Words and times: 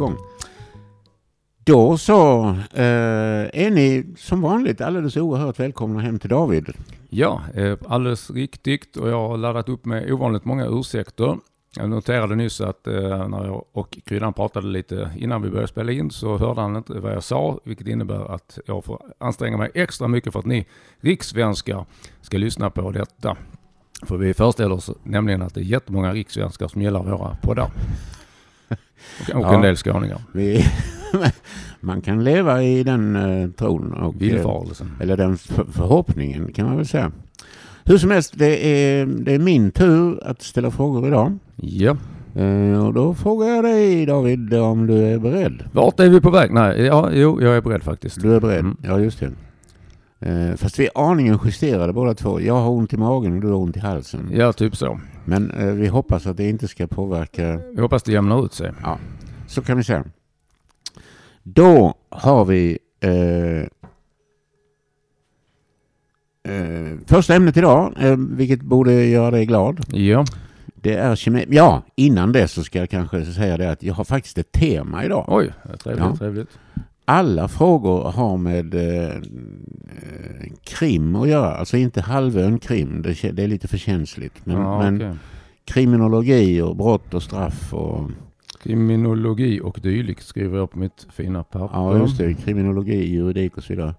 igång. 0.00 0.16
Då 1.64 1.98
så 1.98 2.48
eh, 2.72 3.62
är 3.64 3.70
ni 3.70 4.06
som 4.16 4.40
vanligt 4.40 4.80
alldeles 4.80 5.16
oerhört 5.16 5.60
välkomna 5.60 6.00
hem 6.00 6.18
till 6.18 6.30
David. 6.30 6.68
Ja, 7.08 7.42
eh, 7.54 7.78
alldeles 7.88 8.30
riktigt 8.30 8.96
och 8.96 9.08
jag 9.08 9.28
har 9.28 9.36
laddat 9.36 9.68
upp 9.68 9.84
med 9.84 10.12
ovanligt 10.12 10.44
många 10.44 10.66
ursäkter. 10.66 11.38
Jag 11.76 11.90
noterade 11.90 12.36
nyss 12.36 12.60
att 12.60 12.86
eh, 12.86 13.28
när 13.28 13.46
jag 13.46 13.64
och 13.72 13.98
Kryddan 14.04 14.32
pratade 14.32 14.66
lite 14.66 15.10
innan 15.16 15.42
vi 15.42 15.50
började 15.50 15.68
spela 15.68 15.92
in 15.92 16.10
så 16.10 16.38
hörde 16.38 16.60
han 16.60 16.76
inte 16.76 16.92
vad 16.92 17.12
jag 17.12 17.22
sa, 17.22 17.58
vilket 17.64 17.86
innebär 17.86 18.34
att 18.34 18.58
jag 18.66 18.84
får 18.84 19.02
anstränga 19.18 19.56
mig 19.56 19.70
extra 19.74 20.08
mycket 20.08 20.32
för 20.32 20.40
att 20.40 20.46
ni 20.46 20.66
rikssvenskar 21.00 21.84
ska 22.20 22.38
lyssna 22.38 22.70
på 22.70 22.90
detta. 22.90 23.36
För 24.02 24.16
vi 24.16 24.34
föreställer 24.34 24.74
oss 24.74 24.90
nämligen 25.02 25.42
att 25.42 25.54
det 25.54 25.60
är 25.60 25.64
jättemånga 25.64 26.12
rikssvenskar 26.12 26.68
som 26.68 26.82
gillar 26.82 27.02
våra 27.02 27.36
poddar. 27.42 27.70
Och, 29.28 29.34
och 29.36 29.42
Ja. 29.42 29.54
en 29.54 29.60
del 29.62 29.76
skåningar. 29.76 30.20
Vi, 30.32 30.64
man 31.80 32.00
kan 32.00 32.24
leva 32.24 32.62
i 32.62 32.82
den 32.82 33.16
eh, 33.16 33.50
tron. 33.50 33.92
Och, 33.92 34.14
eh, 34.14 34.18
Villfarelsen. 34.20 34.92
eller 35.00 35.16
den 35.16 35.36
för, 35.36 35.64
förhoppningen 35.72 36.52
kan 36.52 36.66
man 36.66 36.76
väl 36.76 36.86
säga. 36.86 37.12
Hur 37.84 37.98
som 37.98 38.10
helst, 38.10 38.32
det 38.36 38.66
är, 38.66 39.06
det 39.06 39.34
är 39.34 39.38
min 39.38 39.70
tur 39.70 40.20
att 40.26 40.42
ställa 40.42 40.70
frågor 40.70 41.06
idag. 41.06 41.38
Ja. 41.56 41.96
Eh, 42.34 42.86
och 42.86 42.94
då 42.94 43.14
frågar 43.14 43.46
jag 43.48 43.64
dig 43.64 44.06
David 44.06 44.54
om 44.54 44.86
du 44.86 44.94
är 45.04 45.18
beredd. 45.18 45.64
Vart 45.72 46.00
är 46.00 46.08
vi 46.08 46.20
på 46.20 46.30
väg? 46.30 46.52
Nej, 46.52 46.82
ja, 46.82 47.10
jo, 47.12 47.42
jag 47.42 47.56
är 47.56 47.60
beredd 47.60 47.82
faktiskt. 47.82 48.22
Du 48.22 48.34
är 48.36 48.40
beredd? 48.40 48.58
Mm. 48.60 48.76
Ja, 48.82 48.98
just 49.00 49.20
det. 49.20 49.30
Eh, 50.22 50.54
fast 50.56 50.78
vi 50.78 50.84
är 50.86 51.10
aningen 51.10 51.38
justerade 51.44 51.92
båda 51.92 52.14
två. 52.14 52.40
Jag 52.40 52.54
har 52.54 52.70
ont 52.70 52.92
i 52.92 52.96
magen 52.96 53.34
och 53.34 53.40
du 53.40 53.48
har 53.48 53.54
ont 53.56 53.76
i 53.76 53.80
halsen. 53.80 54.30
Ja, 54.32 54.52
typ 54.52 54.76
så. 54.76 55.00
Men 55.24 55.50
eh, 55.50 55.66
vi 55.66 55.86
hoppas 55.86 56.26
att 56.26 56.36
det 56.36 56.48
inte 56.48 56.68
ska 56.68 56.86
påverka. 56.86 57.60
Jag 57.74 57.82
hoppas 57.82 58.02
det 58.02 58.12
jämnar 58.12 58.44
ut 58.44 58.52
sig. 58.52 58.72
Så 59.46 59.62
kan 59.62 59.76
vi 59.76 59.84
säga. 59.84 60.04
Då 61.42 61.94
har 62.08 62.44
vi 62.44 62.78
eh, 63.00 63.60
eh, 66.54 66.98
första 67.06 67.34
ämnet 67.34 67.56
idag, 67.56 67.94
eh, 68.00 68.16
vilket 68.16 68.62
borde 68.62 68.92
göra 69.06 69.30
dig 69.30 69.46
glad. 69.46 69.80
Ja, 69.92 70.24
Det 70.74 70.94
är 70.94 71.16
kemi. 71.16 71.44
Ja, 71.48 71.82
innan 71.94 72.32
det 72.32 72.48
så 72.48 72.64
ska 72.64 72.78
jag 72.78 72.90
kanske 72.90 73.24
säga 73.24 73.56
det 73.56 73.70
att 73.70 73.82
jag 73.82 73.94
har 73.94 74.04
faktiskt 74.04 74.38
ett 74.38 74.52
tema 74.52 75.04
idag. 75.04 75.24
oj, 75.28 75.52
trevligt, 75.82 76.04
Ja. 76.04 76.16
trevligt. 76.16 76.48
Alla 77.04 77.48
frågor 77.48 78.10
har 78.10 78.36
med 78.36 78.74
eh, 78.74 79.20
krim 80.64 81.16
att 81.16 81.28
göra. 81.28 81.54
Alltså 81.54 81.76
inte 81.76 82.00
halvön 82.00 82.58
krim, 82.58 83.02
det, 83.02 83.30
det 83.32 83.42
är 83.42 83.48
lite 83.48 83.68
för 83.68 83.78
känsligt. 83.78 84.46
Men, 84.46 84.56
ja, 84.56 84.78
men 84.78 84.96
okej. 84.96 85.16
kriminologi 85.64 86.60
och 86.60 86.76
brott 86.76 87.14
och 87.14 87.22
straff 87.22 87.74
och 87.74 88.10
Kriminologi 88.62 89.60
och 89.60 89.78
dylikt 89.82 90.26
skriver 90.26 90.58
jag 90.58 90.70
på 90.70 90.78
mitt 90.78 91.06
fina 91.10 91.44
papper. 91.44 91.76
ja, 91.76 91.98
just 91.98 92.18
det, 92.18 92.34
kriminologi, 92.34 93.14
juridik 93.14 93.56
och 93.56 93.62
så 93.62 93.72
vidare. 93.72 93.94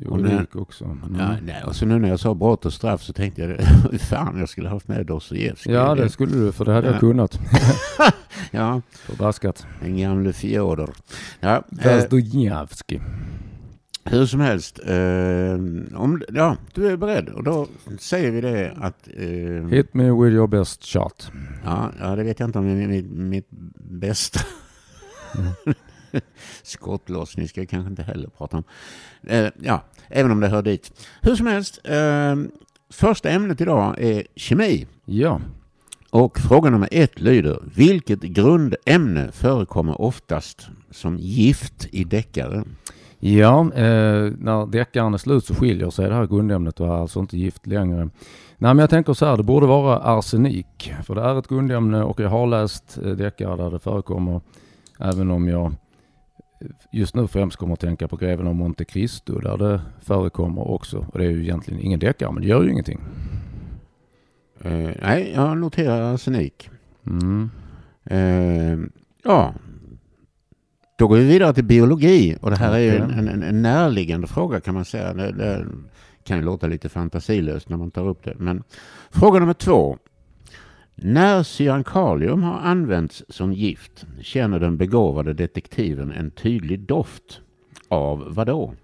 Juridik 0.00 0.56
också. 0.56 0.84
Mm. 0.84 1.16
Ja, 1.18 1.36
nej, 1.42 1.64
och 1.66 1.76
så 1.76 1.86
nu 1.86 1.98
när 1.98 2.08
jag 2.08 2.20
sa 2.20 2.34
brott 2.34 2.66
och 2.66 2.72
straff 2.72 3.02
så 3.02 3.12
tänkte 3.12 3.42
jag, 3.42 3.48
hur 3.90 3.98
fan 3.98 4.38
jag 4.38 4.48
skulle 4.48 4.68
haft 4.68 4.88
med 4.88 5.06
Dostojevskij. 5.06 5.72
ja, 5.72 5.94
det 5.94 6.08
skulle 6.08 6.32
du, 6.36 6.52
för 6.52 6.64
det 6.64 6.72
hade 6.72 6.86
Ja. 6.86 6.92
jag 6.92 7.00
kunnat. 7.00 7.40
Ja, 8.50 8.82
Förbaskat. 8.92 9.66
den 9.80 9.96
gamle 9.98 10.32
Fjodor. 10.32 10.90
Ja, 11.40 11.56
eh, 11.82 11.94
Dostojevskij. 11.94 13.00
hur 14.04 14.26
som 14.26 14.40
helst, 14.40 14.78
eh, 14.86 16.00
om, 16.00 16.22
ja, 16.28 16.56
du 16.74 16.86
är 16.86 16.96
beredd 16.96 17.28
och 17.28 17.44
då 17.44 17.66
säger 17.98 18.30
vi 18.30 18.40
det 18.40 18.72
att 18.80 19.08
eh, 19.16 19.68
Hit 19.68 19.94
me 19.94 20.04
with 20.04 20.34
your 20.34 20.46
best 20.48 20.84
shot. 20.84 21.30
Ja, 21.64 21.90
ja, 22.00 22.16
det 22.16 22.22
vet 22.24 22.40
jag 22.40 22.48
inte 22.48 22.58
om 22.58 22.64
det 22.78 22.82
är 22.84 22.88
mitt, 22.88 23.10
mitt 23.10 23.48
bästa. 23.90 24.40
Skottlossning 26.62 27.48
ska 27.48 27.60
jag 27.60 27.68
kanske 27.68 27.90
inte 27.90 28.02
heller 28.02 28.28
prata 28.28 28.56
om. 28.56 28.64
Eh, 29.26 29.48
ja, 29.62 29.82
även 30.08 30.32
om 30.32 30.40
det 30.40 30.48
hör 30.48 30.62
dit. 30.62 30.92
Hur 31.22 31.34
som 31.34 31.46
helst, 31.46 31.80
eh, 31.84 32.36
första 32.90 33.30
ämnet 33.30 33.60
idag 33.60 33.94
är 33.98 34.26
kemi. 34.36 34.86
Ja, 35.04 35.40
Och 36.10 36.38
fråga 36.38 36.70
nummer 36.70 36.88
ett 36.92 37.20
lyder, 37.20 37.62
vilket 37.74 38.20
grundämne 38.20 39.32
förekommer 39.32 40.00
oftast 40.00 40.68
som 40.90 41.18
gift 41.18 41.88
i 41.92 42.04
deckare? 42.04 42.64
ja 43.22 43.60
eh, 43.60 44.32
när 44.38 44.66
deckaren 44.66 45.14
är 45.14 45.18
slut 45.18 45.44
så 45.44 45.54
skiljer 45.54 45.90
sig 45.90 46.08
det 46.08 46.14
här 46.14 46.26
grundämnet 46.26 46.80
och 46.80 46.86
är 46.86 47.00
alltså 47.00 47.20
inte 47.20 47.38
gift 47.38 47.66
längre. 47.66 48.10
Nej 48.58 48.74
men 48.74 48.78
jag 48.78 48.90
tänker 48.90 49.12
så 49.12 49.26
här, 49.26 49.36
det 49.36 49.42
borde 49.42 49.66
vara 49.66 49.98
arsenik. 49.98 50.94
För 51.04 51.14
det 51.14 51.20
är 51.20 51.38
ett 51.38 51.48
grundämne 51.48 52.02
och 52.02 52.20
jag 52.20 52.28
har 52.28 52.46
läst 52.46 52.98
eh, 53.04 53.10
deckare 53.10 53.56
där 53.56 53.70
det 53.70 53.78
förekommer. 53.78 54.40
Även 54.98 55.30
om 55.30 55.48
jag 55.48 55.72
just 56.90 57.14
nu 57.14 57.26
främst 57.26 57.56
kommer 57.56 57.72
att 57.72 57.80
tänka 57.80 58.08
på 58.08 58.16
Greven 58.16 58.46
av 58.46 58.54
Monte 58.54 58.84
Cristo 58.84 59.38
där 59.38 59.56
det 59.56 59.80
förekommer 60.00 60.68
också. 60.68 61.06
Och 61.12 61.18
det 61.18 61.24
är 61.24 61.30
ju 61.30 61.42
egentligen 61.42 61.80
ingen 61.80 62.00
deckare 62.00 62.32
men 62.32 62.42
det 62.42 62.48
gör 62.48 62.62
ju 62.62 62.70
ingenting. 62.70 63.00
Eh, 64.60 64.90
nej, 65.02 65.32
jag 65.34 65.58
noterar 65.58 66.14
arsenik. 66.14 66.70
Mm. 67.06 67.50
Eh, 68.04 68.78
ja, 69.22 69.54
då 70.96 71.08
går 71.08 71.16
vi 71.16 71.24
vidare 71.24 71.54
till 71.54 71.64
biologi. 71.64 72.36
Och 72.40 72.50
det 72.50 72.56
här 72.56 72.72
är 72.72 72.78
ju 72.78 72.96
en, 72.96 73.28
en, 73.28 73.42
en 73.42 73.62
närliggande 73.62 74.26
fråga 74.26 74.60
kan 74.60 74.74
man 74.74 74.84
säga. 74.84 75.14
Det, 75.14 75.32
det 75.32 75.66
kan 76.24 76.36
ju 76.36 76.42
låta 76.44 76.66
lite 76.66 76.88
fantasilöst 76.88 77.68
när 77.68 77.76
man 77.76 77.90
tar 77.90 78.08
upp 78.08 78.24
det. 78.24 78.34
Men 78.38 78.62
fråga 79.10 79.40
nummer 79.40 79.54
två. 79.54 79.98
När 81.02 81.42
cyankalium 81.42 82.42
har 82.42 82.58
använts 82.58 83.24
som 83.28 83.52
gift 83.52 84.06
känner 84.20 84.60
den 84.60 84.76
begåvade 84.76 85.32
detektiven 85.34 86.12
en 86.12 86.30
tydlig 86.30 86.80
doft 86.80 87.40
av 87.88 88.34
vad 88.34 88.46
då? 88.46 88.74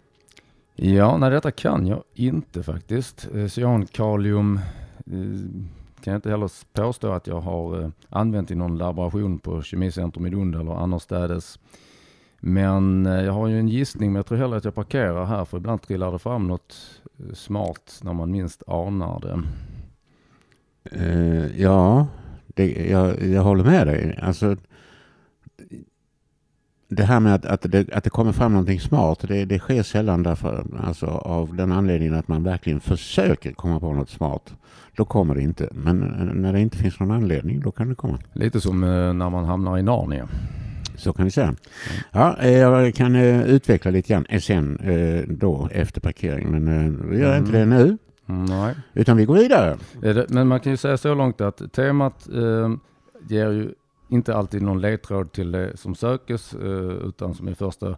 Ja, 0.75 1.17
nej 1.17 1.31
detta 1.31 1.51
kan 1.51 1.87
jag 1.87 2.03
inte 2.15 2.63
faktiskt. 2.63 3.29
Eh, 3.35 3.47
cyankalium 3.47 4.57
eh, 5.07 5.13
kan 6.01 6.13
jag 6.13 6.19
inte 6.19 6.31
heller 6.31 6.51
påstå 6.73 7.13
att 7.13 7.27
jag 7.27 7.41
har 7.41 7.83
eh, 7.83 7.89
använt 8.09 8.51
i 8.51 8.55
någon 8.55 8.79
laboration 8.79 9.39
på 9.39 9.63
Kemicentrum 9.63 10.27
i 10.27 10.31
Lund 10.31 10.55
eller 10.55 10.73
annorstädes. 10.73 11.59
Men 12.41 13.05
jag 13.05 13.33
har 13.33 13.49
ju 13.49 13.59
en 13.59 13.69
gissning, 13.69 14.13
men 14.13 14.17
jag 14.17 14.27
tror 14.27 14.39
hellre 14.39 14.57
att 14.57 14.65
jag 14.65 14.75
parkerar 14.75 15.25
här 15.25 15.45
för 15.45 15.57
ibland 15.57 15.83
trillar 15.83 16.13
det 16.13 16.19
fram 16.19 16.47
något 16.47 17.01
smart 17.35 18.01
när 18.03 18.13
man 18.13 18.31
minst 18.31 18.63
anar 18.67 19.21
det. 19.21 19.43
Eh, 20.93 21.61
ja, 21.63 22.07
det, 22.47 22.89
jag, 22.91 23.23
jag 23.23 23.43
håller 23.43 23.65
med 23.65 23.87
dig. 23.87 24.19
Alltså, 24.23 24.57
det 26.89 27.03
här 27.03 27.21
med 27.21 27.35
att, 27.35 27.45
att, 27.45 27.73
det, 27.73 27.93
att 27.93 28.05
det 28.05 28.11
kommer 28.11 28.33
fram 28.33 28.53
någonting 28.53 28.81
smart, 28.81 29.25
det, 29.29 29.45
det 29.45 29.59
sker 29.59 29.83
sällan 29.83 30.23
därför, 30.23 30.67
alltså, 30.85 31.07
av 31.07 31.57
den 31.57 31.73
anledningen 31.73 32.15
att 32.15 32.29
man 32.29 32.43
verkligen 32.43 32.81
försöker 32.81 33.53
komma 33.53 33.81
på 33.81 33.93
något 33.93 34.11
smart. 34.11 34.55
Då 34.97 35.05
kommer 35.05 35.35
det 35.35 35.43
inte. 35.43 35.69
Men 35.73 36.03
eh, 36.03 36.35
när 36.35 36.53
det 36.53 36.61
inte 36.61 36.79
finns 36.79 37.01
någon 37.01 37.11
anledning, 37.11 37.61
då 37.61 37.71
kan 37.71 37.89
det 37.89 37.95
komma. 37.95 38.19
Lite 38.33 38.61
som 38.61 38.85
eh, 38.85 39.13
när 39.13 39.31
man 39.31 39.45
hamnar 39.45 39.79
i 39.79 39.83
Narnia. 39.83 40.29
Så 40.97 41.13
kan 41.13 41.25
vi 41.25 41.31
säga. 41.31 41.55
Ja, 42.13 42.47
jag 42.47 42.95
kan 42.95 43.17
utveckla 43.17 43.91
lite 43.91 44.09
grann 44.09 44.41
sen 44.41 44.81
då 45.29 45.69
efter 45.73 46.01
parkering, 46.01 46.51
men 46.51 47.11
vi 47.11 47.19
gör 47.19 47.39
inte 47.39 47.53
det 47.53 47.67
nu. 47.67 47.99
Nej. 48.27 48.75
Utan 48.95 49.17
vi 49.17 49.25
går 49.25 49.35
vidare. 49.35 49.79
Men 50.29 50.49
man 50.49 50.61
kan 50.61 50.73
ju 50.73 50.77
säga 50.77 50.97
så 50.97 51.15
långt 51.15 51.41
att 51.41 51.73
temat 51.73 52.29
eh, 52.29 52.71
ger 53.29 53.51
ju 53.51 53.75
inte 54.09 54.35
alltid 54.35 54.63
någon 54.63 54.81
ledtråd 54.81 55.33
till 55.33 55.53
det 55.53 55.77
som 55.77 55.95
sökes, 55.95 56.55
eh, 56.55 57.09
utan 57.09 57.35
som 57.35 57.49
i 57.49 57.55
första, 57.55 57.97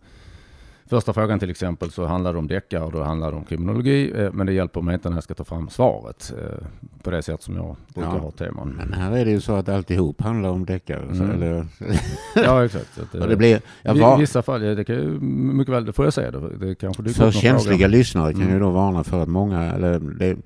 första 0.88 1.12
frågan 1.12 1.38
till 1.38 1.50
exempel 1.50 1.90
så 1.90 2.06
handlar 2.06 2.32
det 2.32 2.38
om 2.38 2.46
deckare 2.46 2.82
och 2.84 2.92
då 2.92 3.02
handlar 3.02 3.30
det 3.30 3.36
om 3.36 3.44
kriminologi, 3.44 4.12
eh, 4.16 4.32
men 4.32 4.46
det 4.46 4.52
hjälper 4.52 4.80
mig 4.80 4.94
inte 4.94 5.08
när 5.08 5.16
jag 5.16 5.24
ska 5.24 5.34
ta 5.34 5.44
fram 5.44 5.68
svaret 5.68 6.32
eh, 6.38 6.66
på 7.02 7.10
det 7.10 7.22
sätt 7.22 7.42
som 7.42 7.56
jag 7.56 7.76
brukar 7.94 8.10
Ja. 8.14 8.18
ha 8.18 8.30
teman. 8.30 8.74
Men 8.76 8.92
här 8.92 9.12
är 9.16 9.24
det 9.24 9.30
ju 9.30 9.40
så 9.40 9.52
att 9.54 9.68
alltihop 9.68 10.20
handlar 10.22 10.50
om 10.50 10.64
deckare. 10.66 11.02
Mm. 11.02 11.30
Eller, 11.30 11.66
Ja, 12.34 12.64
exakt. 12.64 12.98
Att, 12.98 13.14
eh, 13.14 13.20
och 13.22 13.28
det 13.28 13.36
blir, 13.36 13.60
jag 13.82 13.96
I 13.96 14.00
var, 14.00 14.18
vissa 14.18 14.42
fall, 14.42 14.60
det 14.60 14.84
kan 14.84 14.96
ju 14.96 15.20
mycket 15.20 15.74
väl, 15.74 15.84
det 15.84 15.92
får 15.92 16.04
jag 16.06 16.14
säga, 16.14 16.30
det, 16.30 16.66
det 16.66 16.74
kanske 16.74 17.02
dyker 17.02 17.20
för 17.20 17.30
känsliga 17.30 17.76
fråga. 17.76 17.86
lyssnare 17.88 18.32
kan 18.32 18.42
Mm. 18.42 18.52
jag 18.52 18.62
då 18.62 18.70
varna 18.70 19.04
för 19.04 19.22
att 19.22 19.28
många, 19.28 19.62
eller 19.72 19.98
det, 19.98 20.36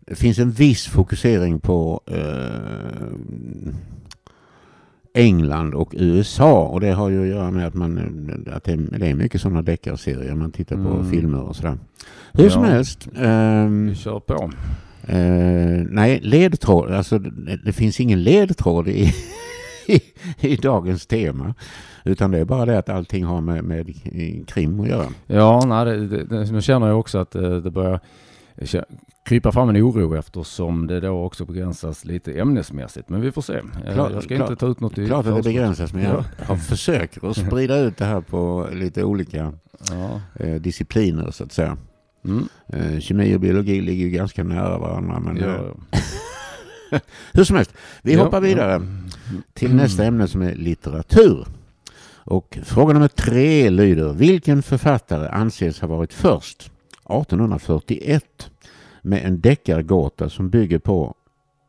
det 0.00 0.14
finns 0.14 0.38
en 0.38 0.50
viss 0.50 0.86
fokusering 0.86 1.60
på 1.60 2.00
eh, 2.06 2.16
England 5.14 5.74
och 5.74 5.94
USA 5.98 6.62
och 6.62 6.80
det 6.80 6.90
har 6.92 7.08
ju 7.08 7.22
att 7.22 7.28
göra 7.28 7.50
med 7.50 7.66
att, 7.66 7.74
man, 7.74 7.98
att 8.52 8.64
det, 8.64 8.72
är 8.72 9.14
mycket 9.14 9.40
sådana 9.40 9.62
deckarserier 9.62 10.34
man 10.34 10.52
tittar 10.52 10.76
på 10.76 10.88
Mm. 10.90 11.10
filmer 11.10 11.40
och 11.42 11.56
sådär. 11.56 11.78
Hur 12.32 12.48
som 12.48 12.64
Ja. 12.64 12.70
helst. 12.70 13.08
ehm, 13.16 13.86
Vi 13.88 13.94
kör 13.94 14.20
på. 14.20 14.50
Eh, 15.06 15.86
nej, 15.90 16.20
ledtråd. 16.22 16.90
Alltså, 16.92 17.18
det, 17.18 17.56
det 17.64 17.72
finns 17.72 18.00
ingen 18.00 18.22
ledtråd 18.22 18.88
i, 18.88 19.12
i, 19.86 20.00
i 20.40 20.56
dagens 20.56 21.06
tema. 21.06 21.54
Utan 22.04 22.30
det 22.30 22.38
är 22.38 22.44
bara 22.44 22.64
det 22.66 22.78
att 22.78 22.88
allting 22.88 23.24
har 23.24 23.40
med, 23.40 23.64
med 23.64 23.94
krim 24.46 24.80
att 24.80 24.88
göra. 24.88 25.06
Ja, 25.26 25.64
nej, 25.66 25.84
det, 25.84 26.24
det, 26.24 26.52
nu 26.52 26.62
känner 26.62 26.86
jag 26.88 26.98
också 27.00 27.18
att 27.18 27.34
eh, 27.34 27.56
det 27.56 27.70
börjar 27.70 28.00
krypa 29.24 29.52
fram 29.52 29.68
en 29.68 29.76
oro 29.76 30.14
eftersom 30.16 30.86
det 30.86 31.00
då 31.00 31.24
också 31.24 31.44
begränsas 31.44 32.04
lite 32.04 32.32
ämnesmässigt. 32.40 33.08
Men 33.08 33.20
vi 33.20 33.32
får 33.32 33.42
se. 33.42 33.54
Eh, 33.54 33.94
Klart- 33.94 34.12
jag 34.12 34.22
ska 34.22 34.36
klart- 34.36 34.50
inte 34.50 34.60
ta 34.60 34.66
ut 34.70 34.80
något 34.80 34.98
i 34.98 35.06
Klart 35.06 35.26
att 35.26 35.36
det 35.36 35.42
begränsas, 35.42 35.92
men 35.92 36.02
jag 36.04 36.24
har 36.38 36.56
försökt 36.56 37.24
att 37.24 37.36
sprida 37.36 37.78
ut 37.78 37.96
det 37.96 38.04
här 38.04 38.20
på 38.20 38.68
lite 38.72 39.04
olika 39.04 39.52
Ja. 39.90 40.20
eh, 40.44 40.54
discipliner 40.54 41.30
så 41.30 41.44
att 41.44 41.52
säga. 41.52 41.76
Mm. 42.24 42.48
Eh, 42.68 43.00
kemi 43.00 43.36
och 43.36 43.40
biologi 43.40 43.80
ligger 43.80 44.04
ju 44.04 44.10
ganska 44.10 44.44
nära 44.44 44.78
varandra. 44.78 45.20
Men, 45.20 45.36
Ja, 45.36 45.72
ja. 46.90 47.00
hur 47.32 47.44
som 47.44 47.56
helst, 47.56 47.74
vi 48.02 48.14
hoppar 48.14 48.40
vidare 48.40 48.72
ja. 48.72 48.80
till 49.54 49.74
nästa 49.74 50.04
ämne 50.04 50.28
som 50.28 50.42
är 50.42 50.54
litteratur. 50.54 51.46
Och 52.24 52.58
fråga 52.64 52.92
nummer 52.94 53.08
tre 53.08 53.70
lyder, 53.70 54.12
vilken 54.12 54.62
författare 54.62 55.28
anses 55.28 55.80
ha 55.80 55.88
varit 55.88 56.12
först 56.12 56.70
1841 57.10 58.50
med 59.02 59.24
en 59.24 59.40
deckargåta 59.40 60.28
som 60.28 60.50
bygger 60.50 60.78
på 60.78 61.14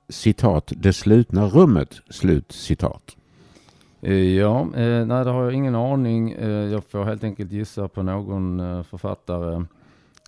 citat 0.10 0.74
det 0.76 0.94
slutna 0.94 1.48
rummet 1.48 2.02
slut 2.10 2.52
citat. 2.52 3.18
Eh, 4.02 4.14
ja, 4.14 4.60
eh, 4.62 5.06
nej 5.06 5.26
det 5.26 5.32
har 5.32 5.44
jag 5.44 5.54
ingen 5.54 5.76
aning. 5.76 6.32
Eh, 6.32 6.50
jag 6.50 6.84
får 6.84 7.04
helt 7.04 7.24
enkelt 7.24 7.52
gissa 7.52 7.88
på 7.88 8.04
någon 8.04 8.60
eh, 8.60 8.84
författare 8.84 9.66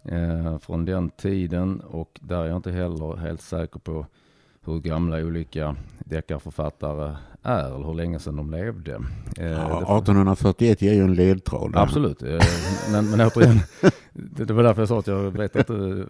eh, 0.03 0.57
från 0.57 0.85
den 0.85 1.09
tiden 1.09 1.79
och 1.79 2.19
där 2.21 2.43
är 2.43 2.47
jag 2.47 2.55
inte 2.57 2.71
heller 2.71 3.15
helt 3.15 3.41
säker 3.41 3.79
på 3.79 4.05
hur 4.65 4.79
gamla 4.79 5.17
olika 5.17 5.75
deckarförfattare 5.99 7.15
är 7.43 7.75
eller 7.75 7.85
hur 7.87 7.93
länge 7.93 8.19
sedan 8.19 8.35
de 8.35 8.51
levde. 8.51 8.91
Eh, 9.37 9.45
Ja, 9.51 9.57
det- 9.87 9.97
1841 9.97 10.81
ger 10.81 10.93
ju 10.93 11.01
en 11.03 11.13
ledtråd. 11.13 11.75
Absolut, 11.75 12.23
eh, 12.23 12.39
men, 12.91 13.09
men 13.11 13.21
återigen, 13.21 13.59
det, 14.13 14.53
var 14.53 14.63
därför 14.63 14.81
jag 14.81 14.89
sa 14.89 14.99
att 14.99 15.07
jag 15.07 15.31
vet 15.31 15.55
inte 15.55 16.05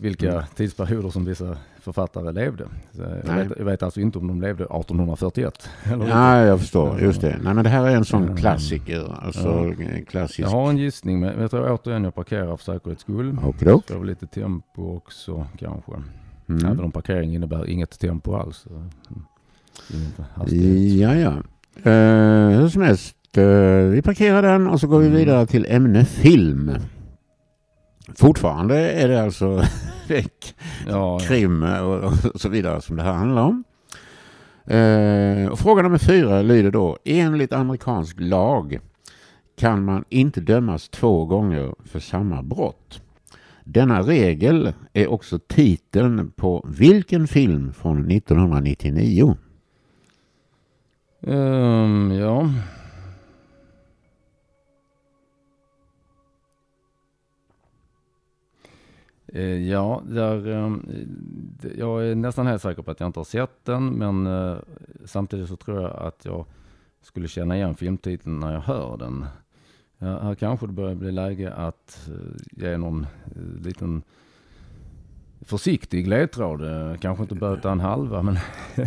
vilka 0.00 0.46
tidsperioder 0.54 1.10
som 1.10 1.24
vissa 1.24 1.56
författare 1.80 2.32
levde. 2.32 2.64
Så 2.92 3.02
jag, 3.02 3.10
Nej. 3.24 3.48
vet, 3.48 3.58
jag 3.58 3.64
vet 3.64 3.82
alltså 3.82 4.00
inte 4.00 4.18
om 4.18 4.26
de 4.26 4.40
levde 4.40 4.64
1841. 4.64 5.68
Eller 5.84 5.94
inte. 5.94 6.08
Ja, 6.08 6.40
jag 6.40 6.60
förstår. 6.60 7.00
Just 7.00 7.20
det. 7.20 7.38
Nej, 7.42 7.54
men 7.54 7.64
det 7.64 7.70
här 7.70 7.86
är 7.86 7.96
en 7.96 8.04
sån 8.04 8.22
Mm. 8.22 8.36
klassiker. 8.36 9.14
Alltså 9.22 9.72
klassisk... 10.08 10.40
Jag 10.40 10.48
har 10.48 10.70
en 10.70 10.76
gissning, 10.78 11.20
men 11.20 11.40
jag 11.40 11.50
tror 11.50 11.70
återigen 11.72 12.04
jag 12.04 12.14
parkerar 12.14 12.56
för 12.56 12.64
säkerhets 12.64 13.02
skull. 13.02 13.38
Okidok. 13.44 13.86
Får 13.88 13.98
väl 13.98 14.06
lite 14.06 14.26
tempo 14.26 14.96
också 14.96 15.46
kanske. 15.58 15.92
Även 16.48 16.66
Mm. 16.66 16.84
om 16.84 16.92
parkering 16.92 17.34
innebär 17.34 17.66
inget 17.66 17.98
tempo 17.98 18.34
alls. 18.36 18.64
mm. 18.66 18.88
Ja, 21.00 21.14
ja. 21.14 21.30
Uh, 21.86 22.58
hur 22.60 22.68
som 22.68 22.82
helst, 22.82 23.16
eh, 23.36 23.44
vi 23.90 24.02
parkerar 24.04 24.42
den 24.42 24.66
och 24.66 24.80
så 24.80 24.86
går 24.86 24.98
vi 24.98 25.06
Mm. 25.06 25.18
vidare 25.18 25.46
till 25.46 25.66
ämne 25.68 26.04
film. 26.04 26.70
Fortfarande 28.16 28.90
är 28.90 29.08
det 29.08 29.22
alltså 29.22 29.62
Ja, 30.88 31.18
krim 31.18 31.62
och, 31.62 32.04
och 32.04 32.40
så 32.40 32.48
vidare 32.48 32.80
som 32.80 32.96
det 32.96 33.02
här 33.02 33.12
handlar 33.12 33.42
om. 33.42 33.64
Eh, 34.66 35.48
och 35.48 35.58
fråga 35.58 35.82
nummer 35.82 35.98
fyra 35.98 36.42
lyder 36.42 36.70
då, 36.70 36.98
enligt 37.04 37.52
amerikansk 37.52 38.16
lag 38.20 38.78
kan 39.58 39.84
man 39.84 40.04
inte 40.08 40.40
dömas 40.40 40.88
två 40.88 41.24
gånger 41.24 41.74
för 41.84 42.00
samma 42.00 42.42
brott. 42.42 43.02
Denna 43.64 44.02
regel 44.02 44.72
är 44.92 45.08
också 45.08 45.38
titeln 45.38 46.30
på 46.30 46.66
vilken 46.68 47.26
film 47.26 47.72
från 47.72 48.10
1999? 48.10 49.36
Um, 51.20 51.32
ehm, 51.32 52.12
ja. 52.12 52.50
Eh, 59.34 59.68
ja, 59.68 60.02
där, 60.06 60.48
ehm, 60.48 60.86
jag 61.76 62.06
är 62.06 62.14
nästan 62.14 62.46
helt 62.46 62.62
säker 62.62 62.82
på 62.82 62.90
att 62.90 63.00
jag 63.00 63.08
inte 63.08 63.18
har 63.18 63.24
sett 63.24 63.64
den, 63.64 63.86
men 63.86 64.26
eh, 64.26 64.56
samtidigt 65.04 65.48
så 65.48 65.56
tror 65.56 65.82
jag 65.82 65.96
att 65.96 66.24
jag 66.24 66.46
skulle 67.02 67.28
känna 67.28 67.56
igen 67.56 67.74
filmtiteln 67.74 68.40
när 68.40 68.52
jag 68.52 68.60
hör 68.60 68.96
den. 68.96 69.26
Ja, 69.98 70.22
här 70.22 70.34
kanske 70.34 70.66
det 70.66 70.72
börjar 70.72 70.94
bli 70.94 71.12
läge 71.12 71.52
att 71.54 72.08
eh, 72.08 72.62
ge 72.64 72.76
någon 72.76 73.06
eh, 73.36 73.62
liten 73.62 74.02
försiktig 75.40 76.08
ledtråd. 76.08 76.62
Eh, 76.90 76.96
Kanske 76.98 77.22
inte 77.22 77.34
böta 77.34 77.72
en 77.72 77.80
halva, 77.80 78.22
men 78.22 78.38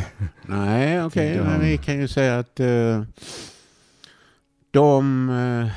Nej, 0.48 1.04
okej, 1.06 1.36
Ja. 1.36 1.44
men 1.44 1.60
vi 1.62 1.78
kan 1.78 2.00
ju 2.00 2.08
säga 2.08 2.40
att 2.40 2.60
eh, 2.60 3.04
de 4.72 5.30
eh, 5.30 5.68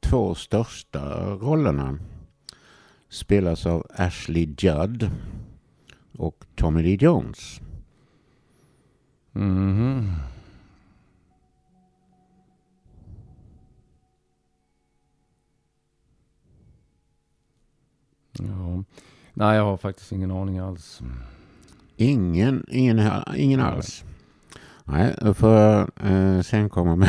två 0.00 0.34
största 0.34 1.24
rollerna 1.24 1.98
spelas 3.08 3.66
av 3.66 3.86
Ashley 3.96 4.54
Judd 4.58 5.10
och 6.18 6.44
Tommy 6.54 6.82
Lee 6.82 6.96
Jones. 7.00 7.60
Mhm. 9.32 10.12
Ja. 18.38 18.84
Nej, 19.34 19.56
jag 19.56 19.64
har 19.64 19.76
faktiskt 19.76 20.12
ingen 20.12 20.30
aning 20.30 20.58
alls. 20.58 21.00
Ingen, 21.96 22.66
ingen, 22.68 23.00
ingen 23.36 23.60
alls. 23.60 24.04
Nej, 24.84 25.14
då 25.20 25.34
får 25.34 25.50
jag 25.50 25.88
eh, 26.04 26.40
sen 26.40 26.68
komma 26.68 26.96
med 26.96 27.08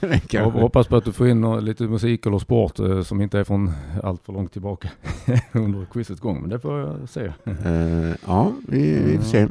Jag 0.30 0.50
hoppas 0.50 0.88
på 0.88 0.96
att 0.96 1.04
du 1.04 1.12
får 1.12 1.28
in 1.28 1.64
lite 1.64 1.84
musik 1.84 2.26
eller 2.26 2.38
sport 2.38 2.78
eh, 2.78 3.02
som 3.02 3.20
inte 3.20 3.38
är 3.38 3.44
från 3.44 3.72
allt 4.02 4.24
för 4.24 4.32
långt 4.32 4.52
tillbaka 4.52 4.90
under 5.52 5.84
quizets 5.84 6.20
gång. 6.20 6.40
Men 6.40 6.50
det 6.50 6.60
får 6.60 6.78
jag 6.80 7.08
se. 7.08 7.32
Eh, 7.44 8.14
ja, 8.26 8.52
vi, 8.68 9.02
vi 9.04 9.16
får 9.16 9.24
se. 9.24 9.46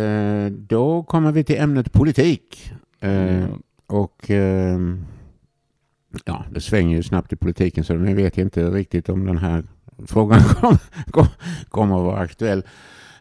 Eh, 0.00 0.46
då 0.52 1.02
kommer 1.02 1.32
vi 1.32 1.44
till 1.44 1.58
ämnet 1.60 1.92
politik. 1.92 2.72
Eh, 3.00 3.40
Ja. 3.40 3.46
Och 3.86 4.30
eh, 4.30 4.78
ja, 6.24 6.44
det 6.50 6.60
svänger 6.60 6.96
ju 6.96 7.02
snabbt 7.02 7.32
i 7.32 7.36
politiken 7.36 7.84
så 7.84 7.92
jag 7.92 7.98
vet 7.98 8.38
inte 8.38 8.70
riktigt 8.70 9.08
om 9.08 9.26
den 9.26 9.38
här 9.38 9.64
frågan 10.06 10.40
kom, 10.60 10.76
kom, 11.10 11.26
kommer 11.68 11.96
att 11.96 12.04
vara 12.04 12.18
aktuell. 12.18 12.62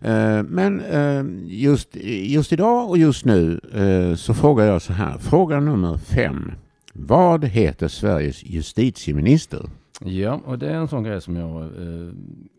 Eh, 0.02 0.44
men 0.44 0.82
eh, 0.82 1.26
just, 1.46 1.96
just 2.26 2.54
idag 2.54 2.90
och 2.90 2.98
just 2.98 3.26
nu 3.26 3.60
eh, 3.74 4.16
så 4.16 4.34
frågar 4.34 4.66
jag 4.66 4.82
så 4.82 4.94
här. 4.94 5.18
Fråga 5.18 5.60
nummer 5.60 5.98
fem. 5.98 6.52
Vad 6.94 7.46
heter 7.46 7.88
Sveriges 7.88 8.44
justitieminister? 8.44 9.70
Ja, 10.02 10.42
och 10.46 10.60
det 10.60 10.70
är 10.70 10.76
en 10.76 10.88
sån 10.88 11.04
grej 11.04 11.22
som 11.22 11.36
jag 11.36 11.64
eh, 11.64 12.14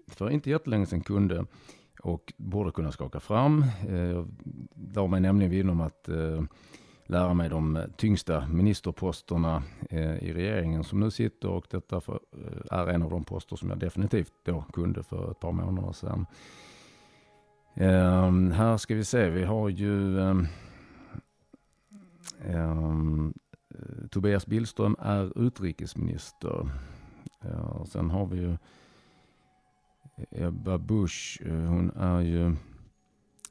för 0.09 0.31
inte 0.31 0.51
jättelänge 0.51 0.87
sedan 0.87 1.01
kunde 1.01 1.45
och 2.03 2.33
borde 2.37 2.71
kunna 2.71 2.93
skaka 2.93 3.21
fram. 3.21 3.65
Eh, 3.89 3.97
jag 3.97 4.29
la 4.95 5.07
mig 5.07 5.21
nämligen 5.21 5.51
vid 5.51 5.71
om 5.71 5.81
att 5.81 6.09
eh, 6.09 6.43
lära 7.09 7.35
mig 7.35 7.49
de 7.49 7.85
tyngsta 7.97 8.49
ministerposterna 8.49 9.63
eh, 9.91 10.17
i 10.17 10.33
regeringen 10.33 10.85
som 10.85 11.01
nu 11.01 11.11
sitter 11.11 11.49
och 11.49 11.67
detta 11.71 11.97
eh, 11.97 12.79
är 12.79 12.87
en 12.87 13.03
av 13.03 13.11
de 13.11 13.25
poster 13.25 13.57
som 13.57 13.69
jag 13.69 13.79
definitivt 13.79 14.33
då 14.45 14.65
kunde 14.73 15.03
för 15.03 15.31
ett 15.31 15.41
par 15.41 15.53
månader 15.53 15.93
sedan. 15.93 16.27
Ehm, 17.75 18.51
här 18.51 18.77
ska 18.77 18.95
vi 18.95 19.05
se, 19.05 19.31
vi 19.31 19.45
har 19.45 19.69
ju 19.69 20.21
ehm, 20.21 20.47
ehm, 22.45 23.35
eh, 23.75 24.07
Tobias 24.11 24.47
Billström 24.47 24.97
är 24.99 25.47
utrikesminister. 25.47 26.71
Sen 27.85 28.11
har 28.11 28.27
vi 28.27 28.37
ju 28.37 28.57
Ebba 30.31 30.79
Busch. 30.79 31.41
Hon 31.45 31.91
är 31.91 32.21
ju 32.21 32.57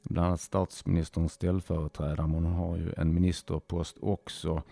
bland 0.09 0.27
annat 0.27 0.41
statsministerns 0.41 1.33
ställföreträdare. 1.33 2.27
Men 2.27 2.43
hon 2.43 2.53
har 2.53 2.77
ju 2.77 2.93
en 2.97 3.13
ministerpost 3.13 3.97
också. 4.01 4.63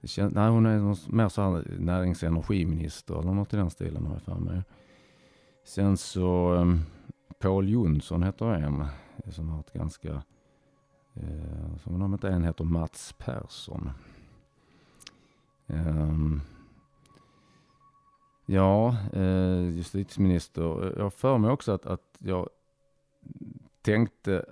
Det 0.00 0.28
nej, 0.28 0.50
hon 0.50 0.66
är 0.66 1.12
mer 1.12 1.28
så 1.28 1.42
här 1.42 1.64
närings 1.78 2.22
och 2.22 2.28
energiminister 2.28 3.20
eller 3.20 3.32
något 3.32 3.54
i 3.54 3.56
den 3.56 3.70
stilen 3.70 4.06
har 4.06 4.12
jag 4.12 4.22
för 4.22 4.34
mig. 4.34 4.62
Sen 5.64 5.96
så 5.96 6.52
um, 6.52 6.80
Paul 7.38 7.68
Jonsson 7.68 8.22
heter 8.22 8.46
en 8.46 8.86
som 9.30 9.48
har 9.48 9.60
ett 9.60 9.72
ganska, 9.72 10.22
eh, 11.14 11.76
som 11.82 12.02
om 12.02 12.12
inte 12.12 12.28
en 12.28 12.44
heter 12.44 12.64
Mats 12.64 13.14
Persson. 13.18 13.90
Um, 15.66 16.40
Ja, 18.50 18.96
eh, 19.12 19.68
justitieminister. 19.76 20.92
Jag 20.96 21.02
har 21.02 21.10
för 21.10 21.38
mig 21.38 21.50
också 21.50 21.72
att, 21.72 21.86
att 21.86 22.16
jag 22.18 22.48
tänkte 23.82 24.44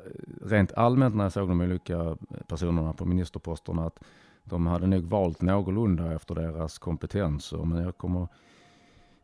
rent 0.42 0.72
allmänt 0.72 1.14
när 1.14 1.24
jag 1.24 1.32
såg 1.32 1.48
de 1.48 1.60
olika 1.60 2.16
personerna 2.46 2.92
på 2.92 3.04
ministerposterna 3.04 3.86
att 3.86 3.98
de 4.44 4.66
hade 4.66 4.86
nog 4.86 5.02
valt 5.04 5.42
någorlunda 5.42 6.12
efter 6.14 6.34
deras 6.34 6.78
kompetenser. 6.78 7.64
Men 7.64 7.82
jag 7.82 7.96
kommer 7.98 8.28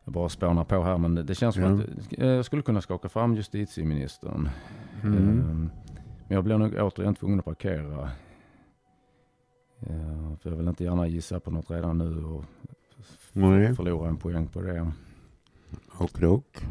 jag 0.05 0.15
bara 0.15 0.29
spåna 0.29 0.65
på 0.65 0.83
här. 0.83 0.99
Men 0.99 1.15
det, 1.15 1.35
känns 1.35 1.55
som 1.55 1.65
Ja. 1.65 1.71
att 1.73 2.13
eh, 2.19 2.27
jag 2.27 2.45
skulle 2.45 2.63
kunna 2.63 2.81
skaka 2.81 3.09
fram 3.09 3.35
justitieministern. 3.35 4.49
Mm. 5.03 5.19
Ehm, 5.19 5.71
Men 6.29 6.35
jag 6.37 6.45
blir 6.45 6.59
nog 6.59 6.75
återigen 6.79 7.15
tvungen 7.15 7.39
att 7.39 7.45
parkera. 7.45 8.11
Ja, 9.79 10.37
för 10.41 10.51
jag 10.51 10.57
vill 10.57 10.69
inte 10.69 10.85
gärna 10.85 11.07
gissa 11.07 11.41
på 11.41 11.51
något 11.51 11.71
redan 11.71 11.99
nu 11.99 12.25
och 12.25 12.45
Nej. 13.33 13.75
förlora 13.75 14.09
en 14.09 14.17
poäng 14.17 14.49
på 14.49 14.61
det. 14.63 14.93
Och 15.99 16.23
och. 16.23 16.63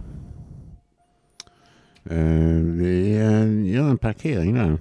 Eh, 2.03 2.61
vi 2.63 3.15
eh, 3.15 3.73
gör 3.75 3.89
en 3.89 3.97
parkering 3.97 4.53
där. 4.53 4.77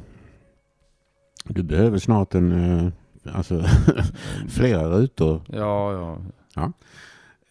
Du 1.44 1.62
behöver 1.62 1.98
snart 1.98 2.34
en, 2.34 2.52
eh, 2.52 2.92
alltså 3.36 3.64
flera 4.48 4.88
rutor. 4.88 5.42
Ja, 5.48 6.18
ja. 6.54 6.72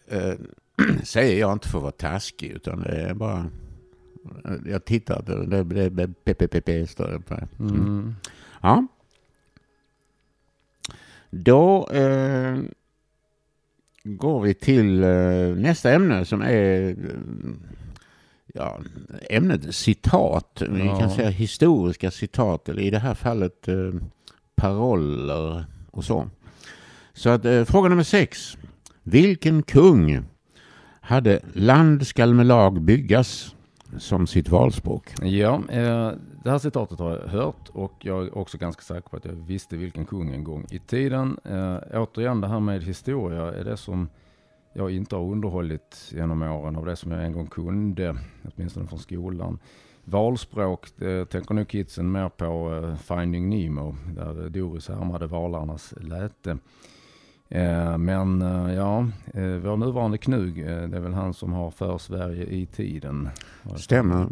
Eh, 0.08 0.34
säger 1.04 1.40
jag 1.40 1.52
inte 1.52 1.68
för 1.68 1.78
att 1.78 1.82
vara 1.82 1.92
taskig 1.92 2.50
utan 2.50 2.80
det 2.80 3.00
är 3.02 3.14
bara 3.14 3.50
jag 4.66 4.84
tittar, 4.84 5.22
det, 5.22 5.64
det, 5.64 5.88
det 5.88 6.08
PPPP 6.24 6.90
står 6.90 7.08
det 7.08 7.20
på. 7.20 7.34
Mm. 7.58 7.74
Mm. 7.74 8.14
Ja. 8.60 8.86
Då 11.30 11.88
eh, 11.88 12.58
går 14.04 14.40
vi 14.40 14.54
till 14.54 15.02
eh, 15.02 15.56
nästa 15.56 15.92
ämne 15.92 16.24
som 16.24 16.42
är 16.42 16.96
ja, 18.54 18.78
ämnet 19.30 19.74
citat. 19.74 20.62
Vi 20.70 20.86
Ja. 20.86 20.98
kan 20.98 21.10
säga 21.10 21.30
historiska 21.30 22.10
citat 22.10 22.68
eller 22.68 22.82
i 22.82 22.90
det 22.90 22.98
här 22.98 23.14
fallet 23.14 23.68
eh, 23.68 23.74
paroller 24.56 25.64
och 25.90 26.04
så. 26.04 26.28
Så 27.12 27.28
att 27.30 27.44
eh, 27.44 27.64
fråga 27.64 27.88
nummer 27.88 28.02
sex. 28.02 28.56
Vilken 29.02 29.62
kung 29.62 30.22
hade 31.00 31.40
land 31.52 32.06
skall 32.06 32.34
med 32.34 32.46
lag 32.46 32.82
byggas 32.82 33.54
som 33.98 34.26
sitt 34.26 34.48
valspråk? 34.48 35.14
Ja, 35.22 35.54
eh, 35.68 36.10
det 36.44 36.50
här 36.50 36.58
citatet 36.58 36.98
har 36.98 37.10
jag 37.18 37.26
hört 37.28 37.68
och 37.72 37.92
jag 38.00 38.26
är 38.26 38.38
också 38.38 38.58
ganska 38.58 38.82
säker 38.82 39.08
på 39.08 39.16
att 39.16 39.24
jag 39.24 39.32
visste 39.32 39.76
vilken 39.76 40.04
kung 40.04 40.34
en 40.34 40.44
gång 40.44 40.66
i 40.70 40.78
tiden. 40.78 41.38
Eh, 41.44 41.76
återigen 42.00 42.40
det 42.40 42.48
här 42.48 42.60
med 42.60 42.82
historia 42.84 43.42
är 43.54 43.64
det 43.64 43.76
som 43.76 44.08
jag 44.72 44.90
inte 44.90 45.16
har 45.16 45.22
underhållit 45.22 46.12
genom 46.14 46.42
åren 46.42 46.76
av 46.76 46.86
det 46.86 46.96
som 46.96 47.12
jag 47.12 47.24
en 47.24 47.32
gång 47.32 47.46
kunde, 47.46 48.16
åtminstone 48.44 48.86
från 48.86 48.98
skolan. 48.98 49.58
Valspråk 50.04 50.88
det 50.96 51.26
tänker 51.26 51.54
nog 51.54 51.68
kidsen 51.68 52.12
mer 52.12 52.28
på 52.28 52.74
eh, 52.74 52.96
Finding 52.96 53.48
Nemo, 53.48 53.96
där 54.16 54.48
Doris 54.48 54.88
härmade 54.88 55.26
valarnas 55.26 55.94
läte. 56.00 56.58
Eh, 57.48 57.98
men 57.98 58.42
eh, 58.42 58.74
ja, 58.74 59.00
eh, 59.34 59.56
vår 59.56 59.76
nuvarande 59.76 60.18
knug, 60.18 60.58
eh, 60.58 60.88
det 60.88 60.96
är 60.96 61.00
väl 61.00 61.12
han 61.12 61.34
som 61.34 61.52
har 61.52 61.70
för 61.70 61.98
Sverige 61.98 62.46
i 62.46 62.66
tiden. 62.66 63.28
Stämmer. 63.76 64.28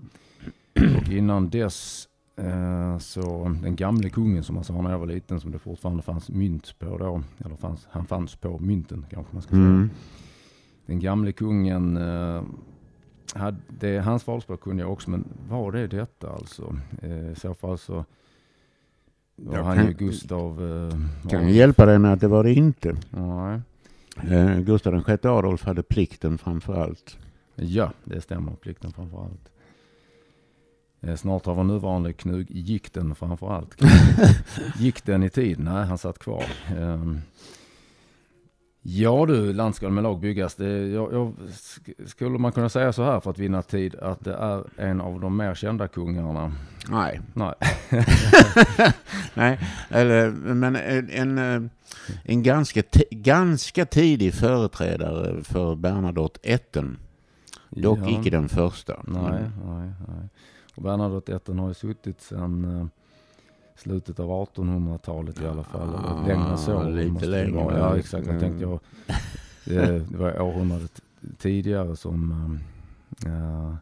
Och 0.97 1.13
innan 1.13 1.49
dess 1.51 2.09
eh, 2.37 2.99
så 2.99 3.57
den 3.63 3.77
gamle 3.77 4.11
kungen 4.11 4.45
som 4.45 4.55
man 4.55 4.65
sa 4.65 4.83
när 4.83 4.91
jag 4.91 4.99
var 4.99 5.07
liten 5.07 5.41
som 5.41 5.51
det 5.51 5.59
fortfarande 5.59 6.03
fanns 6.03 6.29
mynt 6.29 6.79
på 6.79 6.99
då. 6.99 7.23
Eller 7.45 7.57
fanns, 7.57 7.87
han 7.91 8.07
fanns 8.07 8.37
på 8.37 8.59
mynten 8.59 9.07
kanske 9.11 9.35
man 9.35 9.43
ska 9.43 9.51
säga. 9.51 9.63
Mm. 9.63 9.91
Den 10.89 11.01
gamle 11.01 11.33
kungen, 11.33 11.97
eh, 11.97 12.43
hade, 13.35 13.57
det, 13.69 13.99
hans 13.99 14.27
valspråk 14.27 14.61
kunde 14.61 14.83
jag 14.83 14.93
också 14.93 15.11
men 15.11 15.25
var 15.49 15.73
det 15.73 15.87
detta 15.87 16.31
alltså? 16.33 16.77
Eh, 17.03 17.31
I 17.31 17.35
så 17.35 17.55
fall 17.55 17.79
så 17.79 18.05
var 19.37 19.57
Jag 19.57 19.65
han 19.65 19.77
kan- 19.77 19.87
ju 19.87 19.93
Gustav... 19.93 20.63
Eh, 20.63 21.29
Kan 21.31 21.43
jag 21.43 21.51
hjälpa 21.51 21.87
dig 21.87 21.99
med 21.99 22.13
att 22.13 22.21
det 22.21 22.29
var 22.29 22.45
det 22.45 22.53
inte. 22.55 22.97
Nej. 23.11 23.61
Eh, 24.31 24.59
Gustav 24.61 25.05
VI 25.07 25.13
Adolf 25.29 25.65
hade 25.65 25.83
plikten 25.83 26.39
framför 26.39 26.75
allt. 26.83 27.19
Ja, 27.55 27.93
det 28.05 28.21
stämmer. 28.21 28.53
Plikten 28.53 28.93
framför 28.93 29.19
allt. 29.23 29.49
Eh, 31.01 31.17
Snart 31.17 31.47
har 31.47 31.55
vår 31.55 31.65
nuvarande 31.65 32.13
knug 32.13 32.47
gick 32.51 32.93
den 32.93 33.15
framför 33.15 33.53
allt. 33.53 33.77
gick 34.79 35.05
den 35.05 35.23
i 35.23 35.31
tid? 35.31 35.59
Nej, 35.59 35.87
han 35.87 35.99
satt 35.99 36.19
kvar. 36.19 36.45
Ehm, 36.79 37.19
Ja 38.91 39.27
du, 39.27 39.53
land 39.53 39.75
ska 39.75 39.89
med 39.91 40.03
lag 40.03 40.21
byggas. 40.21 40.55
Det, 40.55 40.69
jag, 40.89 41.13
jag, 41.13 41.35
sk- 41.49 42.07
skulle 42.07 42.39
man 42.39 42.53
kunna 42.53 42.69
säga 42.69 42.93
så 42.93 43.03
här 43.05 43.21
för 43.21 43.31
att 43.31 43.39
vinna 43.39 43.63
tid 43.63 43.95
att 43.95 44.25
det 44.25 44.35
är 44.35 44.65
en 44.77 45.01
av 45.01 45.21
de 45.21 45.37
mer 45.37 45.55
kända 45.55 45.89
kungarna? 45.89 46.53
Nej. 46.91 47.21
Nej. 47.35 47.55
Nej, 49.35 49.59
eller, 49.91 50.31
men 50.31 50.77
en, 50.77 51.11
en, 51.11 51.39
eh, 52.25 52.39
ganska, 52.41 52.83
ganska 53.11 53.87
tidig 53.87 54.35
företrädare 54.35 55.43
för 55.45 55.75
Bernadotte 55.77 56.41
ätten. 56.43 56.97
Dock 57.71 57.99
Ja. 57.99 58.21
icke 58.21 58.31
den 58.31 58.49
första. 58.49 59.03
Nej, 59.07 59.23
nej, 59.67 59.93
nej. 60.09 60.29
Och 60.75 60.83
Bernadotte 60.83 61.35
ätten 61.37 61.59
har 61.59 61.69
ju 61.69 61.75
suttit 61.75 62.21
sedan 62.21 62.65
eh, 62.81 62.87
slutet 63.79 64.21
av 64.21 64.29
1800-talet 64.31 65.43
i 65.43 65.47
alla 65.47 65.65
fall. 65.65 65.89
Eller 65.89 66.09
Ah, 66.09 66.27
längre 66.27 66.57
så. 66.57 66.83
lite 66.89 67.27
längre. 67.27 67.53
vara. 67.65 67.79
Ja, 67.79 67.97
exakt. 67.99 68.27
Jag 68.27 68.41
tänkte 68.41 68.63
jag, 68.63 68.81
det, 69.65 69.99
det 70.11 70.17
var 70.17 70.41
århundradet 70.41 71.01
tidigare 71.39 71.97
som 71.97 72.33
eh, 73.27 73.33
eh, 73.33 73.75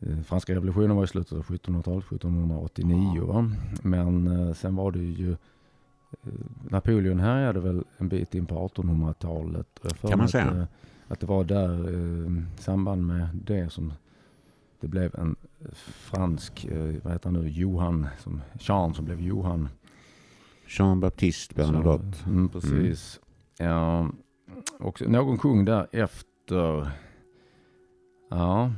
eh, 0.00 0.22
franska 0.24 0.54
revolutionen 0.54 0.96
var 0.96 1.04
i 1.04 1.06
slutet 1.06 1.32
av 1.32 1.44
1700-talet, 1.44 2.04
1789 2.04 3.24
va. 3.24 3.50
Men 3.82 4.26
eh, 4.48 4.54
sen 4.54 4.76
var 4.76 4.92
det 4.92 4.98
ju 4.98 5.30
eh, 5.32 5.36
Napoleon 6.70 7.20
härjade 7.20 7.60
väl 7.60 7.84
en 7.98 8.08
bit 8.08 8.34
in 8.34 8.46
på 8.46 8.68
1800-talet. 8.74 9.78
Och 9.78 9.84
jag 9.86 9.96
för 9.96 10.08
Kan 10.08 10.18
man 10.18 10.28
säga. 10.28 10.44
Att, 10.44 10.56
eh, 10.56 10.64
att 11.08 11.20
det 11.20 11.26
var 11.26 11.44
där 11.44 11.90
i 11.90 12.42
samband 12.58 13.06
med 13.06 13.28
det 13.44 13.72
som 13.72 13.92
det 14.80 14.88
blev 14.88 15.14
en 15.14 15.36
fransk, 15.74 16.64
eh, 16.64 16.94
vad 17.02 17.12
heter 17.12 17.30
han 17.30 17.32
nu, 17.32 17.48
Johan, 17.48 18.06
som, 18.18 18.42
Jean 18.58 18.94
som 18.94 19.04
blev 19.04 19.20
Johan. 19.20 19.68
Jean-Baptiste 20.68 21.54
Bernadotte. 21.54 22.18
Så, 22.18 22.28
mm, 22.28 22.48
precis. 22.48 23.20
Ja, 23.58 24.10
och 24.78 25.08
någon 25.08 25.38
kung 25.38 25.64
där 25.64 25.88
efter. 25.92 26.90
Ja. 28.30 28.72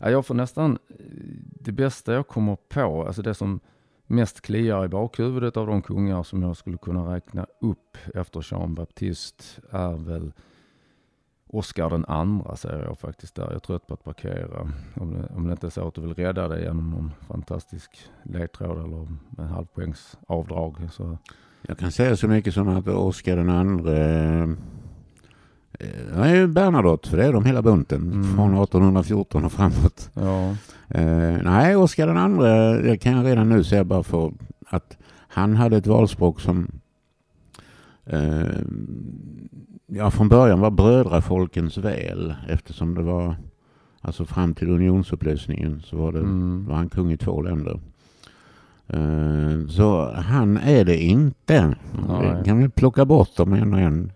ja. 0.00 0.10
Jag 0.10 0.26
får 0.26 0.34
nästan, 0.34 0.78
det 1.60 1.72
bästa 1.72 2.12
jag 2.12 2.28
kommer 2.28 2.56
på, 2.56 3.06
alltså 3.06 3.22
det 3.22 3.34
som 3.34 3.60
mest 4.06 4.40
kliar 4.40 4.84
i 4.84 4.88
bakhuvudet 4.88 5.56
av 5.56 5.66
de 5.66 5.82
kungar 5.82 6.22
som 6.22 6.42
jag 6.42 6.56
skulle 6.56 6.78
kunna 6.78 7.14
räkna 7.14 7.46
upp 7.60 7.96
efter 8.14 8.46
Jean 8.50 8.74
Baptiste 8.74 9.44
är 9.70 9.96
väl 9.96 10.32
Oscar 11.48 11.90
den 11.90 12.04
andra 12.04 12.56
säger 12.56 12.84
jag 12.84 12.98
faktiskt 12.98 13.34
där. 13.34 13.42
Jag 13.42 13.54
är 13.54 13.58
trött 13.58 13.86
på 13.86 13.94
att 13.94 14.04
parkera. 14.04 14.70
Om 14.94 15.14
det, 15.14 15.28
om 15.36 15.46
det 15.46 15.52
inte 15.52 15.66
är 15.66 15.70
så 15.70 15.88
att 15.88 15.94
du 15.94 16.00
vill 16.00 16.14
rädda 16.14 16.48
dig 16.48 16.62
genom 16.62 16.90
någon 16.90 17.12
fantastisk 17.28 17.90
ledtråd 18.22 18.84
eller 18.84 19.06
med 19.30 19.48
halvpoängs 19.48 20.16
avdrag. 20.26 20.76
Så, 20.92 21.18
Jag 21.62 21.78
kan 21.78 21.92
säga 21.92 22.16
så 22.16 22.28
mycket 22.28 22.54
som 22.54 22.68
att 22.68 22.88
Oscar 22.88 23.36
den 23.36 23.50
andre 23.50 23.96
eh, 25.78 26.18
är 26.18 26.34
ju 26.34 26.46
Bernadotte, 26.46 27.08
för 27.08 27.16
det 27.16 27.24
är 27.24 27.32
de 27.32 27.44
hela 27.44 27.62
bunten. 27.62 28.02
Mm. 28.02 28.36
Från 28.36 28.62
1814 28.62 29.44
och 29.44 29.52
framåt. 29.52 30.10
ja, 30.14 30.54
Eh, 30.88 31.38
nej, 31.42 31.76
Oscar 31.76 32.06
den 32.06 32.16
andre, 32.16 32.82
det 32.82 32.98
kan 32.98 33.12
jag 33.12 33.26
redan 33.26 33.48
nu 33.48 33.64
säga 33.64 33.84
bara 33.84 34.02
för 34.02 34.32
att 34.68 34.96
han 35.28 35.56
hade 35.56 35.76
ett 35.76 35.86
valspråk 35.86 36.40
som 36.40 36.80
eh, 38.04 38.46
ja, 39.86 40.10
från 40.10 40.28
början 40.28 40.60
var 40.60 40.70
brödrafolkens 40.70 41.78
väl 41.78 42.34
eftersom 42.48 42.94
det 42.94 43.02
var 43.02 43.36
alltså 44.00 44.24
fram 44.24 44.54
till 44.54 44.70
unionsupplösningen 44.70 45.82
så 45.84 45.96
var, 45.96 46.12
det, 46.12 46.18
mm, 46.18 46.66
var 46.66 46.76
han 46.76 46.88
kung 46.88 47.12
i 47.12 47.16
två 47.16 47.42
länder. 47.42 47.80
Eh, 48.88 49.66
så 49.68 50.12
han 50.12 50.56
är 50.56 50.84
det 50.84 50.98
inte. 51.02 51.76
Nej. 52.08 52.44
Kan 52.44 52.58
vi 52.58 52.68
plocka 52.68 53.04
bort 53.04 53.36
dem 53.36 53.52
en 53.52 53.74
och 53.74 53.80
en. 53.80 54.12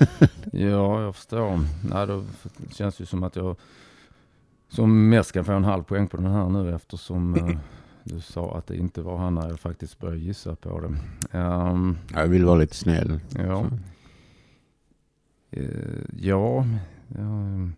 ja, 0.52 1.02
jag 1.02 1.16
förstår. 1.16 1.60
Nej, 1.90 2.06
då 2.06 2.24
känns 2.70 2.96
det 2.96 3.02
ju 3.02 3.06
som 3.06 3.22
att 3.22 3.36
jag 3.36 3.56
som 4.68 5.08
mest 5.08 5.32
kan 5.32 5.44
få 5.44 5.52
en 5.52 5.64
halv 5.64 5.82
poäng 5.82 6.08
på 6.08 6.16
den 6.16 6.26
här 6.26 6.48
nu 6.48 6.74
eftersom 6.74 7.34
eh, 7.34 7.56
du 8.04 8.20
sa 8.20 8.54
att 8.58 8.66
det 8.66 8.76
inte 8.76 9.02
var 9.02 9.16
han 9.18 9.34
när 9.34 9.48
jag 9.48 9.60
faktiskt 9.60 9.98
började 9.98 10.20
gissa 10.20 10.54
på 10.56 10.80
det. 10.80 10.94
Ehm, 11.38 11.98
Jag 12.14 12.26
vill 12.28 12.44
vara 12.44 12.58
lite 12.58 12.76
snäll. 12.76 13.20
ja. 13.36 13.64
Så. 13.70 13.78
Eh, 15.50 15.64
ja, 16.16 16.64
ja, 17.08 17.20
ehm, 17.20 17.72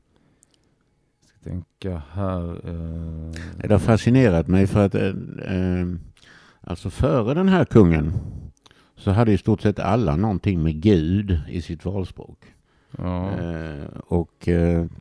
ska 1.24 1.50
tänka 1.50 2.02
här. 2.12 2.68
eh, 2.68 3.32
Det 3.68 3.72
har 3.72 3.78
fascinerat 3.78 4.48
mig 4.48 4.66
för 4.66 4.86
att 4.86 4.94
eh, 4.94 5.86
alltså 6.60 6.90
före 6.90 7.34
den 7.34 7.48
här 7.48 7.64
kungen 7.64 8.12
så 8.96 9.10
hade 9.10 9.32
i 9.32 9.38
stort 9.38 9.60
sett 9.60 9.78
alla 9.78 10.16
någonting 10.16 10.62
med 10.62 10.80
Gud 10.80 11.40
i 11.48 11.62
sitt 11.62 11.84
valspråk. 11.84 12.38
ja, 12.98 13.30
och 14.06 14.48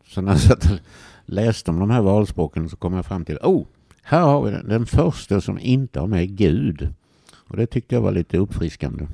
så 0.06 0.22
när 0.22 0.32
jag 0.32 0.40
satt 0.40 0.66
och 0.72 0.80
läste 1.26 1.72
om 1.72 1.80
de 1.80 1.90
här 1.90 2.02
valspråken 2.02 2.70
så 2.70 2.76
kom 2.76 2.94
jag 2.94 3.06
fram 3.06 3.26
till, 3.26 3.38
oh, 3.38 3.66
här 4.04 4.22
har 4.22 4.42
vi 4.46 4.52
den, 4.52 4.68
den 4.70 4.86
första 4.86 5.42
som 5.42 5.60
inte 5.60 6.00
har 6.00 6.08
med 6.08 6.30
Gud. 6.38 6.94
Och 7.34 7.58
det 7.58 7.68
tyckte 7.68 7.96
jag 7.96 8.02
var 8.02 8.12
lite 8.12 8.38
uppfriskande. 8.38 9.08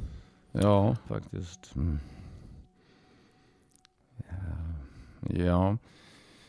ja, 0.52 0.96
faktiskt. 1.08 1.76
Mm. 1.76 2.00
Ja. 4.18 4.36
Ja. 5.30 5.78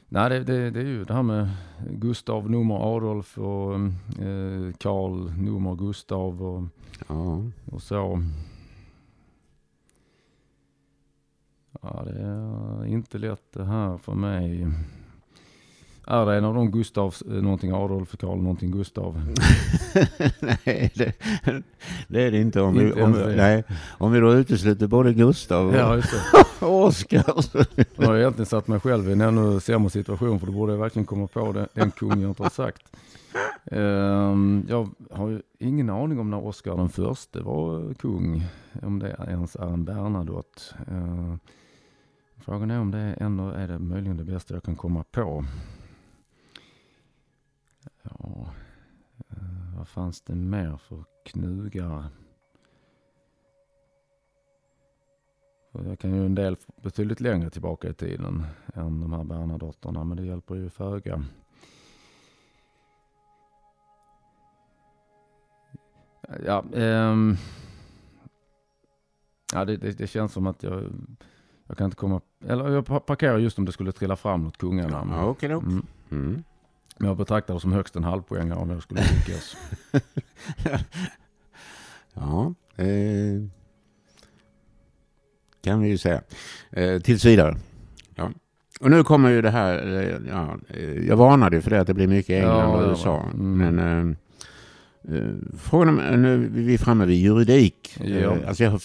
Nej, 0.08 0.30
det, 0.30 0.44
det, 0.44 0.70
det 0.70 0.80
är 0.80 0.84
ju 0.84 1.04
det 1.04 1.14
här 1.14 1.22
med 1.22 1.48
Gustav 1.90 2.50
nummer 2.50 2.96
Adolf 2.96 3.38
och 3.38 3.74
eh, 3.74 4.72
Karl 4.78 5.30
nummer 5.38 5.74
Gustav 5.74 6.42
och, 6.42 6.62
Ja. 7.08 7.42
och 7.72 7.82
så. 7.82 8.22
Ja, 11.82 12.02
det 12.06 12.20
är 12.20 12.86
inte 12.86 13.18
lätt 13.18 13.52
det 13.52 13.64
här 13.64 13.98
för 13.98 14.14
mig. 14.14 14.66
Är 16.06 16.26
det 16.26 16.36
en 16.36 16.44
av 16.44 16.54
de 16.54 16.70
Gustavs, 16.70 17.22
eh, 17.22 17.42
någonting 17.42 17.72
Adolf, 17.72 18.16
Karl, 18.20 18.38
någonting 18.38 18.70
Gustav? 18.70 19.20
nej, 20.40 20.92
det, 20.94 21.12
det 22.08 22.22
är 22.22 22.30
det 22.30 22.40
inte. 22.40 22.60
Om, 22.60 22.74
vi, 22.78 22.86
Inte 22.86 23.02
om, 23.02 23.14
ens 23.14 23.26
det. 23.26 23.36
nej, 23.36 23.64
om 23.98 24.12
vi 24.12 24.20
då 24.20 24.34
utesluter 24.34 24.86
både 24.86 25.14
Gustav 25.14 25.66
och 25.66 25.74
Ja. 25.74 26.02
Oskar. 26.60 27.24
Jag 27.26 27.66
Nu 27.96 28.06
har 28.06 28.12
jag 28.12 28.20
egentligen 28.20 28.46
satt 28.46 28.68
mig 28.68 28.80
själv 28.80 29.08
i 29.08 29.12
en 29.12 29.20
ännu 29.20 29.60
sämre 29.60 29.90
situation 29.90 30.40
för 30.40 30.46
då 30.46 30.52
borde 30.52 30.72
jag 30.72 30.80
verkligen 30.80 31.06
komma 31.06 31.26
på 31.26 31.52
det, 31.52 31.68
den 31.72 31.90
kung 31.90 32.20
jag 32.20 32.30
inte 32.30 32.42
har 32.42 32.50
sagt. 32.50 32.96
Ehm, 33.64 34.66
jag 34.68 34.88
har 35.10 35.28
ju 35.28 35.42
ingen 35.58 35.90
aning 35.90 36.18
om 36.18 36.30
när 36.30 36.44
Oskar 36.44 36.76
den 36.76 36.88
förste 36.88 37.40
var 37.40 37.94
kung, 37.94 38.46
om 38.82 38.98
det 38.98 39.16
ens 39.28 39.56
är 39.56 39.66
en 39.66 39.84
Bernadotte. 39.84 40.62
Ehm, 40.88 41.38
frågan 42.36 42.70
är 42.70 42.80
om 42.80 42.90
det 42.90 42.98
ändå 42.98 43.48
är 43.48 43.68
det 43.68 43.78
möjligen 43.78 44.16
det 44.16 44.24
bästa 44.24 44.54
jag 44.54 44.62
kan 44.62 44.76
komma 44.76 45.04
på. 45.10 45.44
Ja, 48.02 48.50
ehm, 49.30 49.76
vad 49.76 49.88
fanns 49.88 50.20
det 50.20 50.34
mer 50.34 50.76
för 50.88 51.04
knugar? 51.24 52.04
Jag 55.86 55.98
kan 55.98 56.14
ju 56.14 56.26
en 56.26 56.34
del 56.34 56.56
betydligt 56.82 57.20
längre 57.20 57.50
tillbaka 57.50 57.88
i 57.88 57.94
tiden 57.94 58.46
än 58.74 59.00
de 59.00 59.12
här 59.12 59.24
Bernadotterna, 59.24 60.04
men 60.04 60.16
det 60.16 60.24
hjälper 60.24 60.54
ju 60.54 60.70
föga. 60.70 61.24
Ja, 66.46 66.64
ehm, 66.74 67.36
ja 69.52 69.64
det, 69.64 69.76
det, 69.76 69.98
det 69.98 70.06
känns 70.06 70.32
som 70.32 70.46
att 70.46 70.62
jag, 70.62 70.84
jag 71.66 71.76
kan 71.78 71.84
inte 71.84 71.96
komma, 71.96 72.20
eller 72.46 72.68
jag 72.70 72.86
pa- 72.86 73.00
parkerar 73.00 73.38
just 73.38 73.58
om 73.58 73.64
det 73.64 73.72
skulle 73.72 73.92
trilla 73.92 74.16
fram 74.16 74.44
något 74.44 74.56
kunganamn. 74.58 75.10
Ja, 75.10 75.24
okej 75.24 75.48
då. 75.48 75.60
Mm. 75.60 75.86
Mm. 76.10 76.44
Men 76.98 77.08
jag 77.08 77.16
betraktar 77.16 77.54
det 77.54 77.60
som 77.60 77.72
högst 77.72 77.96
en 77.96 78.04
halvpoängare 78.04 78.58
om 78.58 78.70
jag 78.70 78.82
skulle 78.82 79.00
lyckas. 79.00 79.56
Ja, 82.20 82.54
eh, 82.76 83.42
kan 85.62 85.80
vi 85.80 85.88
ju 85.88 85.98
säga. 85.98 86.20
Eh, 86.70 86.98
tills 87.00 87.24
vidare. 87.24 87.56
Ja. 88.14 88.30
Och 88.80 88.90
nu 88.90 89.04
kommer 89.04 89.30
ju 89.30 89.42
det 89.42 89.50
här, 89.50 89.96
eh, 90.02 90.16
ja, 90.30 90.56
eh, 90.68 91.06
jag 91.08 91.16
varnade 91.16 91.56
ju 91.56 91.62
för 91.62 91.70
det 91.70 91.80
att 91.80 91.86
det 91.86 91.94
blir 91.94 92.06
mycket 92.06 92.42
England 92.42 92.74
och 92.74 92.82
ja, 92.82 92.90
USA. 92.90 93.22
mm. 93.34 93.74
Men 93.74 93.78
eh, 93.78 95.16
eh, 95.16 95.24
frågan 95.58 95.88
om, 95.88 96.22
nu 96.22 96.34
är 96.34 96.48
vi 96.48 96.78
framme 96.78 97.04
vid 97.04 97.18
juridik. 97.18 97.96
Ja. 98.04 98.36
Alltså 98.48 98.64
jag 98.64 98.70
har 98.70 98.80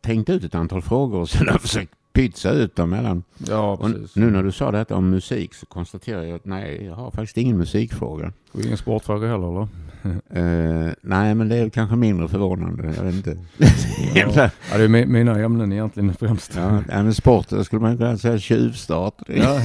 tänkt 0.00 0.30
ut 0.30 0.44
ett 0.44 0.54
antal 0.54 0.82
frågor 0.82 1.18
och 1.20 1.28
sen 1.28 1.46
har 1.46 1.54
jag 1.54 1.60
försökt 1.62 1.92
pytsa 2.12 2.50
ut 2.50 2.76
dem 2.76 2.90
mellan. 2.90 3.22
Ja, 3.48 3.72
Och 3.72 3.80
precis. 3.80 4.16
nu 4.16 4.30
när 4.30 4.42
du 4.42 4.52
sa 4.52 4.70
detta 4.70 4.96
om 4.96 5.10
musik 5.10 5.54
så 5.54 5.66
konstaterar 5.66 6.22
jag 6.22 6.36
att 6.36 6.44
nej, 6.44 6.84
jag 6.84 6.94
har 6.94 7.10
faktiskt 7.10 7.36
ingen 7.36 7.56
musikfråga. 7.58 8.32
Och 8.52 8.60
ingen 8.60 8.76
sportfråga 8.76 9.28
heller 9.28 9.48
eller? 9.50 9.68
Eh, 10.30 10.92
nej, 11.02 11.34
men 11.34 11.48
det 11.48 11.56
är 11.56 11.68
kanske 11.68 11.96
mindre 11.96 12.28
förvånande. 12.28 12.94
Jag 12.96 13.02
vet 13.04 13.14
inte. 13.14 13.36
Ja, 14.14 14.50
ja, 14.72 14.78
det 14.78 14.84
är 14.84 14.88
mi- 14.88 15.06
mina 15.06 15.38
ämnen 15.38 15.72
egentligen 15.72 16.14
främst. 16.14 16.54
Ja, 16.56 16.80
men 16.88 17.14
sport, 17.14 17.48
då 17.48 17.64
skulle 17.64 17.82
man 17.82 17.96
kunna 17.98 18.16
säga 18.18 18.38
tjuvstart. 18.38 19.14
Ja. 19.28 19.60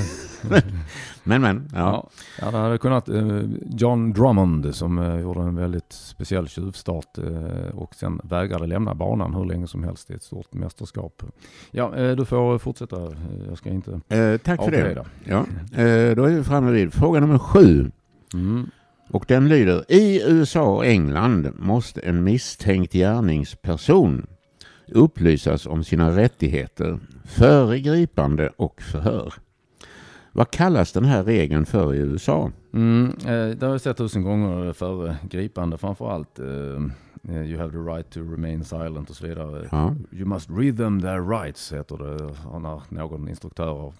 Men 1.23 1.41
men, 1.41 1.69
ja. 1.73 2.09
Ja, 2.41 2.51
det 2.51 2.57
hade 2.57 2.77
kunnat 2.77 3.09
eh, 3.09 3.39
John 3.69 4.13
Drummond 4.13 4.75
som 4.75 4.97
eh, 4.99 5.19
gjorde 5.19 5.39
en 5.41 5.55
väldigt 5.55 5.93
speciell 5.93 6.47
tjuvstart 6.47 7.17
och 7.73 7.95
sen 7.95 8.21
vägrade 8.23 8.67
lämna 8.67 8.95
banan 8.95 9.33
hur 9.35 9.45
länge 9.45 9.67
som 9.67 9.83
helst 9.83 10.11
i 10.11 10.13
ett 10.13 10.23
stort 10.23 10.53
mästerskap. 10.53 11.23
Ja, 11.71 12.15
du 12.15 12.25
får 12.25 12.57
fortsätta. 12.57 12.97
Jag 13.47 13.57
ska 13.57 13.69
inte 13.69 13.91
tack 14.43 14.63
för 14.63 14.71
det. 14.71 14.81
avleda. 14.81 15.05
Ja. 15.23 15.45
Då 16.15 16.23
är 16.23 16.35
vi 16.37 16.43
framme 16.43 16.71
vid 16.71 16.93
fråga 16.93 17.19
nummer 17.19 17.37
sju. 17.39 17.91
Mm. 18.33 18.69
Och 19.15 19.25
den 19.27 19.47
lyder, 19.47 19.91
i 19.91 20.21
USA 20.31 20.75
och 20.75 20.85
England 20.85 21.51
måste 21.55 22.01
en 22.01 22.23
misstänkt 22.23 22.93
gärningsperson 22.93 24.27
upplysas 24.87 25.65
om 25.65 25.83
sina 25.83 26.17
rättigheter 26.17 26.99
före 27.25 27.79
gripande 27.79 28.51
och 28.57 28.81
förhör. 28.81 29.33
Vad 30.31 30.51
kallas 30.51 30.91
den 30.91 31.05
här 31.05 31.23
regeln 31.23 31.65
för 31.65 31.93
i 31.93 31.97
USA? 31.97 32.51
Mm, 32.73 33.09
eh, 33.19 33.57
det 33.57 33.61
har 33.61 33.71
jag 33.71 33.81
sett 33.81 33.97
tusen 33.97 34.23
gånger 34.23 34.73
före 34.73 35.17
gripande 35.29 35.77
framför 35.77 36.11
allt. 36.11 36.39
Eh, 36.39 37.35
eh, 37.35 37.45
you 37.45 37.57
have 37.57 37.71
the 37.71 37.77
right 37.77 38.09
to 38.09 38.19
remain 38.19 38.63
silent 38.63 39.09
och 39.09 39.15
så 39.15 39.27
vidare. 39.27 39.67
Ja, 39.71 39.95
You 40.11 40.25
must 40.25 40.49
read 40.49 40.77
them 40.77 41.01
their 41.01 41.41
rights 41.41 41.73
heter 41.73 41.97
det 41.97 42.33
när 42.59 42.81
någon 42.89 43.29
instruktör 43.29 43.73
har 43.73 43.93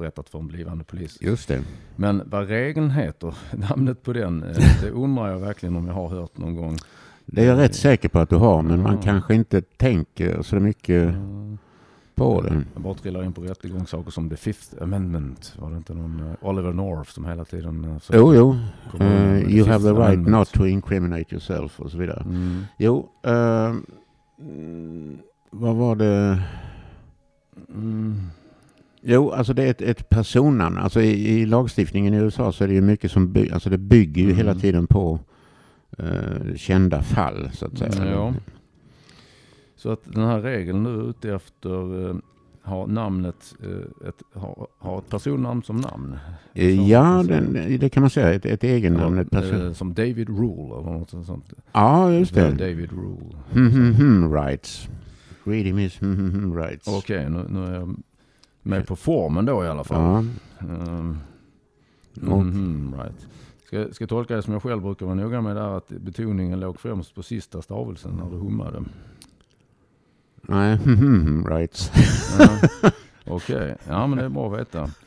berättat 0.00 0.28
för 0.28 0.38
en 0.38 0.46
blivande 0.46 0.84
polis. 0.84 1.18
just 1.20 1.48
det. 1.48 1.62
Men 1.96 2.22
vad 2.26 2.48
regeln 2.48 2.90
heter, 2.90 3.34
namnet 3.70 4.02
på 4.02 4.12
den, 4.12 4.42
eh, 4.42 4.56
det 4.82 4.90
undrar 4.90 5.28
jag 5.28 5.38
verkligen 5.38 5.76
om 5.76 5.86
jag 5.86 5.94
har 5.94 6.08
hört 6.08 6.38
någon 6.38 6.54
gång. 6.56 6.76
Det 7.26 7.42
är 7.42 7.46
jag 7.46 7.58
rätt 7.58 7.74
säker 7.74 8.08
på 8.08 8.18
att 8.18 8.30
du 8.30 8.36
har, 8.36 8.62
men 8.62 8.82
man 8.82 8.94
Ja. 8.94 9.00
kanske 9.02 9.34
inte 9.34 9.60
tänker 9.60 10.42
så 10.42 10.56
mycket 10.56 11.14
Eh, 11.14 12.24
på 12.24 12.40
det. 12.42 12.62
Jag 12.74 12.82
bara 12.82 12.94
trillar 12.94 13.24
in 13.24 13.32
på 13.32 13.40
rättegångssaker 13.42 14.10
som 14.10 14.30
the 14.30 14.36
fifth 14.36 14.82
amendment. 14.82 15.54
Var 15.58 15.70
det 15.70 15.76
inte 15.76 15.94
någon 15.94 16.20
eh, 16.20 16.48
Oliver 16.48 16.72
North 16.72 17.10
som 17.10 17.24
hela 17.24 17.44
tiden 17.44 17.84
eh, 17.84 17.98
försökte 17.98 18.16
Jo, 18.18 18.34
jo. 18.34 18.56
the 18.98 19.04
you 19.56 19.66
have 19.68 19.82
the 19.84 19.90
right 19.90 20.00
Amendment? 20.00 20.28
not 20.36 20.48
to 20.52 20.66
incriminate 20.66 21.34
yourself 21.34 21.80
och 21.80 21.90
så 21.90 21.98
vidare. 21.98 22.20
Mm. 22.26 22.64
Jo, 22.78 23.08
mm, 24.38 25.18
vad 25.50 25.76
var 25.76 25.96
det? 25.96 26.42
Mm. 27.74 28.20
Jo, 29.02 29.30
alltså 29.30 29.52
det 29.54 29.62
är 29.62 29.70
ett, 29.70 29.82
ett 29.82 30.08
personnamn. 30.08 30.78
Alltså 30.78 31.00
i, 31.00 31.28
i 31.40 31.46
lagstiftningen 31.46 32.14
i 32.14 32.16
USA 32.16 32.52
så 32.52 32.64
är 32.64 32.68
det 32.68 32.74
ju 32.74 32.80
mycket 32.80 33.10
som 33.10 33.32
by, 33.32 33.50
alltså 33.50 33.70
det 33.70 33.78
bygger 33.78 34.22
ju 34.22 34.26
Mm. 34.28 34.36
hela 34.36 34.54
tiden 34.54 34.86
på 34.86 35.18
eh, 35.98 36.54
kända 36.56 37.02
fall 37.02 37.50
så 37.52 37.66
att 37.66 37.78
säga. 37.78 37.92
Mm, 37.92 38.08
ja. 38.08 38.34
Så 39.76 39.90
att 39.90 40.00
den 40.04 40.24
här 40.24 40.40
regeln 40.40 40.82
nu 40.82 40.88
är 41.00 41.10
ute 41.10 41.34
efter 41.34 42.08
eh, 42.10 42.14
har 42.62 42.86
namnet, 42.86 43.54
eh, 43.62 44.08
ett, 44.08 44.22
har, 44.34 44.66
har 44.78 44.98
ett 44.98 45.08
personnamn 45.08 45.62
som 45.62 45.76
namn. 45.76 46.16
Eh, 46.54 46.88
Ja, 46.90 47.24
den, 47.28 47.52
det 47.80 47.88
kan 47.88 48.00
man 48.00 48.10
säga. 48.10 48.32
Ett, 48.32 48.46
ett 48.46 48.64
egennamn, 48.64 49.18
ett 49.18 49.28
Ja, 49.30 49.40
person. 49.40 49.66
eh, 49.66 49.72
som 49.72 49.94
David 49.94 50.28
Rule 50.28 50.80
eller 50.80 50.98
något 50.98 51.10
sånt. 51.26 51.52
Ja, 51.72 52.12
just 52.12 52.34
det. 52.34 52.50
David 52.50 52.90
Rule. 52.92 53.36
Hmm, 53.52 53.94
hmm, 53.94 54.32
rights. 54.34 54.88
Read 55.44 55.64
him 55.66 55.76
his 55.76 56.00
hmm, 56.00 56.30
hmm, 56.30 56.56
rights. 56.56 56.88
Okej, 56.88 57.30
nu, 57.30 57.44
nu 57.48 57.64
är 57.64 57.74
jag 57.74 57.96
med 58.62 58.86
på 58.86 58.96
formen 58.96 59.44
då 59.44 59.64
i 59.64 59.68
alla 59.68 59.84
fall. 59.84 60.00
Ja, 60.00 60.24
Um, 60.68 61.18
mhm, 62.14 62.94
right. 62.98 63.26
Ska, 63.64 63.92
ska 63.94 64.06
tolka 64.06 64.36
det 64.36 64.42
som 64.42 64.52
jag 64.52 64.62
själv 64.62 64.82
brukar 64.82 65.06
vara 65.06 65.14
noga 65.14 65.40
med 65.40 65.56
där 65.56 65.76
att 65.76 65.88
betoningen 65.88 66.60
låg 66.60 66.80
främst 66.80 67.14
på 67.14 67.22
sista 67.22 67.62
stavelsen 67.62 68.12
när 68.16 68.30
du 68.30 68.36
hummade. 68.36 68.84
nej, 70.42 70.78
rights. 71.48 71.92
Ja, 72.38 72.58
Okej, 73.26 73.76
ja 73.88 74.06
men 74.06 74.18
det 74.18 74.24
är 74.24 74.28
bra 74.28 74.52
att 74.54 74.60
veta. 74.60 74.90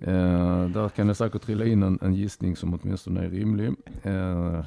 Eh, 0.00 0.68
där 0.68 0.88
kan 0.88 1.06
det 1.06 1.14
säkert 1.14 1.42
trilla 1.42 1.64
in 1.64 1.82
en, 1.82 1.98
en 2.02 2.14
gissning 2.14 2.56
som 2.56 2.74
åtminstone 2.74 3.24
är 3.24 3.30
rimlig. 3.30 3.74
Eh, 4.02 4.64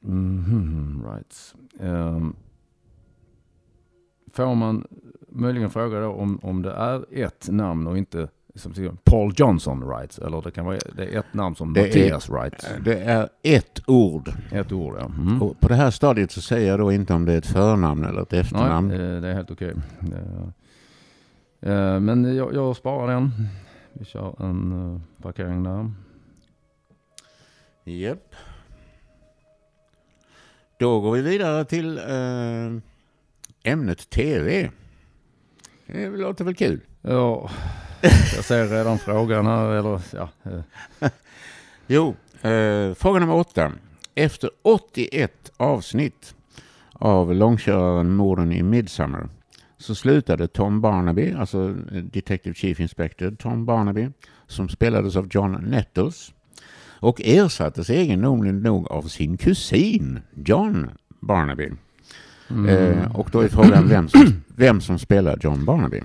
mhm, 0.00 1.04
right. 1.06 1.54
Eh, 1.80 2.20
får 4.34 4.54
man 4.54 4.86
möjligen 5.28 5.70
fråga 5.70 6.00
då 6.00 6.08
om, 6.12 6.38
om 6.42 6.62
det 6.62 6.72
är 6.72 7.04
ett 7.24 7.48
namn 7.50 7.86
och 7.86 7.98
inte 7.98 8.28
som 8.54 8.96
Paul 9.04 9.32
Johnson 9.36 9.80
Wrights 9.88 10.18
eller 10.18 10.42
det 10.42 10.50
kan 10.50 10.64
vara 10.64 10.78
det 10.96 11.14
är 11.14 11.18
ett 11.18 11.34
namn 11.34 11.56
som 11.56 11.72
Det 11.72 11.80
är- 11.80 11.84
Mattias 11.86 12.28
Wrights. 12.30 12.66
Det 12.84 12.98
är 13.00 13.28
ett 13.42 13.80
ord. 13.86 14.32
Ett 14.52 14.72
ord 14.72 14.94
ja. 14.98 15.04
Mm. 15.06 15.42
Och 15.42 15.60
på 15.60 15.68
det 15.68 15.74
här 15.74 15.90
stadiet 15.90 16.30
så 16.30 16.40
säger 16.40 16.68
jag 16.70 16.78
då 16.78 16.92
inte 16.92 17.14
om 17.14 17.24
det 17.24 17.32
är 17.32 17.38
ett 17.38 17.46
förnamn 17.46 18.04
eller 18.04 18.22
ett 18.22 18.32
efternamn. 18.32 18.88
Nej, 18.88 18.96
eh, 19.14 19.20
det 19.20 19.28
är 19.28 19.34
helt 19.34 19.50
okej. 19.50 19.74
Det- 20.00 21.70
eh, 21.72 22.00
Men 22.00 22.36
jag, 22.36 22.54
jag 22.54 22.76
sparar 22.76 23.06
den. 23.14 23.30
Vi 23.92 24.04
kör 24.04 24.42
en 24.42 24.94
eh, 24.94 25.22
parkering 25.22 25.62
där. 25.62 25.90
Japp. 27.84 28.34
Då 30.78 31.00
går 31.00 31.12
vi 31.12 31.22
vidare 31.22 31.64
till 31.64 31.98
eh, 31.98 32.04
ämnet 33.64 34.10
TV. 34.10 34.70
Det 35.86 36.08
låter 36.08 36.44
väl 36.44 36.54
kul? 36.54 36.80
Ja, 37.02 37.50
jag 38.00 38.44
ser 38.44 38.66
redan 38.68 38.98
frågan 38.98 39.46
här. 39.46 39.70
Eller, 39.70 40.00
ja, 40.12 40.28
Jo, 41.86 42.14
eh, 42.48 42.94
fråga 42.94 43.20
nummer 43.20 43.34
åtta. 43.34 43.72
Efter 44.14 44.50
81 44.62 45.52
avsnitt 45.56 46.34
av 46.92 47.34
långköraren 47.34 48.14
Morden 48.14 48.52
i 48.52 48.62
Midsummer 48.62 49.28
så 49.78 49.94
slutade 49.94 50.48
Tom 50.48 50.80
Barnaby, 50.80 51.32
alltså 51.32 51.74
eh, 51.92 52.02
Detective 52.02 52.54
Chief 52.54 52.80
Inspector 52.80 53.30
Tom 53.30 53.66
Barnaby, 53.66 54.08
som 54.46 54.68
spelades 54.68 55.16
av 55.16 55.28
John 55.30 55.52
Nettles 55.52 56.32
och 57.00 57.20
ersattes 57.24 57.90
egendomligt 57.90 58.62
nog 58.62 58.88
av 58.88 59.02
sin 59.02 59.36
kusin 59.36 60.20
John 60.34 60.90
Barnaby. 61.20 61.70
Mm. 62.50 62.68
Eh, 62.68 63.16
och 63.16 63.28
då 63.32 63.40
är 63.40 63.48
frågan 63.48 63.88
vem 63.88 64.08
som, 64.08 64.42
vem 64.56 64.80
som 64.80 64.98
spelar 64.98 65.38
John 65.40 65.64
Barnaby. 65.64 66.02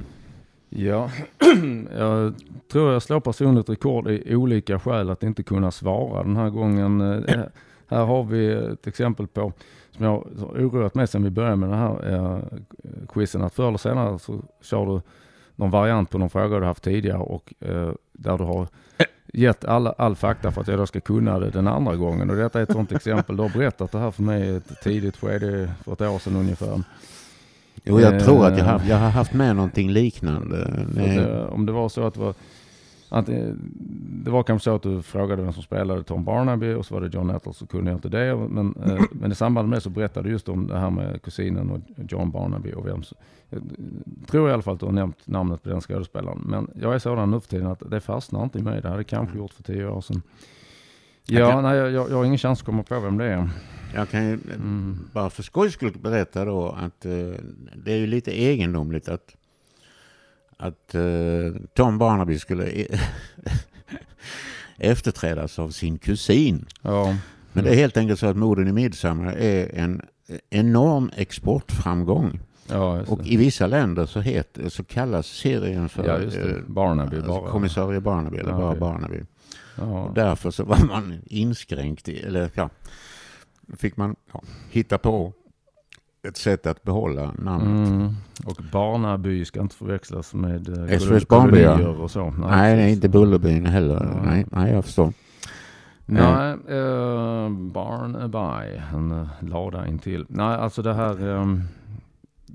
Ja, 0.69 1.10
jag 1.97 2.34
tror 2.71 2.93
jag 2.93 3.02
slår 3.02 3.19
personligt 3.19 3.69
rekord 3.69 4.08
i 4.08 4.36
olika 4.36 4.80
skäl 4.80 5.10
att 5.10 5.23
inte 5.23 5.43
kunna 5.43 5.71
svara 5.71 6.23
den 6.23 6.36
här 6.36 6.49
gången. 6.49 7.02
Eh, 7.02 7.39
här 7.88 8.06
har 8.06 8.23
vi 8.23 8.52
ett 8.52 8.88
exempel 8.88 9.28
på, 9.28 9.54
som 9.91 10.06
jag 10.06 10.12
har 10.12 10.25
oroat 10.47 10.95
mig 10.95 11.08
sedan 11.08 11.23
vi 11.23 11.30
började 11.30 11.56
med 11.56 11.69
den 11.69 11.80
här 11.80 12.13
eh, 12.13 12.39
quizen, 13.13 13.41
att 13.41 13.54
förr 13.54 13.67
eller 13.67 13.78
senare 13.78 14.19
så 14.19 14.41
kör 14.62 14.86
du 14.86 15.02
någon 15.56 15.71
variant 15.71 16.10
på 16.10 16.17
någon 16.17 16.30
fråga 16.30 16.60
du 16.60 16.65
haft 16.65 16.84
tidigare 16.84 17.19
och 17.19 17.54
eh, 17.60 17.91
där 18.13 18.38
du 18.38 18.43
har 18.43 18.67
gett 19.34 19.65
alla, 19.65 19.92
all 19.98 20.15
fakta 20.15 20.52
för 20.52 20.62
att 20.62 20.68
jag 20.68 20.78
då 20.80 20.86
ska 20.88 21.00
kunna 21.00 21.39
det 21.39 21.50
den 21.50 21.68
andra 21.68 21.96
gången. 21.96 22.30
Och 22.30 22.36
detta 22.36 22.60
är 22.60 22.63
ett 22.63 22.72
sådant 22.72 22.92
exempel. 22.92 23.36
Du 23.38 23.42
har 23.42 23.50
berättat 23.50 23.92
det 23.92 24.00
här 24.00 24.12
för 24.12 24.24
mig 24.24 24.42
i 24.50 24.56
ett 24.56 24.82
tidigt 24.84 25.18
skede 25.18 25.72
för 25.84 25.94
ett 25.94 26.02
år 26.02 26.20
sedan 26.20 26.36
ungefär. 26.36 26.84
Jo, 27.84 28.00
jag 28.00 28.24
tror 28.24 28.46
att 28.46 28.58
jag 28.58 28.68
Eh. 28.68 28.72
har, 28.80 28.82
jag 28.89 28.98
har 28.98 29.10
haft 29.10 29.34
med 29.34 29.56
någonting 29.56 29.89
liknande. 29.92 30.63
Att, 30.92 30.98
eh, 30.98 31.54
om 31.54 31.65
det 31.65 31.72
var 31.72 31.89
så 31.89 32.04
att 32.08 32.13
det 32.13 32.20
var 32.20 32.34
antingen, 33.10 33.60
det 34.24 34.32
var 34.32 34.44
kanske 34.44 34.63
så 34.63 34.76
att 34.76 34.82
du 34.84 35.02
frågade 35.02 35.42
vem 35.44 35.54
som 35.54 35.63
spelade 35.63 36.04
Tom 36.04 36.24
Barnaby 36.24 36.74
och 36.74 36.86
så 36.86 36.94
var 36.94 37.02
det 37.02 37.13
John 37.13 37.28
Nettles 37.28 37.58
så 37.58 37.68
kunde 37.68 37.92
jag 37.92 37.98
inte 37.98 38.10
det. 38.10 38.36
Men, 38.50 38.76
eh, 38.86 39.02
men 39.12 39.32
i 39.32 39.36
samband 39.36 39.70
med 39.70 39.78
det 39.78 39.82
så 39.82 39.89
berättade 39.89 40.28
du 40.28 40.32
just 40.32 40.50
om 40.50 40.68
det 40.68 40.78
här 40.80 40.89
med 40.89 41.22
kusinen 41.22 41.70
och 41.72 41.80
John 42.10 42.32
Barnaby 42.32 42.74
och 42.74 42.88
vem 42.88 43.04
som, 43.50 43.70
jag 44.20 44.28
tror 44.28 44.50
i 44.50 44.54
alla 44.54 44.62
fall 44.62 44.74
att 44.74 44.80
du 44.80 44.86
har 44.86 44.94
nämnt 44.94 45.28
namnet 45.28 45.64
på 45.64 45.70
den 45.70 45.82
skådespelaren. 45.82 46.42
Men 46.46 46.72
jag 46.82 46.96
är 46.96 47.00
sådan 47.00 47.32
nu 47.32 47.40
för 47.40 47.48
tiden 47.48 47.68
att 47.68 47.92
det 47.92 48.02
fastnar 48.02 48.44
inte 48.44 48.60
i 48.60 48.62
mig. 48.62 48.82
Det 48.82 48.88
hade 48.88 49.00
jag 49.00 49.08
kanske 49.08 49.38
gjort 49.38 49.54
för 49.54 49.64
tio 49.64 49.88
år 49.88 50.02
sedan. 50.02 50.22
Jag 51.26 51.42
Ja, 51.42 51.52
kan- 51.52 51.64
nej, 51.64 51.78
jag, 51.78 51.92
jag 52.12 52.18
har 52.18 52.26
ingen 52.26 52.38
chans 52.38 52.60
att 52.60 52.66
komma 52.66 52.84
på 52.84 53.00
vem 53.00 53.18
det 53.18 53.26
är. 53.26 53.50
Jag 53.96 54.10
kan 54.10 54.26
ju 54.28 54.34
Mm. 54.34 54.98
bara 55.14 55.30
för 55.30 55.44
skojs 55.44 55.74
skull 55.74 55.94
berätta 56.02 56.46
då 56.46 56.70
att 56.70 57.06
eh, 57.06 57.12
det 57.76 57.92
är 57.94 57.98
ju 57.98 58.08
lite 58.08 58.32
egendomligt 58.42 59.10
att, 59.10 59.36
att 60.58 60.96
eh, 60.96 61.02
Tom 61.74 61.98
Barnaby 61.98 62.40
skulle 62.40 62.66
efterträdas 64.78 65.60
av 65.60 65.70
sin 65.70 65.98
kusin. 65.98 66.66
Ja, 66.82 67.16
Men 67.54 67.64
det 67.64 67.70
är 67.70 67.76
helt 67.76 67.98
enkelt 67.98 68.20
så 68.20 68.28
att 68.28 68.38
Morden 68.38 68.68
i 68.68 68.72
Midsommar 68.72 69.34
är 69.34 69.76
en 69.76 70.02
enorm 70.50 71.12
exportframgång. 71.16 72.40
Ja, 72.72 73.02
Och 73.08 73.18
det. 73.24 73.30
i 73.30 73.38
vissa 73.38 73.68
länder 73.68 74.06
så, 74.06 74.20
heter, 74.20 74.70
så 74.70 74.84
kallas 74.84 75.28
serien 75.28 75.90
för 75.90 76.08
ja, 76.08 76.20
just 76.20 76.38
det. 76.38 76.50
eh, 76.50 76.56
Barnaby 76.68 77.16
alltså 77.18 77.32
bara. 77.42 77.52
kommissarie 77.52 78.00
Barnaby 78.00 78.38
eller 78.38 78.52
Ja, 78.52 78.58
bara 78.58 78.68
okej. 78.70 78.80
Barnaby. 78.80 79.22
Ja. 79.78 79.84
Och 79.84 80.14
därför 80.14 80.52
så 80.52 80.64
var 80.64 80.78
man 80.88 81.14
inskränkt 81.26 82.10
i, 82.10 82.20
eller 82.20 82.50
ja, 82.54 82.70
fick 83.78 83.98
man 83.98 84.16
ja, 84.34 84.42
hitta 84.70 84.98
på 84.98 85.34
ett 86.28 86.38
sätt 86.38 86.68
att 86.68 86.84
behålla 86.84 87.34
namnet. 87.38 87.90
Mm. 87.90 88.14
Och 88.46 88.58
Barnaby 88.72 89.46
ska 89.46 89.62
inte 89.62 89.76
förväxlas 89.76 90.34
med 90.34 90.92
eh, 90.92 91.00
SOS 91.00 91.28
Barnby, 91.28 91.66
och 92.02 92.12
så. 92.12 92.30
Nej, 92.32 92.76
det 92.76 92.82
är 92.82 92.86
precis. 92.86 92.96
inte 92.96 93.10
Bullerbyn 93.10 93.66
heller. 93.66 93.94
Ja. 94.16 94.22
Nej, 94.32 94.46
nej, 94.52 94.72
jag 94.74 94.86
förstår. 94.86 95.14
Nej, 96.06 96.52
eh, 96.68 97.50
Barnaby, 97.50 98.78
en 98.94 99.28
lada 99.40 99.88
intill. 99.88 100.26
Nej, 100.30 100.46
alltså 100.58 100.82
det 100.82 100.94
här, 100.94 101.30
ehm, 101.42 101.64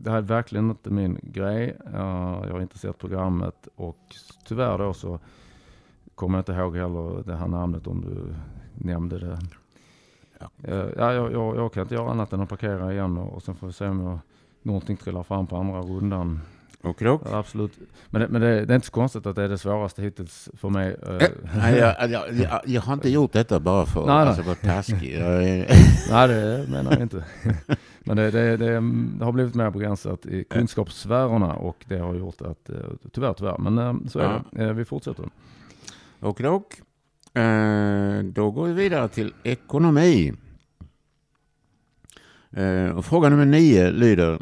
det 0.02 0.10
här 0.10 0.18
är 0.18 0.22
verkligen 0.22 0.70
inte 0.70 0.90
min 0.90 1.18
grej. 1.22 1.76
Eh, 1.86 2.40
jag 2.44 2.52
har 2.52 2.60
inte 2.60 2.78
sett 2.78 2.98
programmet 2.98 3.68
och 3.76 3.98
tyvärr 4.44 4.78
då 4.78 4.94
så 4.94 5.18
kommer 6.14 6.38
jag 6.38 6.40
inte 6.40 6.52
ihåg 6.52 6.76
heller 6.76 7.22
det 7.26 7.36
här 7.36 7.48
namnet 7.48 7.86
om 7.86 8.00
du 8.00 8.34
nämnde 8.74 9.18
det. 9.18 9.38
Ja. 10.38 10.50
Eh, 10.62 10.88
ja, 10.96 11.12
jag, 11.12 11.32
jag, 11.32 11.56
jag 11.56 11.72
kan 11.72 11.82
inte 11.82 11.94
göra 11.94 12.10
annat 12.10 12.32
än 12.32 12.40
att 12.40 12.48
parkera 12.48 12.92
igen 12.92 13.18
och, 13.18 13.34
och 13.34 13.42
sen 13.42 13.54
får 13.54 13.66
vi 13.66 13.72
se 13.72 13.88
om 13.88 14.00
jag, 14.00 14.18
någonting 14.62 14.96
trillar 14.96 15.22
fram 15.22 15.46
på 15.46 15.56
andra 15.56 15.80
rundan. 15.80 16.40
Och 16.84 16.96
dock. 17.04 17.22
Ja, 17.24 17.38
absolut. 17.38 17.72
Men, 18.10 18.20
det, 18.22 18.28
men 18.28 18.40
det, 18.40 18.64
det 18.64 18.72
är 18.72 18.74
inte 18.74 18.86
så 18.86 18.92
konstigt 18.92 19.26
att 19.26 19.36
det 19.36 19.42
är 19.42 19.48
det 19.48 19.58
svåraste 19.58 20.02
hittills 20.02 20.48
för 20.56 20.68
mig. 20.70 20.96
eh, 21.02 21.28
Nej, 21.56 21.78
jag, 21.78 22.10
jag, 22.10 22.34
jag, 22.34 22.60
jag 22.66 22.82
har 22.82 22.92
inte 22.94 23.08
gjort 23.10 23.32
detta 23.32 23.60
bara 23.60 23.86
för 23.86 24.06
nej. 24.06 24.14
alltså, 24.14 24.40
att 24.40 24.46
vara 24.46 24.56
taskig. 24.74 25.18
Nej, 26.10 26.28
det 26.28 26.64
menar 26.68 26.92
jag 26.92 27.00
inte. 27.02 27.24
Men 28.06 28.16
det, 28.16 28.30
det, 28.30 28.56
det, 28.56 28.80
det 29.18 29.24
har 29.24 29.32
blivit 29.32 29.54
mer 29.54 29.70
begränsat 29.70 30.26
i 30.26 30.44
kunskapssfärerna 30.44 31.54
och 31.54 31.84
det 31.88 31.98
har 31.98 32.14
gjort 32.14 32.40
att, 32.40 32.70
eh, 32.70 32.76
tyvärr, 33.12 33.32
tyvärr, 33.32 33.58
men 33.58 33.78
eh, 33.78 33.94
så 34.08 34.18
är 34.18 34.42
det. 34.52 34.64
Eh, 34.64 34.72
Vi 34.72 34.84
fortsätter. 34.84 35.24
och 36.20 36.40
dock. 36.42 36.74
Eh, 37.36 38.18
då 38.22 38.50
går 38.50 38.66
vi 38.66 38.72
vidare 38.72 39.08
till 39.08 39.32
ekonomi. 39.42 40.32
Eh, 42.52 42.88
och 42.96 43.04
fråga 43.04 43.28
nummer 43.28 43.44
nio 43.46 43.90
lyder. 43.90 44.38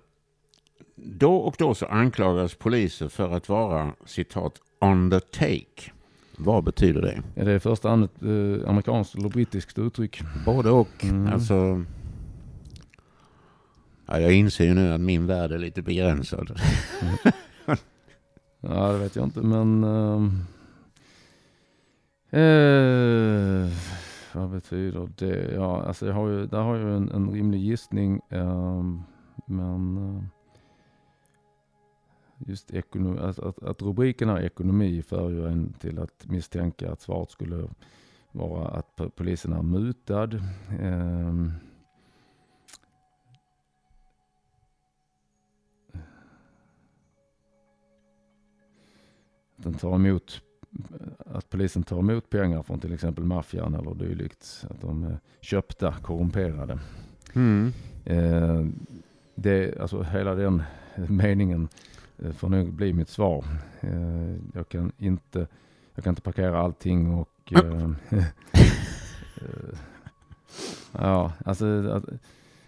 Då 1.04 1.36
och 1.36 1.54
då 1.58 1.74
så 1.74 1.86
anklagas 1.86 2.54
poliser 2.54 3.08
för 3.08 3.30
att 3.30 3.48
vara 3.48 3.92
citat 4.04 4.60
on 4.80 5.10
the 5.10 5.20
take. 5.20 5.92
Vad 6.36 6.64
betyder 6.64 7.02
det? 7.02 7.22
Är 7.40 7.44
det 7.44 7.54
i 7.54 7.60
första 7.60 7.88
hand 7.88 8.04
ett 8.04 8.22
eh, 8.22 8.68
amerikanskt 8.70 9.14
eller 9.14 9.28
brittiskt 9.28 9.78
uttryck? 9.78 10.22
Både 10.46 10.70
och. 10.70 11.04
Mm. 11.04 11.32
Alltså, 11.32 11.84
ja, 14.06 14.20
jag 14.20 14.32
inser 14.32 14.64
ju 14.64 14.74
nu 14.74 14.92
att 14.92 15.00
min 15.00 15.26
värld 15.26 15.52
är 15.52 15.58
lite 15.58 15.82
begränsad. 15.82 16.60
Ja, 18.64 18.92
det 18.92 18.98
vet 18.98 19.16
jag 19.16 19.24
inte, 19.24 19.40
men... 19.40 19.84
ehm, 19.84 20.44
eh, 22.30 23.72
vad 24.32 24.50
betyder 24.50 25.08
det? 25.16 25.52
Ja, 25.54 25.82
alltså 25.82 26.06
jag 26.06 26.14
har 26.14 26.28
ju, 26.28 26.46
där 26.46 26.60
har 26.60 26.76
jag 26.76 26.96
en, 26.96 27.10
en 27.10 27.30
rimlig 27.30 27.60
gissning, 27.60 28.20
ehm, 28.30 29.02
men... 29.46 30.28
eh, 32.42 32.50
just 32.50 32.70
ekonomi, 32.74 33.18
att, 33.20 33.38
att, 33.38 33.62
att 33.62 33.82
rubriken 33.82 34.28
är 34.28 34.40
ekonomi 34.40 35.02
för 35.02 35.30
ju 35.30 35.46
en 35.46 35.72
till 35.72 35.98
att 35.98 36.26
misstänka 36.26 36.92
att 36.92 37.00
svaret 37.00 37.30
skulle 37.30 37.68
vara 38.32 38.68
att 38.68 38.96
po- 38.96 39.10
polisen 39.10 39.52
är 39.52 39.62
mutad. 39.62 40.30
Ehm, 40.80 41.52
att 49.56 49.64
den 49.64 49.74
tar 49.74 49.94
emot 49.94 50.42
att 51.18 51.50
polisen 51.50 51.82
tar 51.82 51.98
emot 51.98 52.30
pengar 52.30 52.62
från 52.62 52.80
till 52.80 52.92
exempel 52.92 53.24
maffian 53.24 53.74
eller 53.74 53.94
dylikt. 53.94 54.66
Att 54.70 54.80
de 54.80 55.04
är 55.04 55.18
köpta, 55.40 55.94
korrumperade. 56.02 56.78
Mm. 57.34 57.72
Eh, 58.04 58.66
det, 59.34 59.80
alltså 59.80 60.02
hela 60.02 60.34
den 60.34 60.62
meningen 60.94 61.62
eh, 61.62 61.81
får 62.32 62.48
nog 62.48 62.72
bli 62.72 62.92
mitt 62.92 63.08
svar. 63.08 63.44
Eh, 63.80 64.34
jag, 64.54 64.68
kan 64.68 64.92
inte, 64.98 65.46
jag 65.94 66.04
kan 66.04 66.10
inte 66.10 66.22
parkera 66.22 66.60
allting 66.60 67.14
och... 67.14 67.28
Eh, 67.52 67.90
eh, 69.36 69.78
ja, 70.92 71.32
alltså... 71.44 71.88
Att, 71.90 72.04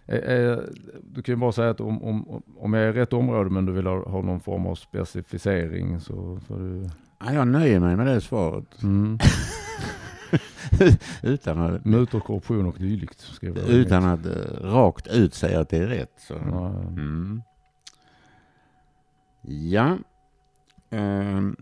eh, 0.06 0.18
eh, 0.18 0.58
du 1.02 1.22
kan 1.22 1.32
ju 1.32 1.36
bara 1.36 1.52
säga 1.52 1.70
att 1.70 1.80
om, 1.80 2.02
om, 2.02 2.42
om 2.56 2.74
jag 2.74 2.82
är 2.84 2.88
i 2.88 2.92
rätt 2.92 3.12
område 3.12 3.50
men 3.50 3.66
du 3.66 3.72
vill 3.72 3.86
ha, 3.86 4.08
ha 4.08 4.22
någon 4.22 4.40
form 4.40 4.66
av 4.66 4.74
specificering 4.74 6.00
så 6.00 6.40
får 6.48 6.58
du... 6.58 6.90
Ja, 7.24 7.32
jag 7.32 7.48
nöjer 7.48 7.80
mig 7.80 7.96
med 7.96 8.06
det 8.06 8.20
svaret. 8.20 8.82
Mm. 8.82 9.18
utan 11.22 11.60
att, 11.60 11.84
Mutor, 11.84 12.20
korruption 12.20 12.66
och 12.66 12.76
dylikt. 12.78 13.40
utan 13.68 14.04
att 14.04 14.26
eh, 14.26 14.32
rakt 14.60 15.06
ut 15.06 15.34
säga 15.34 15.60
att 15.60 15.68
det 15.68 15.78
är 15.78 15.86
rätt. 15.86 16.12
Så. 16.28 16.34
Ja, 16.34 16.68
Mm. 16.68 17.42
Ja. 19.46 19.98
Ehm. 20.90 21.56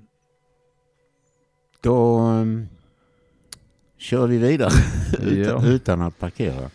Då 1.81 2.17
ehm, 2.19 2.69
kör 3.99 4.27
vi 4.27 4.39
vidare 4.39 4.73
utan, 5.21 5.65
Ja. 5.65 5.67
utan 5.67 6.03
att 6.03 6.19
parkera. 6.19 6.71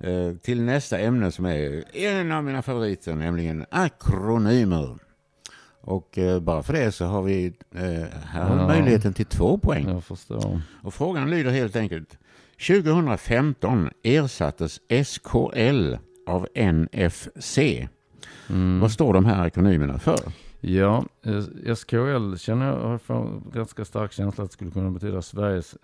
Eh, 0.00 0.34
till 0.42 0.62
nästa 0.62 0.98
ämne 0.98 1.32
som 1.32 1.46
är 1.46 1.84
en 1.96 2.32
av 2.32 2.44
mina 2.44 2.62
favoriter, 2.62 3.14
nämligen 3.14 3.66
akronymer. 3.70 4.98
Och 5.80 6.18
eh, 6.18 6.40
bara 6.40 6.62
för 6.62 6.72
det 6.72 6.92
så 6.92 7.04
har 7.04 7.22
vi 7.22 7.46
eh, 7.74 7.82
här 8.24 8.44
har 8.44 8.56
Ja. 8.56 8.66
möjligheten 8.66 9.12
till 9.12 9.26
två 9.26 9.58
poäng. 9.58 10.02
Och 10.82 10.94
frågan 10.94 11.30
lyder 11.30 11.50
helt 11.50 11.76
enkelt. 11.76 12.18
2015 12.66 13.90
ersattes 14.02 14.80
SKL 15.04 15.94
av 16.26 16.46
NFC. 16.54 17.58
Mm. 18.50 18.80
Vad 18.80 18.92
står 18.92 19.14
de 19.14 19.24
här 19.24 19.46
akronymerna 19.46 19.98
för? 19.98 20.18
Ja, 20.60 21.04
eh, 21.22 21.74
SKL 21.74 22.36
känner 22.36 22.66
jag 22.66 22.88
har 22.88 22.98
fan 22.98 23.50
ganska 23.54 23.84
stark 23.84 24.12
känsla 24.12 24.44
att 24.44 24.50
det 24.50 24.54
skulle 24.54 24.70
kunna 24.70 24.90
betyda 24.90 25.22
Sveriges 25.22 25.76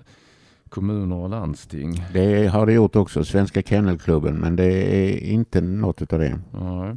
kommuner 0.68 1.16
och 1.16 1.28
landsting. 1.28 2.04
Det 2.12 2.46
har 2.46 2.66
det 2.66 2.72
gjort 2.72 2.96
också, 2.96 3.24
Svenska 3.24 3.62
Kennelklubben, 3.62 4.34
men 4.34 4.56
det 4.56 4.72
är 4.96 5.18
inte 5.18 5.60
något 5.60 6.12
av 6.12 6.18
det. 6.18 6.38
Ja. 6.52 6.96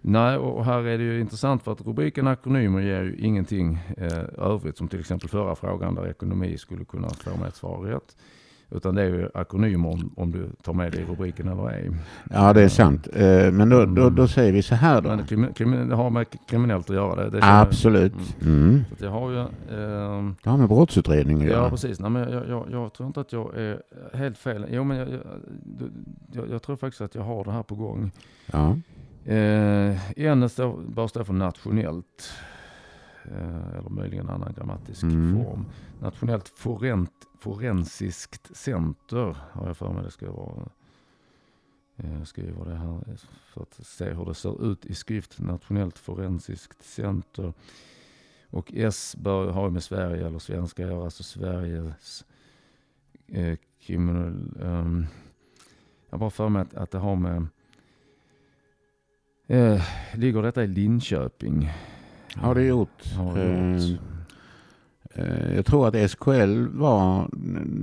Nej, 0.00 0.36
och 0.36 0.64
här 0.64 0.78
är 0.86 0.98
det 0.98 1.04
ju 1.04 1.20
intressant 1.20 1.62
för 1.62 1.72
att 1.72 1.86
rubriken 1.86 2.26
akronymer 2.26 2.80
ger 2.80 3.02
ju 3.02 3.16
ingenting 3.18 3.78
eh, 3.96 4.24
övrigt 4.38 4.76
som 4.76 4.88
till 4.88 5.00
exempel 5.00 5.28
förra 5.28 5.54
frågan 5.54 5.94
där 5.94 6.08
ekonomi 6.10 6.58
skulle 6.58 6.84
kunna 6.84 7.08
få 7.08 7.36
med 7.36 7.48
ett 7.48 7.56
svar 7.56 7.78
rätt. 7.78 8.16
Utan 8.70 8.94
det 8.94 9.02
är 9.02 9.06
ju 9.06 9.28
akronymer 9.34 9.88
om, 9.88 10.12
om 10.16 10.30
du 10.32 10.48
tar 10.62 10.72
med 10.72 10.92
det 10.92 10.98
i 10.98 11.04
rubriken 11.04 11.48
eller 11.48 11.70
ej. 11.70 11.90
Ja, 12.30 12.52
det 12.52 12.62
är 12.62 12.68
sant. 12.68 13.08
Eh, 13.14 13.52
Men 13.52 13.68
då, 13.68 13.84
då, 13.86 14.10
då 14.10 14.28
säger 14.28 14.52
vi 14.52 14.62
så 14.62 14.74
här 14.74 15.00
då. 15.00 15.08
Men 15.36 15.52
krimi, 15.54 15.76
det 15.88 15.94
har 15.94 16.10
med 16.10 16.26
kriminellt 16.48 16.90
att 16.90 16.96
göra. 16.96 17.24
Det, 17.24 17.30
det 17.30 17.38
jag- 17.38 17.60
Absolut. 17.60 18.14
Mm. 18.42 18.84
Så 18.88 18.94
att 18.94 19.00
jag 19.00 19.10
har 19.10 19.30
ju... 19.30 19.38
ehm, 19.38 20.36
Det 20.42 20.50
har 20.50 20.56
med 20.58 20.68
brottsutredning 20.68 21.36
att 21.38 21.44
Ja, 21.44 21.50
göra. 21.50 21.70
precis. 21.70 22.00
Nej, 22.00 22.10
men 22.10 22.32
jag, 22.32 22.48
jag, 22.48 22.66
jag 22.70 22.92
tror 22.92 23.06
inte 23.06 23.20
att 23.20 23.32
jag 23.32 23.56
är 23.56 23.80
helt 24.14 24.38
fel. 24.38 24.66
Jo, 24.70 24.84
men 24.84 24.96
jag, 26.32 26.62
tror 26.62 26.76
faktiskt 26.76 27.00
att 27.00 27.14
jag 27.14 27.22
har 27.22 27.44
det 27.44 27.52
här 27.52 27.62
på 27.62 27.74
gång. 27.74 28.10
Ja. 28.52 28.76
Eh, 29.32 29.96
står, 30.48 30.82
bara 30.88 31.08
står 31.08 31.24
för 31.24 31.32
nationellt. 31.32 32.32
Eh, 33.32 33.78
eller 33.78 33.90
möjligen 33.90 34.28
annan 34.28 34.52
grammatisk 34.56 35.02
Mm. 35.02 35.44
form. 35.44 35.64
Nationellt 36.00 36.48
forent, 36.48 37.12
forensiskt 37.38 38.56
center 38.56 39.36
har 39.52 39.66
jag 39.66 39.76
för 39.76 39.92
mig 39.92 40.02
det 40.04 40.10
ska 40.10 40.32
vara. 40.32 40.68
Eh, 41.96 42.18
Jag 42.18 42.26
skriver 42.28 42.64
det 42.64 42.74
här 42.76 43.00
för 43.52 43.62
att 43.62 43.74
se 43.86 44.10
hur 44.12 44.24
det 44.24 44.34
ser 44.34 44.72
ut 44.72 44.86
i 44.86 44.94
skrift. 44.94 45.38
Nationellt 45.40 45.98
forensiskt 45.98 46.82
center. 46.84 47.52
Och 48.50 48.72
S 48.74 49.16
bör 49.18 49.50
ha 49.50 49.70
med 49.70 49.82
Sverige 49.82 50.26
eller 50.26 50.38
svenska 50.38 50.84
att 50.84 50.90
göra. 50.90 51.04
Alltså 51.04 51.22
Sveriges 51.22 52.24
eh, 53.26 53.58
kriminal... 53.80 54.56
ehm, 54.62 55.06
jag 56.10 56.20
bara 56.20 56.30
för 56.30 56.48
mig 56.48 56.62
att, 56.62 56.74
att 56.74 56.90
det 56.90 56.98
har 56.98 57.16
med... 57.16 57.46
Eh, 59.46 59.82
ligger 60.14 60.42
detta 60.42 60.64
i 60.64 60.66
Linköping? 60.66 61.70
Har 62.40 62.54
det 62.54 62.62
gjort. 62.64 63.04
Har 63.16 63.34
det 63.34 63.42
Eh, 63.44 63.76
gjort. 63.90 64.00
eh, 65.14 65.54
Jag 65.56 65.66
tror 65.66 65.88
att 65.88 66.10
SKL 66.10 66.66
var 66.72 67.28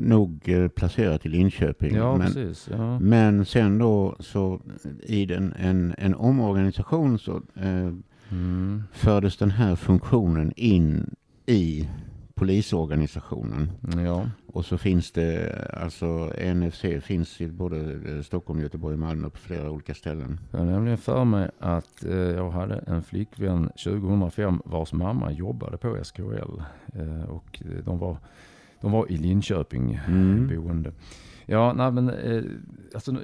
nog 0.07 0.41
eh, 0.49 0.67
placerat 0.67 1.25
i 1.25 1.29
Linköping. 1.29 1.95
Ja, 1.95 2.17
men, 2.17 2.27
precis. 2.27 2.69
Ja. 2.71 2.99
men 2.99 3.45
sen 3.45 3.77
då 3.77 4.15
så 4.19 4.59
i 5.03 5.25
den, 5.25 5.53
en, 5.59 5.95
en 5.97 6.15
omorganisation 6.15 7.19
så 7.19 7.41
eh, 7.55 7.93
Mm. 8.31 8.83
fördes 8.91 9.37
den 9.37 9.51
här 9.51 9.75
funktionen 9.75 10.53
in 10.55 11.15
i 11.45 11.87
polisorganisationen. 12.35 13.71
Ja. 14.05 14.29
Och 14.47 14.65
så 14.65 14.77
finns 14.77 15.11
det, 15.11 15.55
alltså 15.73 16.31
NFC 16.55 16.81
finns 17.01 17.41
i 17.41 17.47
både 17.47 17.77
eh, 18.15 18.21
Stockholm, 18.21 18.59
Göteborg 18.59 18.93
och 18.93 18.99
Malmö 18.99 19.29
på 19.29 19.37
flera 19.37 19.71
olika 19.71 19.93
ställen. 19.93 20.39
Jag 20.51 20.59
har 20.59 20.65
nämligen 20.65 20.97
för 20.97 21.25
mig 21.25 21.49
att 21.59 22.05
eh, 22.05 22.15
jag 22.17 22.49
hade 22.51 22.75
en 22.75 23.03
flickvän 23.03 23.69
2005 23.83 24.61
vars 24.65 24.93
mamma 24.93 25.31
jobbade 25.31 25.77
på 25.77 25.97
SKL. 26.03 26.61
Eh, 26.93 27.23
och 27.29 27.61
eh, 27.65 27.83
de 27.85 27.99
var, 27.99 28.17
de 28.81 28.91
var 28.91 29.11
i 29.11 29.17
Linköping 29.17 29.99
Mm. 30.07 30.47
boende. 30.47 30.91
Ja, 31.45 31.73
nej 31.73 31.91
men 31.91 32.09
eh, 32.09 32.43
alltså, 32.93 33.15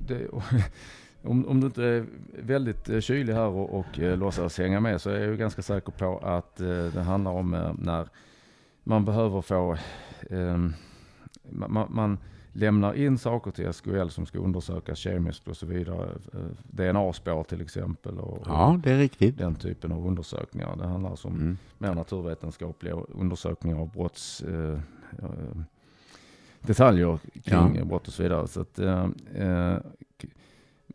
det, 0.00 0.28
om, 1.22 1.46
om 1.48 1.60
du 1.60 1.66
inte 1.66 1.84
är 1.84 2.06
väldigt 2.42 2.88
eh, 2.88 3.00
kylig 3.00 3.34
här 3.34 3.46
och, 3.48 3.78
och 3.78 3.98
eh, 4.00 4.18
låtsas 4.18 4.58
hänga 4.58 4.80
med 4.80 5.00
så 5.00 5.10
är 5.10 5.20
jag 5.20 5.38
ganska 5.38 5.62
säker 5.62 5.92
på 5.92 6.18
att 6.18 6.60
eh, 6.60 6.84
det 6.94 7.02
handlar 7.02 7.30
om 7.30 7.54
eh, 7.54 7.72
när 7.78 8.08
man 8.84 9.04
behöver 9.04 9.40
få, 9.40 9.72
eh, 10.30 10.56
man, 11.50 11.72
man- 11.72 11.86
man 11.94 12.18
lämnar 12.52 12.94
in 12.94 13.18
saker 13.18 13.50
till 13.50 13.66
SKL 13.72 14.08
som 14.08 14.26
ska 14.26 14.38
undersökas 14.38 14.98
kemiskt 14.98 15.48
och 15.48 15.56
så 15.56 15.66
vidare. 15.66 16.08
Eh, 16.34 16.40
DNA-spår 16.64 17.44
till 17.44 17.60
exempel 17.60 18.18
och, 18.18 18.42
Ja, 18.46 18.80
det 18.82 18.90
är 18.92 18.98
riktigt. 18.98 19.38
den 19.38 19.54
typen 19.54 19.92
av 19.92 20.06
undersökningar. 20.06 20.76
Det 20.76 20.86
handlar 20.86 21.10
alltså 21.10 21.28
om 21.28 21.34
Mm. 21.34 21.58
mer 21.78 21.94
naturvetenskapliga 21.94 22.94
undersökningar 22.94 23.78
av 23.80 23.90
brotts 23.90 24.42
eh, 24.42 24.78
eh, 25.22 25.28
detaljer 26.60 27.18
kring 27.44 27.76
Ja. 27.78 27.84
brott 27.84 28.06
och 28.08 28.12
så 28.14 28.22
vidare. 28.22 28.48
Så 28.48 28.60
att, 28.60 28.76
k- 30.20 30.28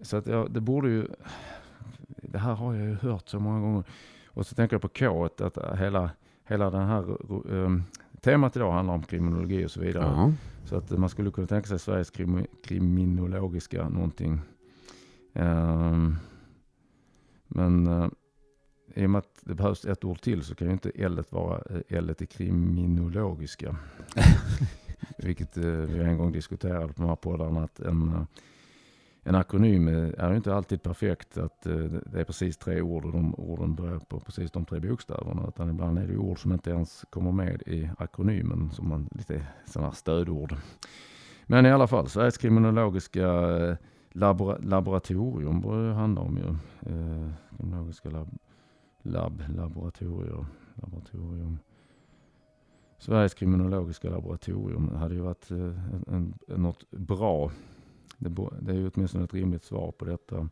så 0.02 0.17
att 0.17 0.28
ja, 0.28 0.48
det 0.50 0.62
borde 0.62 0.89
ju, 0.89 1.08
det 2.08 2.38
här 2.38 2.54
har 2.54 2.74
jag 2.74 2.86
ju 2.86 2.95
hört 2.95 3.30
så 3.30 3.39
många 3.39 3.60
gånger. 3.60 3.84
Och 4.28 4.48
så 4.48 4.56
tänker 4.56 4.74
jag 4.74 4.82
på 4.82 4.88
K, 4.88 5.26
att 5.26 5.58
hela, 5.80 6.10
hela 6.45 6.69
den 6.69 6.88
här 6.88 7.10
eh, 7.53 7.69
temat 8.21 8.55
idag 8.55 8.71
handlar 8.71 8.93
om 8.93 9.03
kriminologi 9.03 9.65
och 9.65 9.71
så 9.71 9.81
vidare. 9.81 10.05
Ja. 10.05 10.31
Så 10.65 10.75
att 10.75 10.89
man 10.89 11.10
skulle 11.10 11.31
kunna 11.31 11.47
tänka 11.47 11.67
sig 11.67 11.79
Sveriges 11.79 12.10
krimi, 12.10 12.47
kriminologiska 12.63 13.89
någonting. 13.89 14.39
Ehm, 15.34 16.15
men 17.47 17.88
uh, 17.88 18.10
i 18.95 19.05
och 19.05 19.10
med 19.10 19.19
att 19.19 19.41
det 19.41 19.55
behövs 19.55 19.86
ett 19.86 20.03
ord 20.03 20.21
till 20.21 20.43
så 20.43 20.55
kan 20.55 20.67
ju 20.67 20.73
inte 20.73 20.91
L 20.95 21.23
vara 21.29 21.58
uh, 21.58 21.81
L 21.88 22.15
i 22.19 22.25
kriminologiska. 22.25 23.75
Vilket 25.17 25.58
eh, 25.58 25.63
vi 25.63 25.99
en 25.99 26.17
gång 26.17 26.31
diskuterade 26.31 26.93
på 26.93 27.01
de 27.01 27.08
här 27.08 27.15
poddarna 27.15 27.63
att 27.63 27.79
en, 27.79 28.13
eh, 28.13 28.23
en 29.27 29.35
akronym 29.35 29.88
är 29.88 30.29
ju 30.29 30.35
inte 30.35 30.55
alltid 30.55 30.83
perfekt 30.83 31.38
att 31.38 31.65
eh, 31.65 31.75
det 32.05 32.19
är 32.19 32.23
precis 32.23 32.57
tre 32.57 32.81
ord 32.81 33.05
och 33.05 33.11
de 33.11 33.35
orden 33.35 33.75
börjar 33.75 33.99
på 33.99 34.19
precis 34.19 34.51
de 34.51 34.65
tre 34.65 34.79
bokstäverna. 34.79 35.47
Utan 35.47 35.69
ibland 35.69 35.99
är 35.99 36.07
det 36.07 36.17
ord 36.17 36.41
som 36.41 36.51
inte 36.51 36.69
ens 36.69 37.05
kommer 37.09 37.31
med 37.31 37.61
i 37.61 37.89
akronymen 37.97 38.71
som 38.71 38.89
man 38.89 39.09
lite 39.11 39.47
sådana 39.65 39.91
stödord. 39.91 40.55
Men 41.45 41.65
i 41.65 41.71
alla 41.71 41.88
fall, 41.88 42.09
Sveriges 42.09 42.38
kriminologiska 42.38 43.27
eh, 43.57 43.75
labora, 44.11 44.57
laboratorium 44.57 45.61
borde 45.61 45.88
det 45.88 45.93
handla 45.93 46.21
om 46.21 46.38
ju. 46.38 46.49
Eh, 46.91 47.29
kriminologiska 47.57 48.09
lab, 48.09 48.38
labb, 49.01 49.43
laboratorier, 49.55 50.45
laboratorium. 50.75 51.59
Sveriges 52.97 53.33
kriminologiska 53.33 54.09
laboratorium 54.09 54.95
hade 54.95 55.15
ju 55.15 55.21
varit 55.21 55.51
eh, 55.51 55.57
en, 55.57 56.33
en, 56.47 56.61
något 56.61 56.91
bra. 56.91 57.51
Det, 58.17 58.30
det 58.62 58.71
är 58.71 58.75
ju 58.75 58.91
åtminstone 58.95 59.23
ett 59.23 59.34
rimligt 59.34 59.63
svar 59.63 59.91
på 59.91 60.06
detta. 60.06 60.49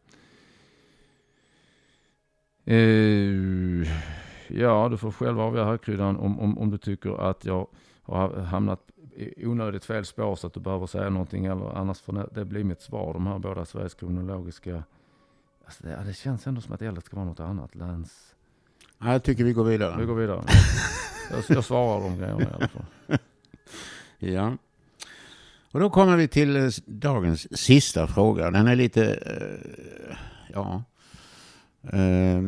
Eh, 2.66 3.88
ja, 4.48 4.88
du 4.90 4.98
får 4.98 5.12
själv 5.12 5.40
avgöra 5.40 5.66
här 5.66 5.78
kryddan 5.78 6.18
om, 6.18 6.40
om, 6.40 6.58
om 6.58 6.70
du 6.72 6.78
tycker 6.78 7.30
att 7.30 7.46
jag 7.46 7.68
har 8.04 8.38
hamnat 8.40 8.80
i 9.16 9.46
onödigt 9.48 9.86
fel 9.86 10.06
spår 10.06 10.36
så 10.36 10.48
att 10.48 10.54
du 10.54 10.60
behöver 10.60 10.86
säga 10.88 11.10
någonting 11.10 11.46
eller 11.46 11.78
annars 11.78 12.02
får 12.02 12.30
det- 12.34 12.46
blir 12.46 12.64
mitt 12.64 12.82
svar. 12.82 13.14
De 13.14 13.28
här 13.28 13.40
båda 13.40 13.66
Sveriges 13.66 13.94
kriminologiska. 13.94 14.84
Alltså 15.66 15.84
det, 15.84 16.04
det 16.06 16.14
känns 16.14 16.48
ändå 16.48 16.62
som 16.62 16.74
att 16.74 16.82
L 16.82 17.02
ska 17.02 17.16
vara 17.16 17.26
något 17.26 17.40
annat. 17.40 17.76
Läns. 17.76 18.36
Ja, 19.00 19.12
jag 19.12 19.24
tycker 19.24 19.44
vi 19.44 19.54
går 19.54 19.64
vidare. 19.64 19.96
Vi 20.00 20.06
går 20.06 20.16
vidare. 20.16 20.44
Jag, 21.32 21.44
jag 21.50 21.64
svarar 21.64 22.04
de 22.04 22.18
grejerna 22.18 22.42
i 22.42 22.48
alla 22.54 22.68
fall. 22.68 22.86
Ja. 24.20 24.58
Och 25.74 25.80
då 25.80 25.90
kommer 25.90 26.18
vi 26.18 26.28
till 26.28 26.56
eh, 26.56 26.70
dagens 26.86 27.58
sista 27.60 28.08
fråga. 28.08 28.52
Den 28.52 28.68
är 28.68 28.76
lite, 28.76 29.06
eh, 29.06 30.16
ja. 30.54 30.84
Eh, 31.84 32.44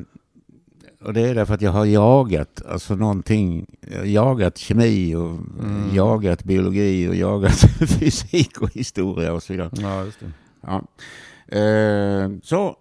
och 1.01 1.13
det 1.13 1.21
är 1.21 1.35
därför 1.35 1.53
att 1.53 1.61
jag 1.61 1.71
har 1.71 1.85
jagat, 1.85 2.61
alltså 2.69 2.95
någonting, 2.95 3.65
jagat 4.03 4.57
kemi 4.57 5.15
och 5.15 5.29
Mm. 5.59 5.95
jagat 5.95 6.43
biologi 6.43 7.07
och 7.07 7.15
jagat 7.15 7.59
fysik 7.99 8.61
och 8.61 8.73
historia 8.73 9.33
och 9.33 9.43
så 9.43 9.53
vidare. 9.53 9.69
Ja, 9.73 10.05
just 10.05 10.19
det. 10.19 10.31
Ja. 10.61 10.83
Så, 12.43 12.75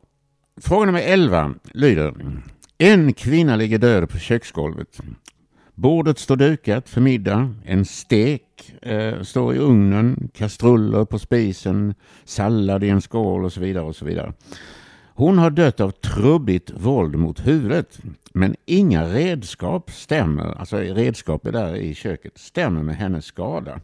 fråga 0.60 0.86
nummer 0.86 1.00
11 1.00 1.54
lyder. 1.64 2.14
En 2.78 3.12
kvinna 3.12 3.56
ligger 3.56 3.78
död 3.78 4.08
på 4.10 4.18
köksgolvet. 4.18 5.00
Bordet 5.74 6.18
står 6.18 6.36
dukat 6.36 6.88
för 6.88 7.00
middag. 7.00 7.54
En 7.64 7.84
stek 7.84 8.74
eh, 8.82 9.22
står 9.22 9.54
i 9.54 9.58
ugnen. 9.58 10.28
Kastruller 10.34 11.04
på 11.04 11.18
spisen. 11.18 11.94
Sallad 12.24 12.84
i 12.84 12.88
en 12.88 13.00
skål 13.00 13.44
och 13.44 13.52
så 13.52 13.60
vidare. 13.60 13.84
och 13.84 13.96
så 13.96 14.04
vidare. 14.04 14.32
Hon 15.16 15.38
har 15.38 15.50
dött 15.50 15.80
av 15.80 15.90
trubbigt 15.90 16.70
våld 16.70 17.14
mot 17.16 17.46
huvudet. 17.46 17.98
Men 18.32 18.56
inga 18.66 19.04
redskap 19.04 19.90
stämmer, 19.90 20.58
alltså 20.58 20.76
redskapet 20.76 21.52
där 21.52 21.76
i 21.76 21.94
köket, 21.94 22.38
stämmer 22.38 22.82
med 22.82 22.96
hennes 22.96 23.24
skada. 23.24 23.80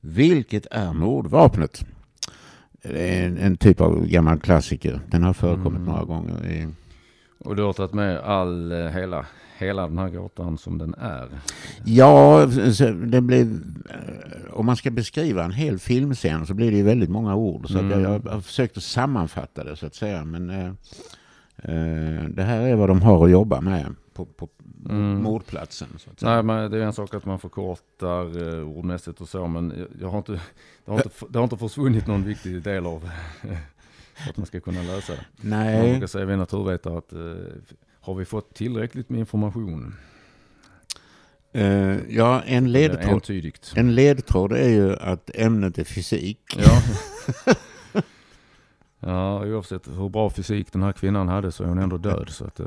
Vilket 0.00 0.66
är 0.70 0.92
mordvapnet? 0.92 1.84
Det 2.82 3.18
är 3.18 3.26
en, 3.26 3.38
en 3.38 3.56
typ 3.56 3.80
av 3.80 4.06
gammal 4.06 4.40
klassiker. 4.40 5.00
Den 5.10 5.22
har 5.22 5.32
förekommit 5.32 5.80
Mm. 5.80 5.84
några 5.84 6.04
gånger. 6.04 6.46
I, 6.46 6.68
Och 7.38 7.56
du 7.56 7.62
har 7.62 7.72
tagit 7.72 7.92
med 7.94 8.18
all, 8.18 8.72
eh, 8.72 8.88
hela, 8.88 9.26
hela 9.58 9.88
den 9.88 9.98
här 9.98 10.08
gåtan 10.08 10.58
som 10.58 10.78
den 10.78 10.94
är. 10.94 11.28
ja, 11.84 12.46
det 13.06 13.20
blir, 13.20 13.40
eh, 13.90 14.54
om 14.54 14.66
man 14.66 14.76
ska 14.76 14.90
beskriva 14.90 15.44
en 15.44 15.52
hel 15.52 15.78
filmscen 15.78 16.46
så 16.46 16.54
blir 16.54 16.70
det 16.70 16.76
ju 16.76 16.82
väldigt 16.82 17.10
många 17.10 17.34
ord. 17.34 17.68
Så 17.68 17.78
att 17.78 17.84
jag, 17.84 17.92
Mm. 18.00 18.20
jag 18.24 18.32
har 18.32 18.40
försökt 18.40 18.76
att 18.76 18.82
sammanfatta 18.82 19.64
det 19.64 19.76
så 19.76 19.86
att 19.86 19.94
säga. 19.94 20.24
Men 20.24 20.50
eh, 20.50 20.66
eh, 21.56 22.24
det 22.28 22.42
här 22.42 22.60
är 22.60 22.74
vad 22.76 22.88
de 22.88 23.02
har 23.02 23.24
att 23.24 23.30
jobba 23.30 23.60
med 23.60 23.94
på, 24.14 24.24
på 24.24 24.48
Mm. 24.90 25.22
mordplatsen. 25.22 25.88
Så 25.98 26.10
att 26.10 26.20
säga. 26.20 26.32
Nej, 26.34 26.42
men 26.42 26.70
det 26.70 26.78
är 26.78 26.82
en 26.82 26.92
sak 26.92 27.14
att 27.14 27.24
man 27.26 27.38
förkortar 27.38 28.54
eh, 28.58 28.68
ordmässigt 28.68 29.20
och 29.20 29.28
så, 29.28 29.46
men 29.46 29.72
jag, 29.78 29.86
jag 30.00 30.08
har 30.10 30.18
inte, 30.18 30.32
det, 30.84 30.90
har 30.90 30.96
inte, 30.96 31.10
det 31.28 31.38
har 31.38 31.44
inte 31.44 31.56
försvunnit 31.56 32.06
någon 32.06 32.24
viktig 32.24 32.62
del 32.62 32.86
av 32.86 33.10
att 34.28 34.36
man 34.36 34.46
ska 34.46 34.60
kunna 34.60 34.82
lösa 34.82 35.12
det. 35.12 35.18
Man 35.48 35.50
Nej, 35.60 35.90
brukar 35.92 36.06
säga 36.06 36.24
vi 36.24 36.36
naturvetare 36.36 36.98
att 36.98 37.12
eh, 37.12 37.20
har 38.04 38.14
vi 38.14 38.24
fått 38.24 38.54
tillräckligt 38.54 39.08
med 39.10 39.18
information? 39.20 39.94
Eh, 41.52 42.14
ja, 42.16 42.42
en 42.42 42.72
ledtråd, 42.72 43.30
en 43.74 43.94
ledtråd 43.94 44.52
är 44.52 44.68
ju 44.68 44.96
att 44.96 45.30
ämnet 45.34 45.78
är 45.78 45.84
fysik. 45.84 46.40
Ja. 46.56 46.82
ja, 49.00 49.46
oavsett 49.46 49.88
hur 49.88 50.08
bra 50.08 50.30
fysik 50.30 50.72
den 50.72 50.82
här 50.82 50.92
kvinnan 50.92 51.28
hade 51.28 51.52
så 51.52 51.64
är 51.64 51.68
hon 51.68 51.78
ändå 51.78 51.98
död. 51.98 52.28
Så 52.30 52.44
att, 52.44 52.60
eh, 52.60 52.66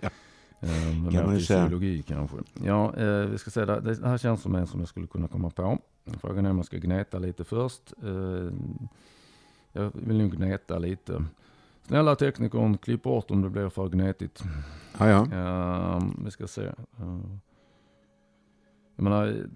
Ja. 0.00 0.68
med 1.02 1.12
Kan 1.12 1.24
man 1.26 1.34
ju 1.34 1.40
säga. 1.40 1.64
fysiologi 1.64 2.02
kanske. 2.02 2.36
Ja, 2.64 2.90
vi 3.30 3.38
ska 3.38 3.50
se, 3.50 3.64
det, 3.64 3.80
det 3.80 4.08
här 4.08 4.18
känns 4.18 4.42
som 4.42 4.54
en 4.54 4.66
som 4.66 4.80
jag 4.80 4.88
skulle 4.88 5.06
kunna 5.06 5.28
komma 5.28 5.50
på. 5.50 5.78
Frågan 6.20 6.46
är 6.46 6.50
om 6.50 6.56
jag 6.56 6.66
ska 6.66 6.76
gneta 6.76 7.18
lite 7.18 7.44
först. 7.44 7.92
Jag 9.72 9.90
vill 9.94 10.18
nog 10.18 10.36
gneta 10.36 10.78
lite. 10.78 11.24
Snälla 11.88 12.16
teknikern, 12.16 12.78
klipp 12.78 13.02
bort 13.02 13.30
om 13.30 13.42
det 13.42 13.50
blir 13.50 13.68
för 13.68 13.88
gnetigt. 13.88 14.42
Ja, 14.98 15.08
ja. 15.08 15.26
Ja, 15.32 16.02
vi 16.24 16.30
ska 16.30 16.46
se. 16.46 16.62
Uh, 16.62 17.20
jag 18.96 19.02
menar, 19.02 19.46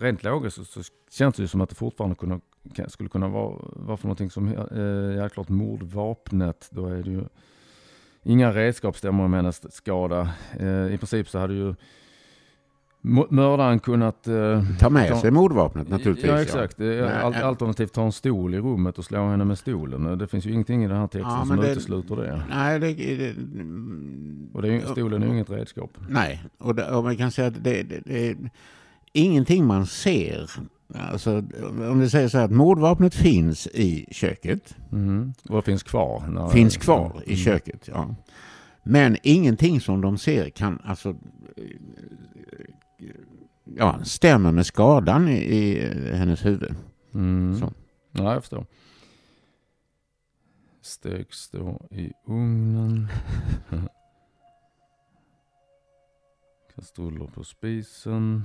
rent 0.00 0.22
logiskt 0.22 0.56
så, 0.56 0.64
så 0.64 0.82
känns 1.10 1.36
det 1.36 1.42
ju 1.42 1.48
som 1.48 1.60
att 1.60 1.68
det 1.68 1.74
fortfarande 1.74 2.40
kan, 2.74 2.90
skulle 2.90 3.08
kunna 3.08 3.28
vara, 3.28 3.58
vara 3.72 3.96
för 3.96 4.06
någonting 4.06 4.30
som 4.30 4.48
uh, 4.48 5.24
är 5.24 5.28
klart 5.28 5.48
mordvapnet. 5.48 6.68
Då 6.70 6.86
är 6.86 7.02
det 7.02 7.10
ju 7.10 7.24
inga 8.22 8.52
redskap 8.52 8.96
stämmer 8.96 9.28
med 9.28 9.38
hennes 9.38 9.74
skada. 9.74 10.30
Uh, 10.60 10.94
I 10.94 10.98
princip 10.98 11.28
så 11.28 11.38
hade 11.38 11.54
ju 11.54 11.74
mördaren 13.30 13.78
kunnat... 13.78 14.28
Uh, 14.28 14.62
Ta 14.78 14.90
med 14.90 15.08
ta- 15.08 15.20
sig 15.20 15.30
mordvapnet 15.30 15.88
naturligtvis. 15.88 16.30
Ja 16.30 16.42
exakt. 16.42 16.78
Ja. 16.80 17.10
Al- 17.10 17.32
nej. 17.32 17.42
alternativt 17.42 17.92
ta 17.92 18.04
en 18.04 18.12
stol 18.12 18.54
i 18.54 18.58
rummet 18.58 18.98
och 18.98 19.04
slå 19.04 19.28
henne 19.30 19.44
med 19.44 19.58
stolen. 19.58 20.18
Det 20.18 20.26
finns 20.26 20.46
ju 20.46 20.50
ingenting 20.52 20.84
i 20.84 20.88
den 20.88 20.96
här 20.96 21.06
texten 21.06 21.32
Ja, 21.38 21.44
som 21.46 21.56
det- 21.56 21.72
utesluter 21.72 22.16
det. 22.16 22.42
Nej, 22.50 22.78
det, 22.80 22.92
det, 22.94 23.34
Och 24.52 24.62
det 24.62 24.74
är, 24.74 24.80
stolen 24.86 25.22
är 25.22 25.26
ju 25.26 25.32
inget 25.32 25.50
redskap. 25.50 25.90
nej. 26.08 26.42
Och, 26.58 26.74
det, 26.74 26.90
och 26.90 27.04
man 27.04 27.16
kan 27.16 27.30
säga 27.30 27.48
att 27.48 27.64
det, 27.64 27.82
det, 27.82 28.28
är 28.30 28.36
ingenting 29.12 29.66
man 29.66 29.86
ser. 29.86 30.50
Alltså, 31.12 31.42
om 31.90 32.00
vi 32.00 32.10
säger 32.10 32.28
så 32.28 32.38
här 32.38 32.44
att 32.44 32.50
mordvapnet 32.50 33.14
finns 33.14 33.66
i 33.66 34.06
köket. 34.10 34.76
Mm. 34.92 35.32
Och 35.48 35.64
finns 35.64 35.82
kvar. 35.82 36.22
När, 36.28 36.48
finns 36.48 36.76
kvar 36.76 37.22
i 37.26 37.32
Mm. 37.32 37.36
köket. 37.36 37.88
Ja. 37.92 38.14
Men 38.82 39.16
ingenting 39.22 39.80
som 39.80 40.00
de 40.00 40.18
ser 40.18 40.50
kan 40.50 40.78
alltså 40.84 41.08
eh, 41.08 41.14
ja, 43.64 44.04
stämmer 44.04 44.52
med 44.52 44.66
skadan 44.66 45.28
i, 45.28 45.36
i 45.36 45.90
hennes 46.12 46.44
huvud. 46.44 46.74
Mm. 47.14 47.58
Så. 47.58 47.72
Ja, 48.12 48.32
jag 48.32 48.42
förstår. 48.42 48.66
Steks 50.80 51.50
då 51.50 51.86
i 51.90 52.12
ugnen. 52.26 53.08
Kastruller 56.74 57.26
på 57.26 57.44
spisen. 57.44 58.44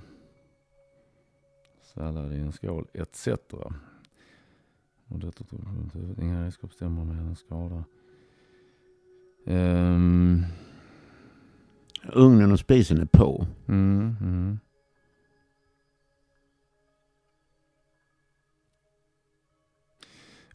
Sallad 1.81 2.33
i 2.33 2.39
en 2.39 2.51
skål 2.51 2.87
etc. 2.93 3.27
Och 5.07 5.19
detta 5.19 5.43
tog 5.43 5.59
runt 5.59 5.95
huvudet. 5.95 6.19
Inga 6.19 6.43
redskap 6.43 6.73
stämmer 6.73 7.05
med 7.05 7.15
hennes 7.15 7.39
skada. 7.39 7.83
Ehm, 9.45 10.45
Ugnen 12.13 12.51
och 12.51 12.59
spisen 12.59 13.01
är 13.01 13.05
på. 13.05 13.47
mm, 13.67 14.15
mm. 14.21 14.59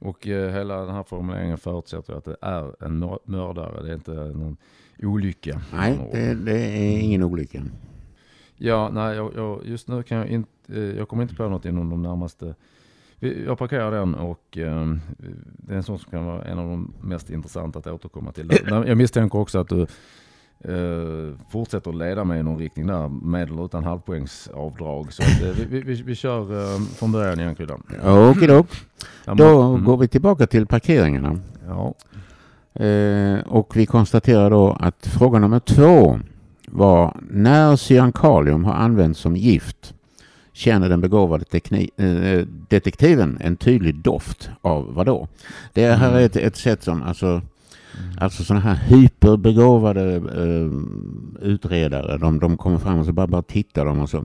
Och 0.01 0.29
eh, 0.29 0.53
hela 0.53 0.81
den 0.85 0.95
här 0.95 1.03
formuleringen 1.03 1.59
förutsätter 1.59 2.15
att 2.15 2.25
det 2.25 2.37
är 2.41 2.85
en 2.85 2.99
mör- 2.99 3.19
mördare. 3.25 3.83
Det 3.83 3.91
är 3.91 3.95
inte 3.95 4.13
någon 4.15 4.57
olycka. 5.03 5.61
Nej, 5.73 6.09
det, 6.13 6.35
det 6.35 6.59
är 6.61 6.99
ingen 7.01 7.23
olycka. 7.23 7.63
Ja, 8.57 8.91
nej, 8.93 9.17
jag, 9.17 9.33
jag, 9.37 9.67
just 9.67 9.89
nu 9.89 10.03
kan 10.03 10.19
jag 10.19 10.27
inte, 10.29 10.51
eh, 10.69 10.79
jag 10.79 11.09
kommer 11.09 11.23
inte 11.23 11.35
på 11.35 11.49
något 11.49 11.65
inom 11.65 11.91
de 11.91 12.03
närmaste. 12.03 12.55
Jag 13.47 13.59
parkerar 13.59 13.91
den 13.91 14.15
och 14.15 14.59
eh, 14.59 14.95
det 15.57 15.73
är 15.73 15.77
en 15.77 15.83
sån 15.83 15.99
som 15.99 16.11
kan 16.11 16.25
vara 16.27 16.45
en 16.45 16.59
av 16.59 16.69
de 16.69 16.93
mest 17.01 17.31
intressanta 17.31 17.79
att 17.79 17.87
återkomma 17.87 18.33
till. 18.33 18.51
Jag 18.67 18.97
misstänker 18.97 19.39
också 19.39 19.59
att 19.59 19.69
du 19.69 19.87
eh, 20.65 21.51
fortsätter 21.51 21.91
att 21.91 21.97
leda 21.97 22.25
mig 22.25 22.41
i 22.41 22.43
någon 22.43 22.59
riktning 22.59 22.87
där 22.87 23.09
med 23.09 23.51
eller 23.51 23.65
utan 23.65 23.85
halvpoängsavdrag. 23.85 25.13
Så 25.13 25.23
att, 25.23 25.43
eh, 25.43 25.49
vi, 25.49 25.65
vi, 25.65 25.81
vi, 25.81 26.03
vi 26.03 26.15
kör 26.15 26.75
eh, 26.75 26.81
från 26.81 27.13
början 27.13 27.41
igen 27.41 27.55
Kryddan. 27.55 27.83
Okej 28.05 28.65
Ja, 29.25 29.35
Då 29.35 29.63
mm, 29.63 29.85
går 29.85 29.97
vi 29.97 30.09
tillbaka 30.09 30.47
till 30.47 30.67
parkeringarna. 30.67 31.41
Ja, 31.67 31.95
och 33.47 33.77
vi 33.77 33.87
konstaterar 33.87 34.51
då 34.51 34.77
att 34.81 35.07
fråga 35.07 35.39
nummer 35.39 35.61
två 35.61 36.21
var 36.67 37.17
när 37.31 37.77
cyankalium 37.77 38.65
har 38.65 38.75
använts 38.75 39.21
som 39.21 39.37
gift 39.37 39.95
känner 40.53 40.89
den 40.89 41.01
begåvade 41.01 41.45
detektiven 42.69 43.39
en 43.41 43.57
tydlig 43.57 43.95
doft 43.95 44.51
av 44.61 44.95
vad 44.95 45.07
då? 45.07 45.29
Det 45.73 45.87
här 45.87 46.13
är 46.13 46.21
ett, 46.21 46.37
ett 46.37 46.57
sätt 46.57 46.83
som 46.83 47.03
alltså 47.03 47.43
Alltså 48.19 48.45
sådana 48.45 48.65
här 48.65 48.75
hyperbegåvade 48.75 50.15
eh, 50.15 50.71
utredare, 51.49 52.19
de, 52.19 52.39
de 52.39 52.57
kommer 52.57 52.79
fram 52.79 52.99
och 52.99 53.07
så 53.07 53.13
bara, 53.13 53.27
bara 53.27 53.43
tittar 53.43 53.85
de 53.85 53.99
och 53.99 54.11
så 54.11 54.25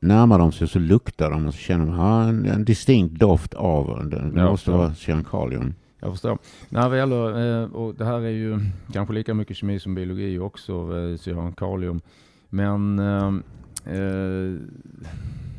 närmar 0.00 0.38
de 0.38 0.52
sig 0.52 0.64
och 0.64 0.70
så 0.70 0.78
luktar 0.78 1.30
de 1.30 1.46
och 1.46 1.54
så 1.54 1.60
känner 1.60 1.86
de 1.86 1.94
ja, 1.94 2.22
en, 2.22 2.46
en 2.46 2.64
distinkt 2.64 3.20
doft 3.20 3.54
av, 3.54 4.08
det, 4.10 4.30
det 4.34 4.44
måste 4.44 4.70
ja. 4.70 4.76
vara 4.76 4.94
cyankalium. 4.94 5.74
Jag 6.00 6.10
förstår. 6.10 6.38
När 6.68 6.90
det 6.90 6.96
gäller, 6.96 7.62
eh, 7.62 7.72
och 7.72 7.94
det 7.94 8.04
här 8.04 8.20
är 8.20 8.30
ju 8.30 8.60
kanske 8.92 9.14
lika 9.14 9.34
mycket 9.34 9.56
kemi 9.56 9.80
som 9.80 9.94
biologi 9.94 10.38
också, 10.38 10.72
eh, 10.72 11.18
cyankalium. 11.18 12.00
Men 12.48 12.98
eh, 12.98 13.34
eh, 13.94 14.56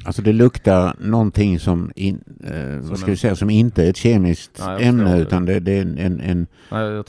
Alltså 0.06 0.22
det 0.22 0.34
luktar 0.34 0.96
någonting 1.00 1.60
som, 1.60 1.92
in, 1.96 2.24
eh, 2.44 2.89
vad 2.89 2.98
ska 3.00 3.06
en- 3.08 3.12
vi 3.12 3.18
säga, 3.18 3.36
som 3.36 3.50
inte 3.50 3.86
är 3.86 3.89
ett 3.89 3.98
kemiskt 3.98 4.62
Nej, 4.66 4.86
ämne 4.88 5.20
utan 5.22 5.46
det, 5.46 5.60
det 5.60 5.72
är 5.78 5.82
en, 5.82 5.98
en, 5.98 6.20
en, 6.20 6.48
nej, 6.72 7.04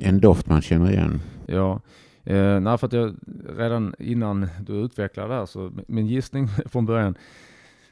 en 0.00 0.20
doft 0.20 0.46
man 0.48 0.62
känner 0.62 0.90
igen. 0.92 1.20
Ja, 1.46 1.80
eh, 2.24 2.60
nej, 2.60 2.78
för 2.78 2.86
att 2.86 2.92
jag 2.92 3.14
redan 3.56 3.94
innan 3.98 4.48
du 4.66 4.72
utvecklade 4.72 5.28
det 5.28 5.34
här 5.34 5.46
så 5.46 5.72
min 5.86 6.06
gissning 6.06 6.48
från 6.66 6.86
början. 6.86 7.14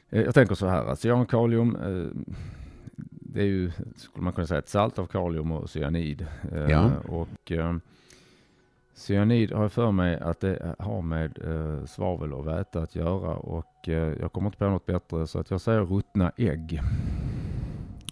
Eh, 0.09 0.21
jag 0.21 0.33
tänker 0.33 0.55
så 0.55 0.67
här 0.67 0.85
att 0.85 0.99
cyankalium, 0.99 1.75
eh, 1.75 2.21
det 3.11 3.41
är 3.41 3.45
ju, 3.45 3.71
skulle 3.95 4.23
man 4.23 4.33
kunna 4.33 4.47
säga, 4.47 4.59
ett 4.59 4.69
salt 4.69 4.99
av 4.99 5.05
kalium 5.05 5.51
och 5.51 5.69
cyanid. 5.69 6.25
Eh, 6.51 6.59
Ja. 6.71 6.91
Och 7.07 7.51
eh, 7.51 7.75
cyanid 8.99 9.51
har 9.51 9.61
jag 9.61 9.71
för 9.71 9.91
mig 9.91 10.19
att 10.19 10.39
det 10.39 10.75
har 10.79 11.01
med 11.01 11.39
eh, 11.43 11.85
svavel 11.85 12.33
och 12.33 12.47
väte 12.47 12.81
att 12.81 12.95
göra 12.95 13.35
och 13.35 13.89
eh, 13.89 14.13
jag 14.19 14.33
kommer 14.33 14.47
inte 14.47 14.57
på 14.57 14.69
något 14.69 14.85
bättre 14.85 15.27
så 15.27 15.39
att 15.39 15.51
jag 15.51 15.61
säger 15.61 15.81
ruttna 15.81 16.31
ägg. 16.37 16.81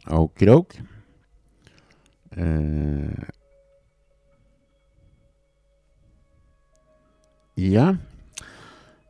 Okidok. 0.09 0.79
Eh, 2.31 3.11
ja, 7.55 7.95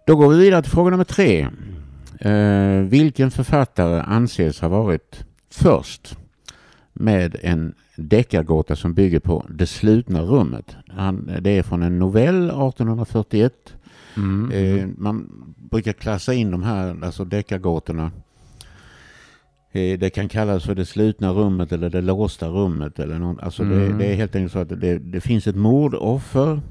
då 0.05 0.15
går 0.15 0.29
vi 0.29 0.39
vidare 0.39 0.61
till 0.61 0.71
fråga 0.71 0.91
nummer 0.91 1.03
tre. 1.03 1.49
Eh, 2.19 2.81
vilken 2.81 3.31
författare 3.31 4.01
anses 4.01 4.61
ha 4.61 4.67
varit 4.67 5.25
först 5.49 6.17
med 6.93 7.35
en 7.41 7.75
deckargåta 7.97 8.75
som 8.75 8.93
bygger 8.93 9.19
på 9.19 9.45
Det 9.49 9.65
slutna 9.67 10.21
rummet? 10.21 10.75
Han, 10.87 11.31
det 11.41 11.49
är 11.57 11.63
från 11.63 11.83
en 11.83 11.99
novell 11.99 12.43
1841 12.45 13.53
Mm. 14.17 14.51
Eh, 14.51 14.87
man 14.97 15.29
brukar 15.71 15.93
klassa 15.93 16.33
in 16.33 16.51
de 16.51 16.63
här 16.63 17.03
alltså 17.03 17.25
deckargåtorna. 17.25 18.11
Eh, 19.71 19.99
det 19.99 20.09
kan 20.09 20.29
kallas 20.29 20.65
för 20.65 20.75
det 20.75 20.85
slutna 20.85 21.31
rummet 21.31 21.71
eller 21.71 21.89
det 21.89 22.01
låsta 22.01 22.47
rummet. 22.47 22.99
Eller 22.99 23.19
någon, 23.19 23.39
alltså 23.39 23.63
det, 23.63 23.85
Mm. 23.85 23.97
det 23.97 24.05
är 24.05 24.15
helt 24.15 24.35
enkelt 24.35 24.53
så 24.53 24.59
att 24.59 24.69
det, 24.81 24.97
det 24.99 25.21
finns 25.21 25.47
ett 25.47 25.55
mordoffer 25.55 26.61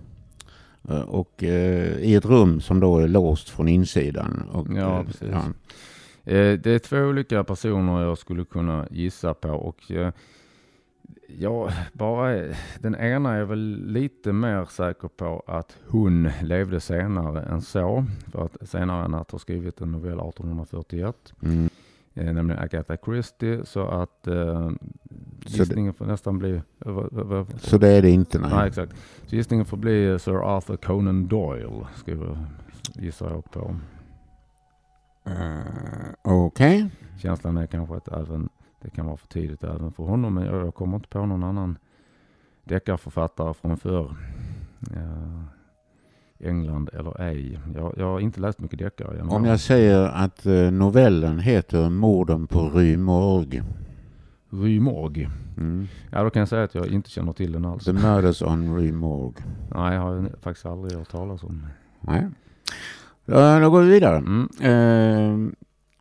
eh, 0.89 1.01
och 1.01 1.45
eh, 1.45 1.99
i 1.99 2.15
ett 2.15 2.25
rum 2.25 2.61
som 2.61 2.81
då 2.81 2.99
är 2.99 3.09
låst 3.09 3.49
från 3.51 3.68
insidan. 3.68 4.43
Och, 4.53 4.66
Ja, 4.77 4.99
eh, 5.01 5.05
precis. 5.07 5.29
Eh, 6.24 6.59
Det 6.59 6.66
är 6.66 6.79
två 6.79 6.97
olika 6.99 7.45
personer 7.45 8.03
jag 8.03 8.18
skulle 8.18 8.45
kunna 8.45 8.87
gissa 8.91 9.35
på 9.35 9.49
och 9.51 9.93
ja, 11.29 11.70
bara 11.93 12.43
den 12.81 12.95
ena 12.95 13.35
är 13.35 13.45
väl 13.45 13.83
lite 13.87 14.33
mer 14.33 14.64
säker 14.64 15.09
på 15.09 15.43
att 15.47 15.77
hon 15.89 16.31
levde 16.43 16.81
senare 16.81 17.43
än 17.43 17.62
så. 17.62 18.05
För 18.33 18.45
att 18.45 18.68
senare 18.68 19.05
än 19.05 19.14
att 19.14 19.31
ha 19.31 19.39
skrivit 19.39 19.81
en 19.81 19.93
novell 19.93 20.18
1841, 20.20 21.33
Mm. 21.43 21.68
eh, 22.14 22.33
nämligen 22.35 22.62
Agatha 22.62 22.97
Christie. 23.05 23.64
Så 23.64 23.87
att 23.89 24.27
eh, 24.27 24.70
gissningen 25.47 25.95
får 25.95 26.07
nästan 26.07 26.39
bli... 26.39 26.55
eh, 26.87 27.45
Så 27.59 27.79
det 27.79 27.89
är 27.89 28.03
det 28.03 28.11
inte. 28.11 28.39
Nej. 28.39 28.51
Nej, 28.55 28.68
exakt. 28.68 28.93
Så 29.27 29.37
gissningen 29.37 29.66
får 29.66 29.77
bli 29.77 30.07
eh, 30.11 30.18
Sir 30.18 30.57
Arthur 30.57 30.77
Conan 30.77 31.27
Doyle, 31.29 31.87
skriver, 31.97 32.39
gissar 32.95 33.31
jag 33.31 33.51
på. 33.51 33.77
Eh, 35.24 36.12
Okej. 36.22 36.91
Känslan 37.18 37.57
är 37.57 37.66
kanske 37.66 37.95
att 37.97 38.09
även, 38.09 38.49
det 38.87 38.91
kan 38.91 39.07
vara 39.07 39.16
för 39.16 39.28
tidigt 39.28 39.64
även 39.64 39.93
för 39.93 40.03
honom, 40.05 40.34
men 40.34 40.47
jag, 40.47 40.66
jag 40.66 40.74
kommer 40.74 40.97
inte 40.97 41.09
på 41.09 41.26
någon 41.26 41.45
annan 41.45 41.78
deckarförfattare 42.64 43.55
från 43.55 43.76
förr. 43.76 44.16
England 46.39 46.91
eller 46.93 47.22
ej. 47.22 47.61
Jag, 47.74 47.95
jag 47.97 48.07
har 48.07 48.20
inte 48.20 48.41
läst 48.41 48.61
mycket 48.61 48.78
deckare. 48.78 49.22
Om 49.22 49.45
jag 49.45 49.61
säger 49.61 50.09
att 50.09 50.47
eh, 50.47 50.70
novellen 50.70 51.39
heter 51.39 51.91
Morden 51.91 52.47
på. 52.47 52.61
Rue 52.68 52.97
Morgue. 54.80 55.30
Mm. 55.57 55.87
Ja, 56.11 56.22
då 56.22 56.30
kan 56.30 56.41
jag 56.41 56.49
säga 56.49 56.62
att 56.62 56.74
jag 56.74 56.87
inte 56.87 57.11
känner 57.11 57.32
till 57.32 57.53
den 57.53 57.64
alls. 57.64 57.84
The 57.84 57.93
Murders 57.93 58.43
on 58.43 58.76
Rue 58.76 58.93
Morgue. 58.93 59.45
Nej, 59.74 59.95
jag 59.95 60.01
har 60.01 60.30
faktiskt 60.41 60.66
aldrig 60.66 60.99
hört 60.99 61.11
talas 61.11 61.43
om. 61.43 61.66
Nej. 62.01 62.28
Då, 63.24 63.61
då 63.61 63.70
går 63.70 63.82
vi 63.82 63.91
vidare. 63.91 64.16
Mm. 64.16 64.49
Eh, 64.61 65.53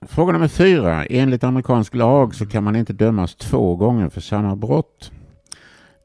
fråga 0.07 0.33
nummer 0.33 0.47
fyra. 0.47 1.05
Enligt 1.05 1.43
amerikansk 1.43 1.95
lag 1.95 2.35
så 2.35 2.45
kan 2.45 2.63
man 2.63 2.75
inte 2.75 2.93
dömas 2.93 3.35
två 3.35 3.75
gånger 3.75 4.09
för 4.09 4.21
samma 4.21 4.55
brott. 4.55 5.11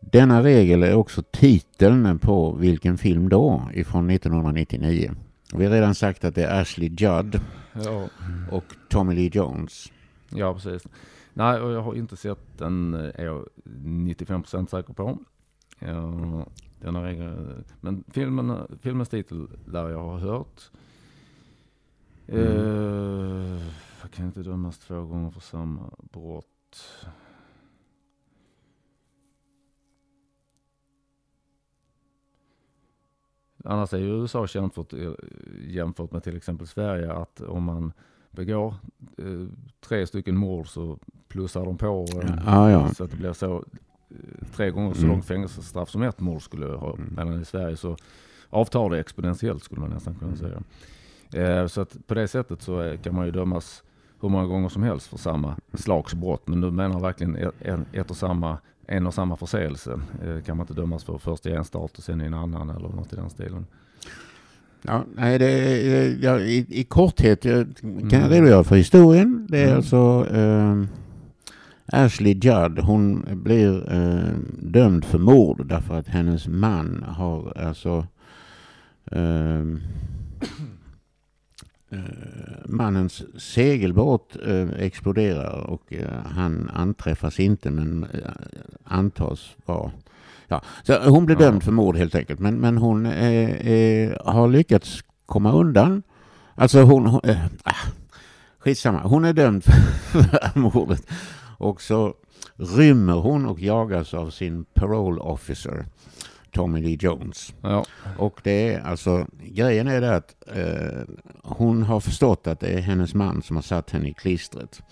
Denna 0.01 0.43
regel 0.43 0.83
är 0.83 0.95
också 0.95 1.23
titeln 1.31 2.19
på 2.19 2.53
vilken 2.53 2.99
film 2.99 3.29
då? 3.29 3.69
Ifrån 3.75 4.11
1999. 4.11 5.13
Vi 5.55 5.65
har 5.65 5.73
redan 5.73 5.95
sagt 5.95 6.25
att 6.25 6.35
det 6.35 6.45
är 6.45 6.61
Ashley 6.61 6.89
Judd 6.89 7.41
Ja. 7.73 8.09
och 8.51 8.65
Tommy 8.89 9.15
Lee 9.15 9.31
Jones. 9.33 9.93
ja, 10.31 10.55
precis. 10.55 10.83
Nej, 11.35 11.61
och 11.61 11.73
jag 11.73 11.83
har 11.83 11.95
inte 11.95 12.17
sett 12.17 12.59
den, 12.59 12.95
är 12.95 13.25
jag 13.25 13.47
95% 13.85 14.67
säker 14.67 14.93
på. 14.93 15.19
Ja, 15.79 16.47
den 16.81 16.95
har 16.95 17.37
men 17.81 18.05
filmen, 18.13 18.57
filmens 18.83 19.09
titel 19.09 19.49
lär 19.67 19.89
jag 19.89 20.03
ha 20.03 20.19
hört. 20.19 20.61
Mm. 22.29 22.47
Eh, 22.47 23.61
jag 24.03 24.11
kan 24.11 24.27
inte 24.27 24.43
dömas 24.43 24.79
två 24.79 25.05
gånger 25.05 25.31
för 25.31 25.41
samma 25.41 25.91
brott. 26.13 26.47
Annars 33.65 33.93
är 33.95 33.99
ju 33.99 34.07
USA 34.23 34.47
känt 34.47 34.75
för, 34.75 35.07
eh, 35.07 35.13
jämfört 35.69 36.13
med 36.13 36.23
till 36.23 36.37
exempel 36.37 36.67
Sverige 36.67 37.13
att 37.13 37.41
om 37.41 37.63
man 37.65 37.93
begår 38.31 38.75
eh, 39.19 39.47
tre 39.81 40.07
stycken 40.07 40.37
mord 40.37 40.69
så 40.69 40.99
plussar 41.29 41.65
de 41.65 41.79
på 41.79 42.07
eh, 42.23 42.35
Ja, 42.47 42.71
ja. 42.71 42.95
så 42.95 43.05
att 43.05 43.11
det 43.11 43.17
blir 43.17 43.33
så 43.33 43.65
eh, 44.11 44.47
tre 44.53 44.71
gånger 44.71 44.93
så 44.95 44.99
Mm. 44.99 45.11
långt 45.11 45.25
fängelsestraff 45.25 45.91
som 45.91 46.03
ett 46.03 46.21
mord 46.21 46.43
skulle 46.43 46.67
ha. 46.67 46.95
Mm. 46.95 47.09
Medan 47.17 47.41
i 47.41 47.45
Sverige 47.45 47.77
så 47.77 47.97
avtar 48.51 48.91
det 48.91 49.01
exponentiellt 49.01 49.65
skulle 49.65 49.81
man 49.81 49.91
nästan 49.91 50.15
kunna 50.15 50.37
säga. 50.37 50.63
Eh, 51.33 51.67
så 51.67 51.81
att 51.81 52.07
på 52.07 52.15
det 52.15 52.29
sättet 52.29 52.63
så 52.63 52.83
eh, 52.83 53.01
kan 53.01 53.15
man 53.15 53.27
ju 53.27 53.33
dömas 53.33 53.83
hur 54.21 54.29
många 54.29 54.47
gånger 54.47 54.69
som 54.69 54.83
helst 54.83 55.07
för 55.07 55.19
samma 55.19 55.57
slags 55.75 56.15
brott. 56.15 56.49
Men 56.49 56.61
du 56.61 56.71
menar 56.71 57.01
verkligen 57.01 57.37
ett, 57.37 57.55
en- 57.61 57.85
ett 57.93 58.11
och 58.11 58.17
samma, 58.17 58.59
en 58.87 59.07
och 59.07 59.15
samma 59.15 59.37
förseelse. 59.37 60.01
Eh, 60.25 60.43
kan 60.43 60.57
man 60.57 60.65
inte 60.65 60.75
dömas 60.81 61.05
för 61.05 61.19
först 61.19 61.47
i 61.47 61.53
en 61.53 61.65
stat 61.65 61.99
och 61.99 62.05
sen 62.05 62.21
i 62.21 62.25
en 62.25 62.35
annan 62.35 62.71
eller 62.71 62.89
något 62.89 63.13
i 63.13 63.17
den 63.17 63.31
stilen. 63.31 63.67
Ja, 64.83 65.05
nej, 65.15 65.39
det 65.39 65.51
ja, 66.23 66.39
i, 66.41 66.67
I 66.69 66.85
korthet 66.85 67.45
jag 67.45 67.67
kan 67.81 67.91
jag 68.11 68.15
Mm. 68.15 68.31
redogöra 68.31 68.65
för 68.65 68.77
historien. 68.77 69.47
Det 69.51 69.59
är 69.59 69.65
Mm. 69.65 69.77
alltså 69.77 70.27
eh, 70.33 70.85
Ashley 72.05 72.33
Judd. 72.35 72.79
Hon 72.79 73.25
blir 73.33 73.93
eh, 73.95 74.35
dömd 74.63 75.05
för 75.05 75.19
mord 75.19 75.67
därför 75.67 75.95
att 75.95 76.09
hennes 76.09 76.49
man 76.49 77.05
har 77.09 77.59
alltså 77.59 78.07
eh, 79.11 79.65
mannens 82.65 83.23
segelbåt 83.39 84.37
eh, 84.47 84.69
exploderar 84.79 85.67
och 85.67 85.93
eh, 85.93 86.09
han 86.25 86.71
anträffas 86.75 87.41
inte 87.41 87.71
men 87.71 88.05
eh, 88.05 88.31
antas 88.85 89.51
vara 89.67 89.91
Ja, 90.49 90.63
så 90.83 91.11
hon 91.11 91.27
Ja. 91.29 91.35
dömd 91.35 91.63
för 91.63 91.73
mord 91.73 91.97
helt 91.97 92.15
enkelt. 92.15 92.41
Men, 92.41 92.61
men 92.61 92.77
hon 92.79 93.07
eh, 93.07 93.51
eh, 93.51 94.13
har 94.25 94.49
lyckats 94.49 95.05
komma 95.27 95.53
undan. 95.53 96.03
Alltså 96.55 96.83
hon... 96.83 97.07
hon 97.07 97.21
eh, 97.25 97.45
ah, 97.63 97.75
skitsamma. 98.59 99.01
Hon 99.03 99.25
är 99.25 99.33
dömd 99.33 99.65
för, 99.65 99.73
för 100.53 100.59
mordet. 100.59 101.07
Och 101.59 101.83
så 101.83 102.15
rymmer 102.57 103.13
hon 103.15 103.47
och 103.47 103.61
jagas 103.61 104.15
av 104.15 104.31
sin 104.31 104.65
parole 104.65 105.21
officer. 105.21 105.87
Tommy 106.53 106.81
Lee 106.81 106.99
Jones. 107.01 107.55
Ja, 107.63 107.85
Och 108.19 108.41
det 108.45 108.75
är 108.75 108.81
alltså, 108.81 109.27
grejen 109.43 109.89
är 109.89 110.01
det 110.01 110.17
att 110.17 110.35
eh, 110.57 111.03
hon 111.43 111.83
har 111.83 112.01
förstått 112.01 112.47
att 112.47 112.61
det 112.61 112.69
är 112.69 112.81
hennes 112.81 113.15
man 113.15 113.43
som 113.43 113.57
har 113.57 113.63
satt 113.63 113.91
henne 113.91 114.09
i 114.09 114.13
klistret. 114.13 114.83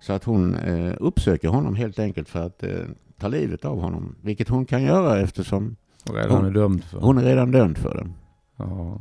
Så 0.00 0.12
att 0.12 0.24
hon 0.24 0.54
eh, 0.54 0.94
uppsöker 1.00 1.48
honom 1.48 1.74
helt 1.76 1.98
enkelt 1.98 2.28
för 2.28 2.46
att 2.46 2.62
eh, 2.62 2.70
ta 3.18 3.28
livet 3.28 3.64
av 3.64 3.80
honom. 3.80 4.14
Vilket 4.22 4.48
hon 4.48 4.64
kan 4.66 4.82
göra 4.82 5.20
eftersom 5.20 5.76
redan 6.12 6.30
Hon- 6.30 6.46
är 6.46 6.50
dömd 6.50 6.84
för. 6.84 7.00
hon 7.00 7.18
är 7.18 7.22
redan 7.24 7.50
dömd 7.50 7.78
för 7.78 7.94
det. 7.94 8.08
Ja. 8.56 8.98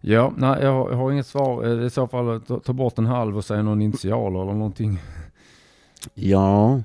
Ja, 0.00 0.32
nej 0.36 0.58
jag 0.62 0.72
har, 0.72 0.90
jag 0.90 0.96
har 0.96 1.12
inget 1.12 1.26
svar. 1.26 1.64
Eh, 1.80 1.86
I 1.86 1.90
så 1.90 2.06
fall 2.06 2.40
ta, 2.40 2.60
ta 2.60 2.72
bort 2.72 2.98
en 2.98 3.06
halv 3.06 3.36
och 3.36 3.44
säga 3.44 3.62
någon 3.62 3.82
initial 3.82 4.32
eller 4.34 4.44
någonting. 4.52 4.98
Ja, 6.14 6.80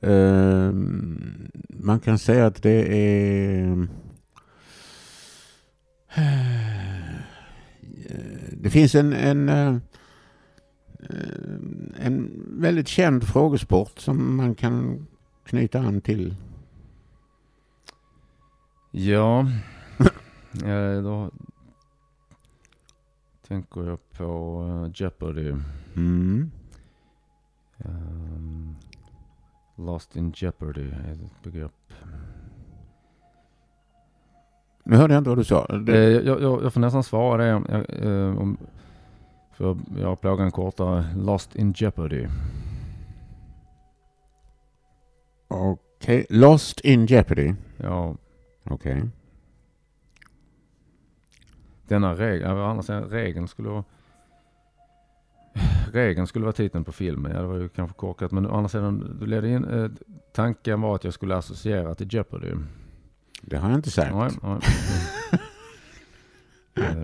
eh, 0.00 0.72
man 1.68 2.00
kan 2.00 2.18
säga 2.18 2.46
att 2.46 2.62
det 2.62 2.96
är... 2.98 3.88
eh, 6.14 6.28
Det 8.52 8.70
finns 8.70 8.94
en, 8.94 9.12
en, 9.12 9.48
eh, 9.48 9.76
en 11.96 12.30
väldigt 12.60 12.88
känd 12.88 13.24
frågesport 13.24 13.98
som 13.98 14.36
man 14.36 14.54
kan 14.54 15.06
knyta 15.44 15.80
an 15.80 16.00
till. 16.00 16.36
Ja, 18.90 19.40
eh, 20.64 21.02
då 21.02 21.30
tänker 23.48 23.84
jag 23.84 24.10
på 24.10 24.62
eh, 24.86 24.90
Jeopardy. 24.94 25.54
Mm. 25.96 26.50
Ehm, 27.78 28.74
Lost 29.78 30.16
in 30.16 30.32
Jeopardy 30.36 30.90
är 30.90 31.12
ett 31.12 31.42
begrepp. 31.42 31.72
Nu 34.84 34.96
hörde 34.96 35.14
jag 35.14 35.20
inte 35.20 35.30
vad 35.30 35.38
du 35.38 35.44
sa. 35.44 35.66
Eh, 35.70 35.78
Det, 35.78 36.10
jag, 36.12 36.42
jag, 36.42 36.64
jag 36.64 36.72
får 36.72 36.80
nästan 36.80 37.02
svara 37.04 37.42
det. 37.44 37.48
Jag, 37.48 38.06
eh, 38.06 38.38
om, 38.38 38.56
för 39.52 39.76
jag 39.98 40.20
plågar 40.20 40.44
en 40.44 40.50
kortare. 40.50 41.04
Lost 41.16 41.56
in 41.56 41.72
Jeopardy. 41.76 42.26
Okej, 45.48 46.26
Lost 46.30 46.80
in 46.80 47.06
Jeopardy. 47.06 47.54
Ja, 47.76 48.16
Okej. 48.64 49.02
denna 51.88 52.14
regel, 52.14 52.50
annars 52.50 52.90
är 52.90 53.02
regeln 53.02 53.48
skulle 53.48 53.68
vara 53.68 53.84
Regeln 55.94 56.26
skulle 56.26 56.44
vara 56.44 56.52
titeln 56.52 56.84
på 56.84 56.92
filmen. 56.92 57.32
Ja, 57.32 57.40
det 57.40 57.46
var 57.46 57.56
ju 57.56 57.68
kanske 57.68 57.96
korkat. 57.96 58.32
Men 58.32 58.46
å 58.46 58.54
andra 58.56 58.68
sidan, 58.68 59.16
du 59.20 59.26
ledde 59.26 59.48
in, 59.48 59.64
eh, 59.64 59.90
tanken 60.32 60.80
var 60.80 60.94
att 60.94 61.04
jag 61.04 61.14
skulle 61.14 61.36
associera 61.36 61.94
till 61.94 62.14
Jeopardy. 62.14 62.52
Det 63.42 63.56
har 63.56 63.68
jag 63.70 63.78
inte 63.78 63.90
sagt. 63.90 64.14
Nej, 64.14 64.30
nej. 64.42 64.58
Eh, 66.74 66.94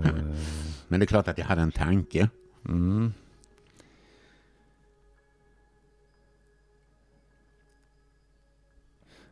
Men 0.89 1.01
det 1.01 1.05
är 1.05 1.07
klart 1.07 1.28
att 1.28 1.39
jag 1.39 1.45
hade 1.45 1.62
en 1.62 1.72
tanke. 1.72 2.28
mm. 2.68 3.12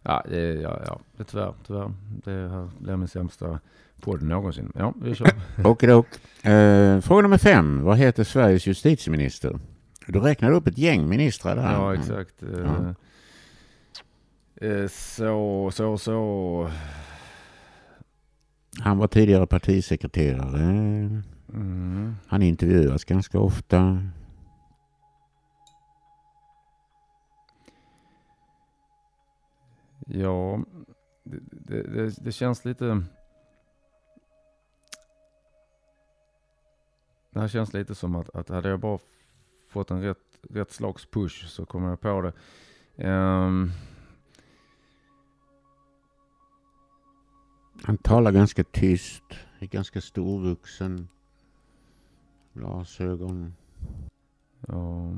Ja, 0.03 0.23
det, 0.29 0.53
ja, 0.55 0.83
ja, 0.87 1.01
det 1.17 1.25
tyvärr, 1.25 1.55
tyvärr. 1.67 1.93
Det 2.25 2.31
här 2.49 2.71
blir 2.79 2.97
min 2.97 3.09
sämsta 3.09 3.61
podd 4.03 4.23
någonsin. 4.23 4.73
Ja, 4.75 4.95
vi 5.03 5.15
kör. 5.15 5.29
Okidok. 5.65 6.07
Eh, 6.43 7.01
fråga 7.01 7.23
nummer 7.23 7.39
fem. 7.39 7.83
Vad 7.83 7.99
heter 7.99 8.25
Sveriges 8.25 8.67
justitieminister? 8.67 9.59
Du 10.07 10.21
räknade 10.21 10.55
upp 10.55 10.67
ett 10.67 10.79
gäng 10.79 11.09
ministrar 11.09 11.57
där. 11.57 11.73
Ja, 11.73 11.95
exakt. 11.95 12.43
Eh, 12.43 12.91
eh, 14.71 14.89
Så, 14.89 15.71
så, 15.73 15.99
så. 15.99 16.71
Han 18.81 18.99
var 18.99 19.07
tidigare 19.07 19.47
partisekreterare. 19.47 20.63
Mm. 21.55 22.15
Han 22.27 22.43
intervjuas 22.43 23.05
ganska 23.05 23.39
ofta. 23.39 23.99
Ja, 30.07 30.61
det, 31.25 31.39
det, 31.51 31.83
det, 31.83 32.25
det 32.25 32.33
känns 32.33 32.65
lite... 32.65 33.03
Det 37.33 37.41
här 37.41 37.49
känns 37.49 37.73
lite 37.73 37.95
som 37.95 38.15
att, 38.15 38.37
att 38.37 38.49
hade 38.49 38.69
jag 38.69 38.81
bara 38.81 38.99
fått 39.69 39.91
en 39.91 40.03
rätt, 40.03 40.19
rätt 40.51 40.71
slags 40.71 41.07
push 41.07 41.47
så 41.49 41.67
kommer 41.67 41.89
jag 41.89 42.01
på 42.01 42.21
det. 42.21 42.33
Ehm, 42.97 43.71
Han 47.85 47.99
talar 47.99 48.33
ganska 48.33 48.65
tyst. 48.65 49.23
Är 49.59 49.67
ganska 49.67 50.01
storvuxen. 50.01 51.09
Glasögon. 52.53 53.55
ja. 54.69 55.15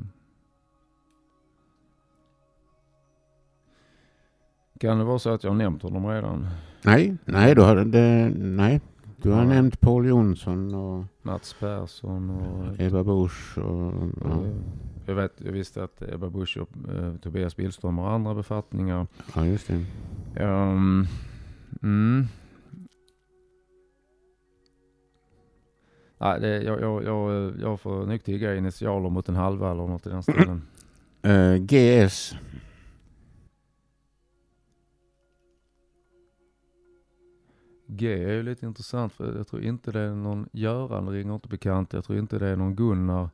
Kan 4.79 4.97
det 4.97 5.03
vara 5.03 5.19
så 5.19 5.29
att 5.29 5.43
jag 5.43 5.51
har 5.51 5.57
nämnt 5.57 5.81
honom 5.81 6.07
redan? 6.07 6.47
Nej, 6.81 7.17
nej, 7.25 7.55
du 7.55 7.61
har, 7.61 7.75
det, 7.75 8.29
nej. 8.35 8.81
Du 9.25 9.31
har 9.31 9.41
Ja. 9.43 9.47
nämnt 9.49 9.79
Paul 9.81 10.07
Jonsson 10.07 10.73
och 10.73 11.05
Mats 11.21 11.53
Persson 11.59 12.29
och... 12.29 12.79
Ebba 12.81 13.03
Busch 13.03 13.57
och... 13.57 13.93
Ja. 14.23 14.43
jag, 15.05 15.15
vet, 15.15 15.31
jag 15.37 15.51
visste 15.51 15.83
att 15.83 16.01
Ebba 16.01 16.29
Busch 16.29 16.57
och 16.57 16.69
eh, 16.93 17.15
Tobias 17.15 17.55
Billström 17.55 17.97
har 17.97 18.09
andra 18.09 18.33
befattningar. 18.33 19.07
ja, 19.35 19.45
just 19.45 19.67
det. 19.67 19.85
Um, 20.43 21.07
mm. 21.83 22.27
Nej, 26.17 26.39
det, 26.41 26.63
jag, 26.63 26.81
jag, 26.81 27.03
jag, 27.03 27.53
jag 27.61 27.79
får 27.79 28.05
nog 28.05 28.23
tigga 28.23 28.55
initialer 28.55 29.09
mot 29.09 29.29
en 29.29 29.35
halva 29.35 29.71
eller 29.71 29.87
något 29.87 30.07
i 30.07 30.09
den 30.09 30.23
stilen. 30.23 30.61
Eh, 31.21 31.55
GS. 31.55 32.35
G 37.87 38.23
är 38.23 38.33
ju 38.33 38.43
lite 38.43 38.65
intressant 38.65 39.13
för 39.13 39.37
jag 39.37 39.47
tror 39.47 39.61
inte 39.61 39.91
det 39.91 39.99
är 39.99 40.11
någon 40.11 40.49
Göran 40.51 41.09
ringer 41.09 41.35
inte 41.35 41.47
bekant. 41.47 41.93
Jag 41.93 42.05
tror 42.05 42.19
inte 42.19 42.39
det 42.39 42.47
är 42.47 42.55
någon 42.55 42.75
Gunnar. 42.75 43.29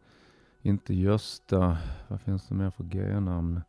Inte 0.62 0.94
Gösta. 0.94 1.78
Vad 2.08 2.22
finns 2.22 2.48
det 2.48 2.56
mer 2.56 2.70
för 2.70 2.84
G-namn? 2.84 3.62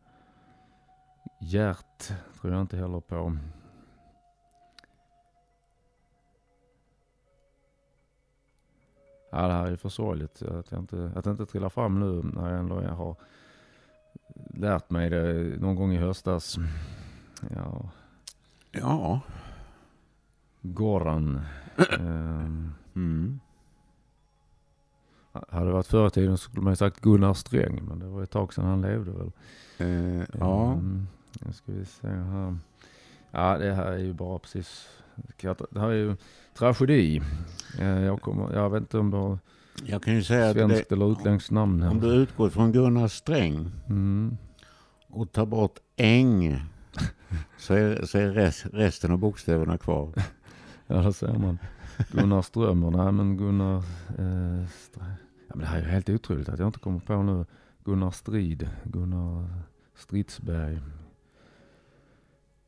Gert 1.40 2.12
tror 2.40 2.52
jag 2.52 2.60
inte 2.60 2.76
heller 2.76 3.00
på. 3.00 3.36
Ja, 9.30 9.46
det 9.48 9.52
här 9.52 9.72
är 9.72 9.76
för 9.76 9.88
sorgligt 9.88 10.42
att 10.42 10.70
jag 10.70 10.80
inte, 10.80 11.12
att 11.14 11.26
jag 11.26 11.32
inte 11.32 11.46
trillar 11.46 11.68
fram 11.68 12.00
nu 12.00 12.22
när 12.22 12.50
jag 12.50 12.58
ändå 12.58 12.80
har 12.80 13.16
lärt 14.54 14.90
mig 14.90 15.10
det 15.10 15.32
någon 15.60 15.74
gång 15.74 15.92
i 15.92 15.96
höstas. 15.96 16.56
Ja, 17.50 17.90
Ja. 18.72 19.20
Goran. 20.62 21.40
Ehm, 21.98 22.72
Mm. 22.94 23.40
hade 25.50 25.66
det 25.66 25.72
varit 25.72 25.86
förr 25.86 26.06
i 26.06 26.10
tiden 26.10 26.38
så 26.38 26.42
skulle 26.44 26.62
man 26.62 26.72
ju 26.72 26.76
sagt 26.76 27.00
Gunnar 27.00 27.34
Sträng, 27.34 27.84
men 27.88 27.98
det 27.98 28.06
var 28.06 28.22
ett 28.22 28.30
tag 28.30 28.54
sedan 28.54 28.64
han 28.64 28.80
levde 28.80 29.10
väl. 29.10 29.30
Eh, 29.78 30.24
ja. 30.38 30.72
Ehm, 30.72 31.06
nu 31.40 31.52
ska 31.52 31.72
vi 31.72 31.84
se 31.84 32.08
här. 32.08 32.56
Ja, 33.30 33.58
det 33.58 33.74
här 33.74 33.86
är 33.92 33.98
ju 33.98 34.12
bara 34.12 34.38
precis... 34.38 34.88
Det 35.36 35.80
här 35.80 35.88
är 35.88 35.92
ju 35.94 36.16
tragedi. 36.58 37.22
Eh, 37.78 37.86
jag, 38.02 38.20
kommer, 38.22 38.52
jag 38.54 38.70
vet 38.70 38.80
inte 38.80 38.98
om 38.98 39.10
du 39.10 39.16
har 39.16 39.38
Jag 39.84 40.02
kan 40.02 40.14
ju 40.14 40.22
säga 40.22 40.48
att 40.50 40.54
det, 40.56 40.68
svenskt 40.68 40.92
eller 40.92 41.12
utländskt 41.12 41.50
namn 41.50 41.82
om 41.82 42.00
du 42.00 42.06
här. 42.10 42.14
utgår 42.16 42.48
från 42.50 42.72
Gunnar 42.72 43.08
Sträng 43.08 43.70
Mm. 43.88 44.36
och 45.08 45.32
tar 45.32 45.46
bort 45.46 45.78
äng 45.96 46.60
så 47.58 47.74
är, 47.74 48.02
så 48.06 48.18
är 48.18 48.28
rest, 48.32 48.66
resten 48.72 49.12
av 49.12 49.18
bokstäverna 49.18 49.78
kvar. 49.78 50.12
Ja, 50.92 51.02
det 51.02 51.12
ser 51.12 51.38
man. 51.38 51.58
Gunnar 52.10 52.42
Strömmer, 52.42 52.90
nej 52.90 53.12
men 53.12 53.36
Gunnar... 53.36 53.76
Eh, 54.18 54.62
ja, 55.48 55.54
men 55.54 55.58
det 55.58 55.66
här 55.66 55.78
är 55.78 55.82
ju 55.82 55.88
helt 55.88 56.08
otroligt 56.08 56.48
att 56.48 56.58
jag 56.58 56.68
inte 56.68 56.78
kommer 56.78 57.00
på 57.00 57.22
nu. 57.22 57.44
Gunnar 57.84 58.10
Strid, 58.10 58.70
Gunnar 58.84 59.48
Stridsberg, 59.94 60.80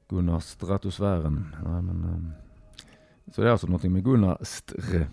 Gunnar 0.09 0.41
Stratosfären. 0.41 1.57
Nej, 1.65 1.83
men, 1.83 2.05
eh, 2.05 3.33
så 3.35 3.41
det 3.41 3.49
är 3.49 3.53
alltså 3.53 3.67
någonting 3.67 3.93
med 3.93 4.05
Gunnar 4.05 4.39
Str. 4.41 5.07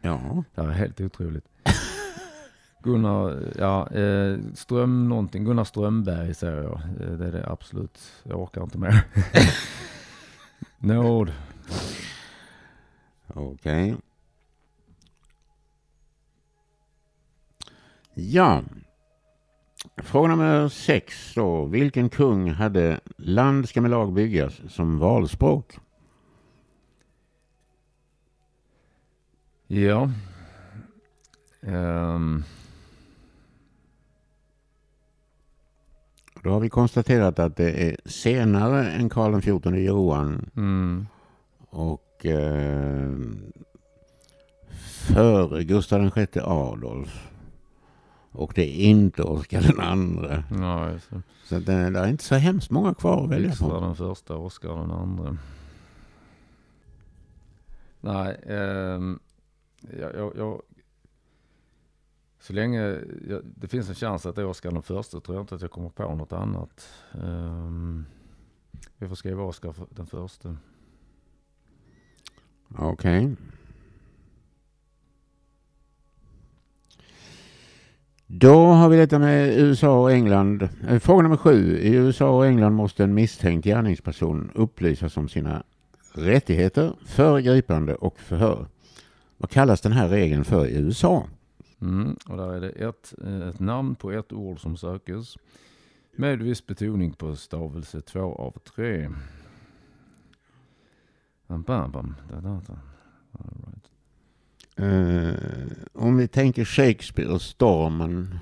Ja. 0.00 0.44
Det 0.54 0.62
här 0.62 0.68
är 0.68 0.72
helt 0.72 1.00
otroligt. 1.00 1.48
Gunnar, 2.82 3.52
ja, 3.58 3.88
eh, 3.90 4.38
Ström 4.54 5.08
någonting, 5.08 5.44
Gunnar 5.44 5.64
Strömberg 5.64 6.34
säger 6.34 6.62
jag. 6.62 6.80
Eh, 7.00 7.16
det 7.16 7.26
är 7.26 7.32
det 7.32 7.50
absolut, 7.50 8.00
jag 8.22 8.40
orkar 8.40 8.62
inte 8.62 8.78
mer. 8.78 9.04
Nåd. 10.78 11.32
Okej. 13.26 13.96
Ja. 18.14 18.62
Fråga 19.96 20.28
nummer 20.28 20.68
sex 20.68 21.34
då. 21.34 21.64
Vilken 21.64 22.08
kung 22.08 22.50
hade 22.50 23.00
land 23.16 23.68
ska 23.68 23.80
med 23.80 23.90
lag 23.90 24.12
byggas 24.12 24.60
som 24.68 24.98
valspråk? 24.98 25.78
Ja. 29.66 30.10
Ehm, 31.60 32.44
Då 36.42 36.50
har 36.50 36.60
vi 36.60 36.68
konstaterat 36.68 37.38
att 37.38 37.56
det 37.56 37.70
är 37.70 37.96
senare 38.04 38.90
än 38.90 39.08
Karl 39.08 39.40
XIV 39.40 39.76
Johan 39.76 40.50
mm, 40.56 41.06
och 41.70 42.11
eh, 42.26 43.12
före 45.06 45.64
Gustav 45.64 46.10
VI 46.14 46.26
Adolf. 46.40 47.28
Och 48.32 48.52
det 48.54 48.62
är 48.62 48.84
inte 48.84 49.22
Oscar 49.22 49.62
den 49.62 49.80
andre. 49.80 50.44
ja, 50.50 50.98
det. 51.10 51.22
Så 51.44 51.58
det, 51.58 51.90
det 51.90 51.98
är 51.98 52.08
inte 52.08 52.24
så 52.24 52.34
hemskt 52.34 52.70
många 52.70 52.94
kvar 52.94 53.24
att 53.24 53.30
välja 53.30 53.52
på. 53.60 53.80
den 53.80 53.96
första, 53.96 54.36
Oscar 54.36 54.68
den 54.68 54.90
andra. 54.90 55.36
Nej, 58.00 58.40
ehm, 58.46 59.18
jag, 59.98 60.14
jag, 60.14 60.32
jag, 60.36 60.62
så 62.40 62.52
länge 62.52 62.80
jag, 63.28 63.42
det 63.44 63.68
finns 63.68 63.88
en 63.88 63.94
chans 63.94 64.26
att 64.26 64.36
det 64.36 64.42
är 64.42 64.46
Oscar 64.46 64.70
den 64.70 64.82
första 64.82 65.20
tror 65.20 65.36
jag 65.36 65.42
inte 65.42 65.54
att 65.54 65.62
jag 65.62 65.70
kommer 65.70 65.88
på 65.88 66.14
något 66.14 66.32
annat. 66.32 66.88
Ehm, 67.12 68.04
vi 68.96 69.08
får 69.08 69.14
skriva 69.14 69.42
Oscar 69.42 69.74
den 69.90 70.06
första. 70.06 70.56
Okej. 72.78 73.36
Då 78.26 78.66
har 78.66 78.88
vi 78.88 78.96
detta 78.96 79.18
med 79.18 79.58
USA 79.58 80.00
och 80.00 80.12
England. 80.12 80.68
Eh, 80.88 80.98
fråga 80.98 81.22
nummer 81.22 81.36
sju. 81.36 81.78
I 81.78 81.94
USA 81.94 82.30
och 82.30 82.46
England 82.46 82.72
måste 82.74 83.04
en 83.04 83.14
misstänkt 83.14 83.64
gärningsperson 83.64 84.50
upplysas 84.54 85.16
om 85.16 85.28
sina 85.28 85.62
rättigheter, 86.12 86.92
föregripande 87.04 87.94
och 87.94 88.20
förhör. 88.20 88.66
Vad 89.36 89.50
kallas 89.50 89.80
den 89.80 89.92
här 89.92 90.08
regeln 90.08 90.44
för 90.44 90.66
i 90.66 90.76
USA? 90.76 91.24
Mm, 91.80 92.16
och 92.28 92.36
där 92.36 92.52
är 92.52 92.60
det 92.60 92.70
ett, 92.70 93.14
eh, 93.24 93.48
ett 93.48 93.60
namn 93.60 93.94
på 93.94 94.12
ett 94.12 94.32
ord 94.32 94.60
som 94.60 94.76
sökes. 94.76 95.36
Med 96.16 96.38
viss 96.38 96.66
betoning 96.66 97.12
på 97.12 97.36
stavelse 97.36 98.00
två 98.00 98.34
av 98.34 98.58
tre 98.76 99.08
right. 103.66 103.90
Eh, 104.76 105.34
om 105.92 106.16
vi 106.16 106.28
tänker 106.28 106.64
Shakespeare 106.64 107.28
och 107.28 107.42
stormen. 107.42 108.38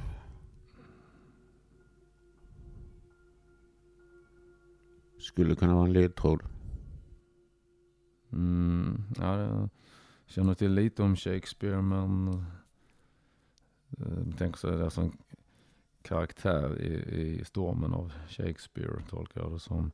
Skulle 5.18 5.54
kunna 5.54 5.74
vara 5.74 5.86
en 5.86 5.92
ledtråd. 5.92 6.42
Mm, 8.32 9.02
ja, 9.16 9.40
jag 9.40 9.68
känner 10.26 10.54
till 10.54 10.74
lite 10.74 11.02
om 11.02 11.16
Shakespeare 11.16 11.82
men 11.82 12.44
jag 13.98 14.38
tänker 14.38 14.58
så 14.58 14.70
det 14.70 14.84
alltså 14.84 15.00
en 15.00 15.16
karaktär 16.02 16.80
i, 16.80 16.92
i 17.20 17.44
stormen 17.44 17.94
av 17.94 18.12
Shakespeare 18.28 19.02
tolkar 19.08 19.40
jag 19.40 19.52
det 19.52 19.60
som. 19.60 19.92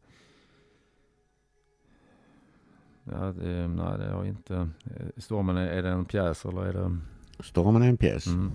Ja, 3.11 3.33
det, 3.33 3.69
nej, 3.69 3.99
det 3.99 4.05
jag 4.07 4.27
inte. 4.27 4.55
Eh, 4.85 5.07
Stormen, 5.17 5.57
är, 5.57 5.67
är 5.69 5.83
det 5.83 5.89
en 5.89 6.05
pjäs 6.05 6.45
eller 6.45 6.67
är 6.67 6.73
det? 6.73 6.99
Stormen 7.41 7.83
är 7.83 7.89
en 7.89 7.97
pjäs. 7.97 8.27
Mm. 8.27 8.53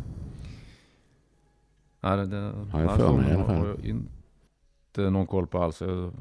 Nej, 2.02 2.18
det, 2.18 2.26
det, 2.26 2.54
Har 2.72 2.82
jag 2.82 2.96
för 2.96 3.18
mig 3.18 3.30
i 3.32 3.34
alla 3.34 3.46
fall. 3.46 3.56
har 3.56 3.68
jag 3.68 3.86
inte 3.86 5.10
någon 5.10 5.28
koll 5.28 5.48
på 5.48 5.64
alls. 5.64 5.82
Jag 5.82 5.88
har 5.88 6.12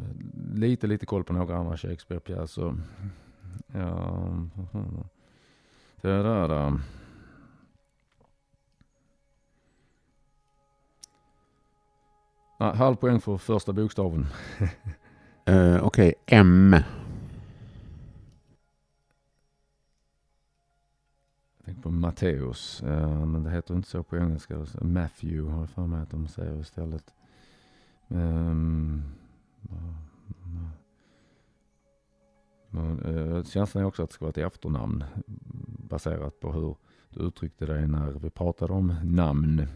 lite, 0.54 0.86
lite 0.86 1.06
koll 1.06 1.24
på 1.24 1.32
några 1.32 1.56
andra 1.56 1.76
Shakespeare-pjäser. 1.76 2.74
Ja. 3.72 4.32
Det 6.02 6.22
där 6.22 6.48
då. 6.48 6.78
Nej, 12.60 12.76
halv 12.76 12.96
poäng 12.96 13.20
för 13.20 13.36
första 13.36 13.72
bokstaven. 13.72 14.26
Eh, 15.44 15.84
Okej, 15.84 16.14
M. 16.26 16.76
Tänker 21.70 21.82
på 21.82 21.90
Matteus. 21.90 22.82
eh, 22.82 23.24
men 23.26 23.42
det 23.42 23.50
heter 23.50 23.74
inte 23.74 23.88
så 23.88 24.02
på 24.02 24.16
engelska. 24.16 24.66
Matthew 24.80 25.52
har 25.52 25.60
jag 25.60 25.70
för 25.70 25.86
mig 25.86 26.02
att 26.02 26.10
de 26.10 26.28
säger 26.28 26.60
istället. 26.60 27.14
Um, 28.08 29.02
men, 32.70 33.02
eh, 33.02 33.44
känslan 33.44 33.82
är 33.84 33.88
också 33.88 34.02
att 34.02 34.08
det 34.10 34.14
ska 34.14 34.24
vara 34.24 34.30
ett 34.30 34.52
efternamn. 34.52 35.04
Baserat 35.88 36.40
på 36.40 36.52
hur 36.52 36.76
du 37.10 37.20
uttryckte 37.20 37.66
dig 37.66 37.88
när 37.88 38.10
vi 38.10 38.30
pratade 38.30 38.72
om 38.72 38.94
namn. 39.04 39.66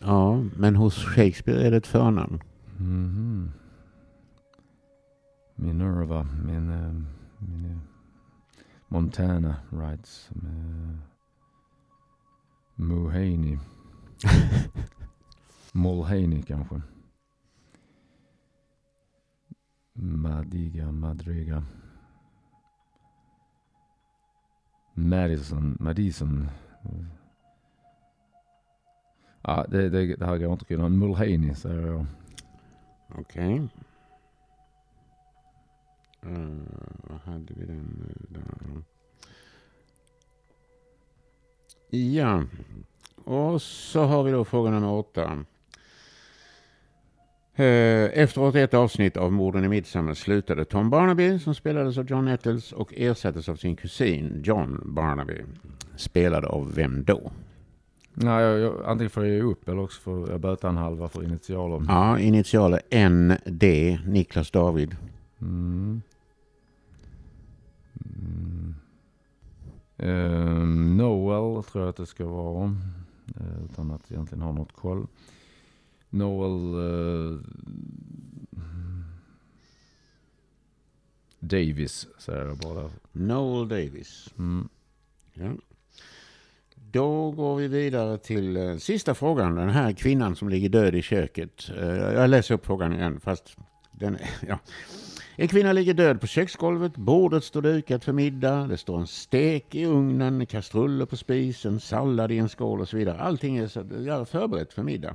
Ja, 0.00 0.44
men 0.56 0.76
hos 0.76 1.04
Shakespeare 1.04 1.66
är 1.66 1.70
det 1.70 1.76
ett 1.76 1.86
förnamn. 1.86 2.42
Mhm. 2.76 3.50
Minerva, 5.54 6.26
min, 6.44 6.70
eh, 6.70 6.92
min 7.38 7.64
eh, 7.64 7.78
Montana 8.88 9.56
Rides 9.70 10.30
med 10.30 10.98
Mulhaney. 12.76 13.58
Mulhaney 15.72 16.42
kanske. 16.42 16.80
Madiga, 19.92 20.92
Madriga. 20.92 21.62
Madison, 24.94 25.76
Madison. 25.80 26.48
Ja, 29.42 29.66
det, 29.68 29.88
det, 29.88 30.16
det 30.16 30.26
här 30.26 30.38
går 30.38 30.52
inte 30.52 30.62
att 30.62 30.68
kunna. 30.68 30.88
Mulhaney 30.88 31.54
säger 31.54 31.86
jag. 31.86 32.06
Okej. 33.08 33.68
Eh, 36.22 36.48
vad 37.02 37.20
hade 37.20 37.54
vi 37.54 37.66
den 37.66 37.96
nu 37.98 38.26
där? 38.28 38.82
Ja, 41.90 42.42
och 43.24 43.62
så 43.62 44.04
har 44.04 44.22
vi 44.22 44.30
då 44.32 44.44
fråga 44.44 44.70
nummer 44.70 44.92
åtta. 44.92 45.44
Eh, 47.54 48.18
Efter 48.18 48.40
81 48.42 48.74
avsnitt 48.74 49.16
av 49.16 49.32
Morden 49.32 49.64
i 49.64 49.68
Midsommar 49.68 50.14
slutade 50.14 50.64
Tom 50.64 50.90
Barnaby, 50.90 51.38
som 51.38 51.54
spelades 51.54 51.98
av 51.98 52.06
John 52.10 52.24
Nettles, 52.24 52.72
och 52.72 52.94
ersattes 52.96 53.48
av 53.48 53.56
sin 53.56 53.76
kusin 53.76 54.42
John 54.44 54.80
Barnaby. 54.84 55.42
Spelade 55.96 56.46
av 56.46 56.74
vem 56.74 57.04
då? 57.04 57.32
Nej, 58.14 58.42
jag, 58.44 58.58
jag, 58.58 58.84
antingen 58.86 59.10
får 59.10 59.26
jag 59.26 59.34
ge 59.34 59.42
upp 59.42 59.68
eller 59.68 59.82
också 59.82 60.00
får 60.00 60.30
jag 60.30 60.40
böta 60.40 60.68
en 60.68 60.76
halva 60.76 61.08
för 61.08 61.24
initialer. 61.24 61.84
Ja, 61.88 62.18
initialer 62.18 63.08
ND, 63.08 63.62
Niklas 64.06 64.50
David. 64.50 64.96
Mm. 65.40 66.02
Mm. 68.04 68.74
Ehm, 69.98 70.96
Noel 70.96 71.64
tror 71.64 71.84
jag 71.84 71.90
att 71.90 71.96
det 71.96 72.06
ska 72.06 72.26
vara. 72.26 72.64
eh, 73.36 73.64
utan 73.64 73.90
att 73.90 74.12
egentligen 74.12 74.42
ha 74.42 74.52
något 74.52 74.72
koll. 74.72 75.06
Noel 76.10 76.74
eh, 76.74 77.38
Davis 81.40 82.06
säger 82.18 82.46
jag 82.46 82.56
bara. 82.58 82.90
Noel 83.12 83.68
Davis. 83.68 84.28
Mm. 84.38 84.68
Ja. 85.34 85.50
Då 86.74 87.30
går 87.30 87.56
vi 87.56 87.68
vidare 87.68 88.18
till 88.18 88.56
eh, 88.56 88.76
sista 88.76 89.14
frågan. 89.14 89.54
Den 89.54 89.68
här 89.70 89.92
kvinnan 89.92 90.36
som 90.36 90.48
ligger 90.48 90.68
död 90.68 90.94
i 90.94 91.02
köket. 91.02 91.68
Jag 92.14 92.30
läser 92.30 92.54
upp 92.54 92.66
frågan 92.66 92.92
igen 92.92 93.20
fast 93.20 93.56
den, 93.92 94.18
ja. 94.48 94.58
En 95.38 95.48
kvinna 95.48 95.72
ligger 95.72 95.94
död 95.94 96.20
på 96.20 96.26
köksgolvet. 96.26 96.96
Bordet 96.96 97.44
står 97.44 97.62
dukat 97.62 98.04
för 98.04 98.12
middag. 98.12 98.66
Det 98.66 98.76
står 98.76 99.00
en 99.00 99.06
stek 99.06 99.74
i 99.74 99.84
ugnen, 99.84 100.46
kastruller 100.46 101.06
på 101.06 101.16
spisen, 101.16 101.80
sallad 101.80 102.32
i 102.32 102.38
en 102.38 102.48
skål 102.48 102.80
och 102.80 102.88
så 102.88 102.96
vidare. 102.96 103.20
Allting 103.20 103.56
är 103.56 103.68
så, 103.68 103.84
ja, 104.06 104.24
förberett 104.24 104.72
för 104.72 104.82
middag. 104.82 105.14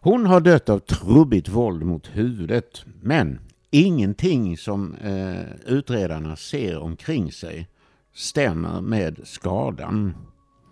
Hon 0.00 0.26
har 0.26 0.40
dött 0.40 0.68
av 0.68 0.78
trubbigt 0.78 1.48
våld 1.48 1.82
mot 1.82 2.06
huvudet. 2.06 2.84
Men 3.02 3.40
ingenting 3.70 4.56
som 4.56 4.94
eh, 4.94 5.72
utredarna 5.74 6.36
ser 6.36 6.78
omkring 6.78 7.32
sig 7.32 7.68
stämmer 8.14 8.80
med 8.80 9.20
skadan. 9.24 10.14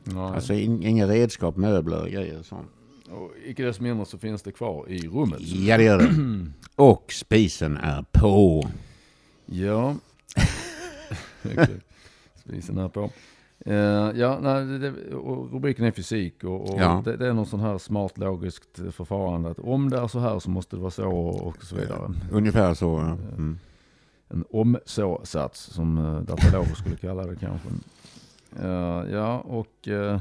Ja, 0.04 0.34
Alltså 0.34 0.54
in, 0.54 0.82
inga 0.82 1.06
redskap, 1.06 1.56
möbler 1.56 2.02
och 2.02 2.08
grejer 2.08 2.42
sånt. 2.42 2.68
Och 3.12 3.30
icke 3.44 3.64
desto 3.64 3.82
mindre 3.82 4.06
så 4.06 4.18
finns 4.18 4.42
det 4.42 4.52
kvar 4.52 4.84
i 4.88 5.08
rummet. 5.08 5.40
Ja, 5.40 5.76
det 5.76 5.84
gör 5.84 5.98
det. 5.98 6.14
Och 6.76 7.12
spisen 7.12 7.76
är 7.76 8.04
på. 8.12 8.68
Ja. 9.46 9.96
Spisen 12.34 12.78
här 12.78 12.88
på. 12.88 13.10
Eh, 13.66 14.10
ja, 14.20 14.38
nej, 14.42 14.78
det, 14.78 15.14
och 15.14 15.52
rubriken 15.52 15.84
är 15.84 15.90
fysik 15.90 16.44
och, 16.44 16.70
och 16.70 16.80
Ja. 16.80 17.02
det, 17.04 17.16
det 17.16 17.26
är 17.28 17.32
någon 17.32 17.46
sån 17.46 17.60
här 17.60 17.78
smart 17.78 18.18
logiskt 18.18 18.80
förfarande. 18.90 19.50
Att 19.50 19.58
om 19.58 19.90
det 19.90 19.98
är 19.98 20.08
så 20.08 20.18
här 20.18 20.38
så 20.38 20.50
måste 20.50 20.76
det 20.76 20.80
vara 20.80 20.90
så 20.90 21.10
och 21.18 21.64
så 21.64 21.76
vidare. 21.76 22.14
Ungefär 22.30 22.74
så. 22.74 22.86
ja. 22.86 23.10
Mm. 23.36 23.58
En 24.28 24.44
om-så-sats 24.50 25.60
som 25.60 25.98
uh, 25.98 26.20
dataloger 26.22 26.74
skulle 26.74 26.96
kalla 26.96 27.26
det 27.26 27.36
kanske. 27.36 27.68
Eh, 28.60 29.04
ja, 29.12 29.38
och 29.40 29.88
eh, 29.88 30.20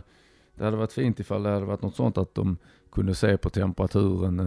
det 0.56 0.64
hade 0.64 0.78
varit 0.78 0.94
fint 0.94 1.20
ifall 1.20 1.44
det 1.44 1.50
hade 1.50 1.66
varit 1.66 1.82
något 1.82 1.96
sånt 1.96 2.18
att 2.18 2.36
de 2.36 2.58
kunde 2.92 3.16
se 3.16 3.38
på 3.38 3.50
temperaturen 3.50 4.40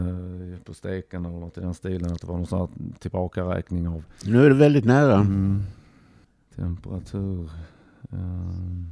eh, 0.52 0.58
på 0.58 0.74
steken 0.74 1.24
eller 1.26 1.38
något 1.38 1.58
i 1.58 1.60
den 1.60 1.74
stilen. 1.74 2.12
Att 2.12 2.20
det 2.20 2.26
var 2.26 2.36
någon 2.36 2.46
sån 2.46 2.58
här 2.58 2.68
tillbakaräkning 2.98 3.88
av 3.88 4.04
Nu 4.24 4.44
är 4.44 4.48
det 4.48 4.54
väldigt 4.56 4.84
nära. 4.84 5.14
Mm. 5.14 5.62
Temperatur. 6.56 7.50
ehm. 8.12 8.90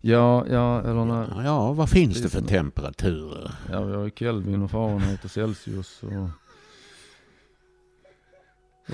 ja, 0.00 0.46
ja, 0.50 0.80
eller 0.80 1.04
när, 1.04 1.44
Ja, 1.44 1.72
vad 1.72 1.90
finns 1.90 2.22
det 2.22 2.28
för 2.28 2.40
temperaturer? 2.40 3.54
ja, 3.72 3.82
vi 3.82 3.94
har 3.94 4.04
ju 4.04 4.10
Kelvin 4.16 4.62
och 4.62 4.70
Fahrenheit 4.70 5.24
och 5.24 5.30
Celsius 5.30 6.02
och, 6.02 6.28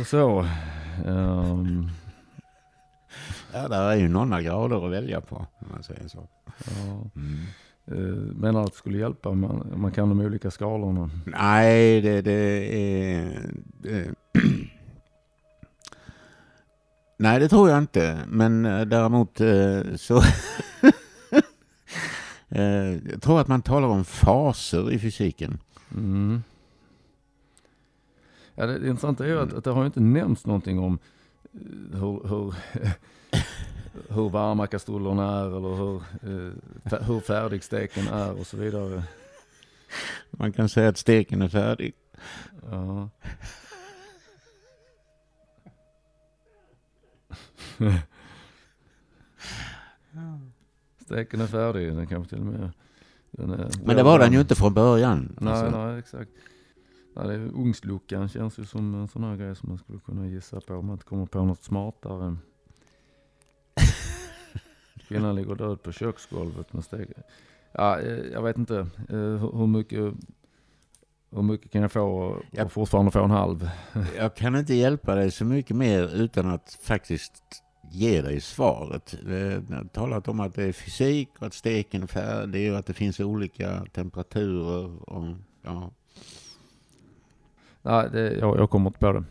och 0.01 0.07
så. 0.07 0.47
Ehm, 1.07 1.89
Ja, 3.53 3.69
där 3.69 3.91
är 3.91 3.97
ju 3.97 4.09
några 4.09 4.43
grader 4.43 4.87
att 4.87 4.93
välja 4.93 5.21
på. 5.21 5.37
Om 5.37 5.69
man 5.73 5.83
säger 5.83 6.09
så. 6.09 6.29
ja. 6.67 7.11
Mm. 7.17 7.37
Uh, 7.93 8.35
menar 8.37 8.61
att 8.61 8.71
det 8.71 8.77
skulle 8.77 8.99
hjälpa 8.99 9.29
om 9.29 9.41
man, 9.41 9.73
man 9.77 9.93
kan 9.93 10.09
de 10.09 10.21
olika 10.21 10.51
skalorna. 10.51 11.11
Nej, 11.25 12.01
det, 12.01 12.23
det 12.23 12.33
är... 12.75 13.51
Det, 13.83 14.15
nej, 17.17 17.41
det 17.41 17.49
tror 17.49 17.71
jag 17.71 17.79
inte. 17.79 18.19
Men 18.29 18.65
eh, 18.65 18.81
däremot 18.81 19.41
eh, 19.41 19.81
så... 19.97 20.17
eh, 22.49 23.11
jag 23.11 23.23
tror 23.23 23.41
att 23.41 23.49
man 23.49 23.63
talar 23.63 23.89
om 23.89 24.05
faser 24.05 24.91
i 24.91 24.99
fysiken. 24.99 25.59
Mm. 25.95 26.43
Ja, 28.55 28.67
det, 28.67 28.79
det 28.79 28.89
intressanta 28.89 29.25
är 29.25 29.29
ju 29.29 29.41
att, 29.41 29.53
att 29.53 29.65
det 29.65 29.71
har 29.71 29.87
inte 29.87 30.01
nämnts 30.01 30.47
någonting 30.47 30.79
om 30.79 30.99
eh, 31.55 31.99
hur, 32.01 32.29
hur, 32.29 32.55
hur 34.09 34.29
varma 34.29 34.67
kastrullerna 34.67 35.41
är 35.41 35.47
eller 35.47 35.77
hur, 35.77 35.97
eh, 35.97 36.53
hur 37.07 37.21
färdig 37.21 37.65
steken 37.65 38.09
är 38.09 38.41
och 38.41 38.47
så 38.47 38.57
vidare. 38.57 39.03
Man 40.31 40.53
kan 40.53 40.69
säga 40.69 40.89
att 40.89 40.99
steken 40.99 41.43
är 41.43 41.49
färdig. 41.49 41.95
Ja. 42.71 43.09
Steken 51.05 51.41
är 51.41 51.47
färdig, 51.47 51.95
den 51.95 52.07
kanske 52.07 52.29
till 52.29 52.39
och 52.39 52.47
med 52.47 52.61
är 52.61 52.73
Men 53.85 53.97
det 53.97 54.03
var 54.03 54.19
den 54.19 54.33
ju 54.33 54.41
inte 54.41 54.55
från 54.55 54.75
början. 54.75 55.37
Nej, 55.41 55.53
Alltså, 55.53 55.79
nej, 55.79 55.99
exakt. 55.99 56.31
Nej, 57.17 57.27
det 57.27 57.35
är 57.35 57.39
ugnsluckan 57.39 58.29
känns 58.29 58.59
ju 58.59 58.65
som 58.65 58.95
en 58.95 59.09
sån 59.09 59.25
här 59.25 59.37
grej 59.37 59.57
som 59.57 59.69
man 59.69 59.79
skulle 59.79 59.99
kunna 59.99 60.27
gissa 60.27 60.61
på 60.61 60.75
om 60.75 60.87
man 60.87 60.93
inte 60.95 61.05
kommer 61.05 61.27
på 61.27 61.45
något 61.45 61.63
smartare. 61.63 62.37
Kvinnan 65.09 65.35
ligger 65.35 65.55
död 65.55 65.83
på 65.83 65.93
köksgolvet 65.93 66.73
med 66.73 66.85
steg. 66.85 67.09
Ja, 67.73 68.01
eh, 68.01 68.19
jag 68.33 68.43
vet 68.43 68.59
inte 68.59 68.77
eh, 69.09 69.17
hur 69.59 69.67
mycket, 69.67 70.15
hur 71.31 71.43
mycket 71.43 71.71
kan 71.73 71.83
jag 71.83 71.93
få 71.93 72.03
och 72.03 72.43
Ja. 72.51 72.69
fortfarande 72.69 73.11
få 73.11 73.25
en 73.25 73.31
halv? 73.31 73.71
Jag 74.17 74.35
kan 74.35 74.57
inte 74.57 74.75
hjälpa 74.75 75.15
dig 75.15 75.31
så 75.31 75.45
mycket 75.45 75.77
mer 75.77 76.15
utan 76.15 76.47
att 76.51 76.79
faktiskt 76.83 77.43
ge 77.93 78.23
dig 78.23 78.41
svaret. 78.41 79.15
Eh, 79.27 79.33
Jag 79.37 79.77
har 79.77 79.85
talat 79.85 80.29
om 80.29 80.41
att 80.41 80.55
det 80.55 80.65
är 80.65 80.73
fysik 80.73 81.29
och 81.39 81.47
att 81.47 81.55
steken 81.55 82.03
är 82.03 82.07
färdig 82.07 82.73
och 82.73 82.79
att 82.79 82.87
det 82.87 82.93
finns 82.95 83.21
olika 83.21 83.87
temperaturer. 83.93 85.11
Och, 85.11 85.25
ja. 85.63 85.91
Nej, 87.83 88.09
det, 88.13 88.33
jag, 88.39 88.57
jag 88.59 88.71
kommer 88.71 88.91
inte 88.91 88.99
på 88.99 89.13
det. 89.13 89.25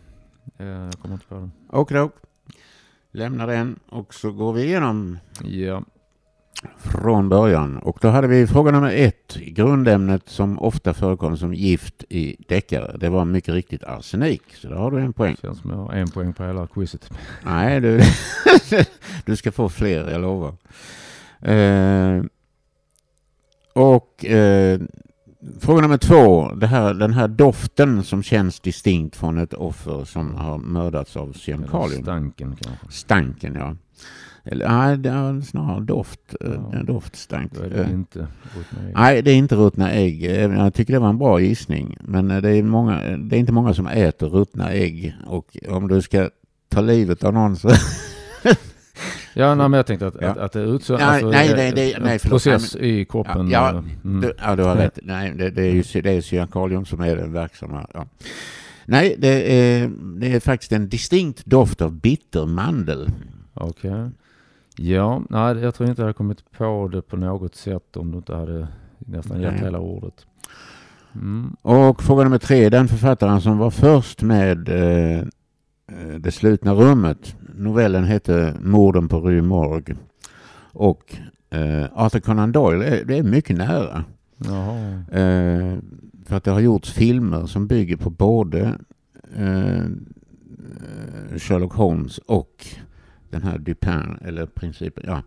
Eh, 0.57 0.67
Jag 0.67 0.93
kommer 0.93 1.15
inte 1.15 1.28
på 1.28 1.36
det. 1.36 1.49
Okej, 1.69 2.09
lämnar 3.16 3.47
den 3.47 3.80
och 3.89 4.13
så 4.13 4.32
går 4.32 4.53
vi 4.53 4.63
igenom 4.63 5.18
Ja. 5.43 5.84
från 6.78 7.30
början. 7.30 7.78
Och 7.78 7.97
då 8.01 8.07
hade 8.07 8.28
vi 8.28 8.47
fråga 8.47 8.72
nummer 8.72 8.91
ett. 8.91 9.36
Grundämnet 9.36 10.30
som 10.30 10.59
ofta 10.59 10.93
förekommer 10.93 11.36
som 11.36 11.53
gift 11.53 12.03
i 12.09 12.36
deckare. 12.47 12.97
Det 12.99 13.09
var 13.09 13.26
mycket 13.26 13.53
riktigt 13.53 13.84
arsenik. 13.84 14.41
Så 14.55 14.68
där 14.68 14.76
har 14.76 14.91
du 14.91 14.99
en 14.99 15.13
poäng. 15.13 15.36
Känns 15.41 15.59
som 15.59 15.70
jag 15.70 15.78
har 15.78 15.93
en 15.93 16.07
poäng 16.11 16.34
på 16.34 16.43
hela 16.45 16.68
quizet. 16.68 17.09
Nej, 17.45 17.82
du, 17.82 18.01
du 19.26 19.36
ska 19.36 19.51
få 19.51 19.70
fler, 19.70 20.11
jag 20.11 20.22
lovar. 20.22 20.53
Eh, 21.41 22.24
och 23.74 24.26
eh, 24.26 24.80
fråga 25.59 25.81
nummer 25.81 25.97
två. 25.97 26.49
Här, 26.65 26.93
den 26.93 27.13
här 27.13 27.27
doften 27.27 28.03
som 28.03 28.23
känns 28.23 28.59
distinkt 28.59 29.15
från 29.15 29.37
ett 29.37 29.53
offer 29.53 30.05
som 30.05 30.35
har 30.35 30.57
mördats 30.57 31.17
av 31.17 31.23
Eller 31.23 31.39
kemikalium. 31.39 32.03
stanken 32.03 32.55
kanske. 32.61 32.85
Stanken, 32.89 33.55
ja. 33.55 33.75
Eller, 34.47 34.69
nej, 34.69 34.97
det 34.97 35.09
är 35.09 35.41
snarare 35.41 35.83
doft. 35.83 36.35
eh, 36.41 36.51
Ja. 36.73 36.83
Doftstank. 36.83 37.51
Då 37.55 37.61
är 37.63 37.69
det 37.69 37.83
Eh, 37.83 37.91
inte 37.93 38.19
ägg. 38.19 38.93
Nej, 38.95 39.21
det 39.21 39.31
är 39.31 39.35
inte 39.35 39.55
ruttna 39.55 39.91
ägg. 39.91 40.25
Eh, 40.25 40.31
Jag 40.57 40.73
tycker 40.73 40.93
det 40.93 40.99
var 40.99 41.09
en 41.09 41.17
bra 41.17 41.39
gissning. 41.39 41.97
Men 42.01 42.27
det 42.27 42.49
är, 42.57 42.63
många, 42.63 43.01
det 43.17 43.35
är 43.35 43.39
inte 43.39 43.51
många 43.51 43.73
som 43.73 43.87
äter 43.87 44.27
ruttna 44.29 44.71
ägg. 44.71 45.15
Och 45.27 45.57
om 45.69 45.87
du 45.87 46.01
ska 46.01 46.29
ta 46.69 46.81
livet 46.81 47.23
av 47.23 47.33
någon 47.33 47.55
så... 47.55 47.69
Ja, 49.38 49.55
nej, 49.55 49.69
men 49.69 49.77
jag 49.77 49.86
tänkte 49.86 50.07
att, 50.07 50.15
Ja. 50.21 50.29
att, 50.29 50.38
att 50.38 50.51
det 50.51 50.59
är 50.61 50.65
utsö- 50.65 50.93
Nej, 50.97 51.03
alltså, 51.03 51.29
nej, 51.29 51.53
nej, 51.55 51.71
det- 51.75 51.93
en 51.93 52.03
nej, 52.03 52.19
förlåt. 52.19 52.31
process 52.43 52.75
i 52.75 53.05
kroppen. 53.05 53.49
Ja, 53.49 53.69
eh, 53.69 53.83
mm. 54.03 54.21
Du, 54.21 54.33
ja, 54.41 54.55
du 54.55 54.63
har 54.63 54.75
rätt. 54.75 54.99
Nej, 55.03 55.33
det, 55.38 55.49
det 55.49 55.61
är 55.63 55.71
ju 55.93 56.01
det 56.01 56.09
är 56.11 56.21
cyankalium 56.21 56.86
som 56.86 56.99
är 57.01 57.15
den 57.15 57.33
verksamma. 57.33 57.88
Ja. 57.93 58.05
Nej, 58.86 59.15
det 59.17 59.53
är, 59.57 59.91
det 60.19 60.33
är 60.36 60.39
faktiskt 60.39 60.71
en 60.71 60.89
distinkt 60.89 61.45
doft 61.45 61.81
av 61.81 61.91
bittermandel. 61.91 63.09
Okej. 63.53 64.09
Ja, 64.77 65.21
nej, 65.29 65.57
jag 65.57 65.75
tror 65.75 65.89
inte 65.89 66.01
jag 66.01 66.05
hade 66.05 66.13
kommit 66.17 66.51
på 66.51 66.88
det 66.91 67.01
på 67.01 67.17
något 67.17 67.55
sätt 67.55 67.97
om 67.97 68.11
du 68.11 68.17
inte 68.17 68.36
hade 68.36 68.67
nästan 68.99 69.41
gett 69.41 69.51
Nej. 69.53 69.61
hela 69.63 69.79
ordet. 69.79 70.25
Mm. 71.15 71.55
Och 71.61 72.03
fråga 72.03 72.23
nummer 72.23 72.38
tre, 72.38 72.69
den 72.69 72.88
författaren 72.88 73.41
som 73.41 73.57
var 73.57 73.69
först 73.69 74.21
med 74.21 74.69
eh, 74.69 75.19
eh, 75.19 76.15
Det 76.19 76.31
slutna 76.31 76.73
rummet. 76.73 77.36
Novellen 77.57 78.03
hette 78.03 78.53
Morden 78.61 79.07
på 79.07 79.19
Rue 79.19 79.41
Morgue. 79.41 79.95
Och 80.73 81.15
eh, 81.49 81.85
Arthur 81.93 82.19
Conan 82.19 82.51
Doyle, 82.51 82.81
är, 82.85 83.05
det 83.05 83.17
är 83.17 83.23
mycket 83.23 83.57
nära. 83.57 84.03
Eh, 85.11 85.77
för 86.25 86.35
att 86.35 86.43
det 86.43 86.51
har 86.51 86.59
gjorts 86.59 86.91
filmer 86.93 87.45
som 87.45 87.67
bygger 87.67 87.97
på 87.97 88.09
både 88.09 88.77
eh, 89.35 89.83
Sherlock 91.37 91.73
Holmes 91.73 92.17
och 92.17 92.65
den 93.29 93.43
här 93.43 93.57
Dupin, 93.57 94.17
eller 94.21 94.45
principen, 94.45 95.03
ja. 95.07 95.21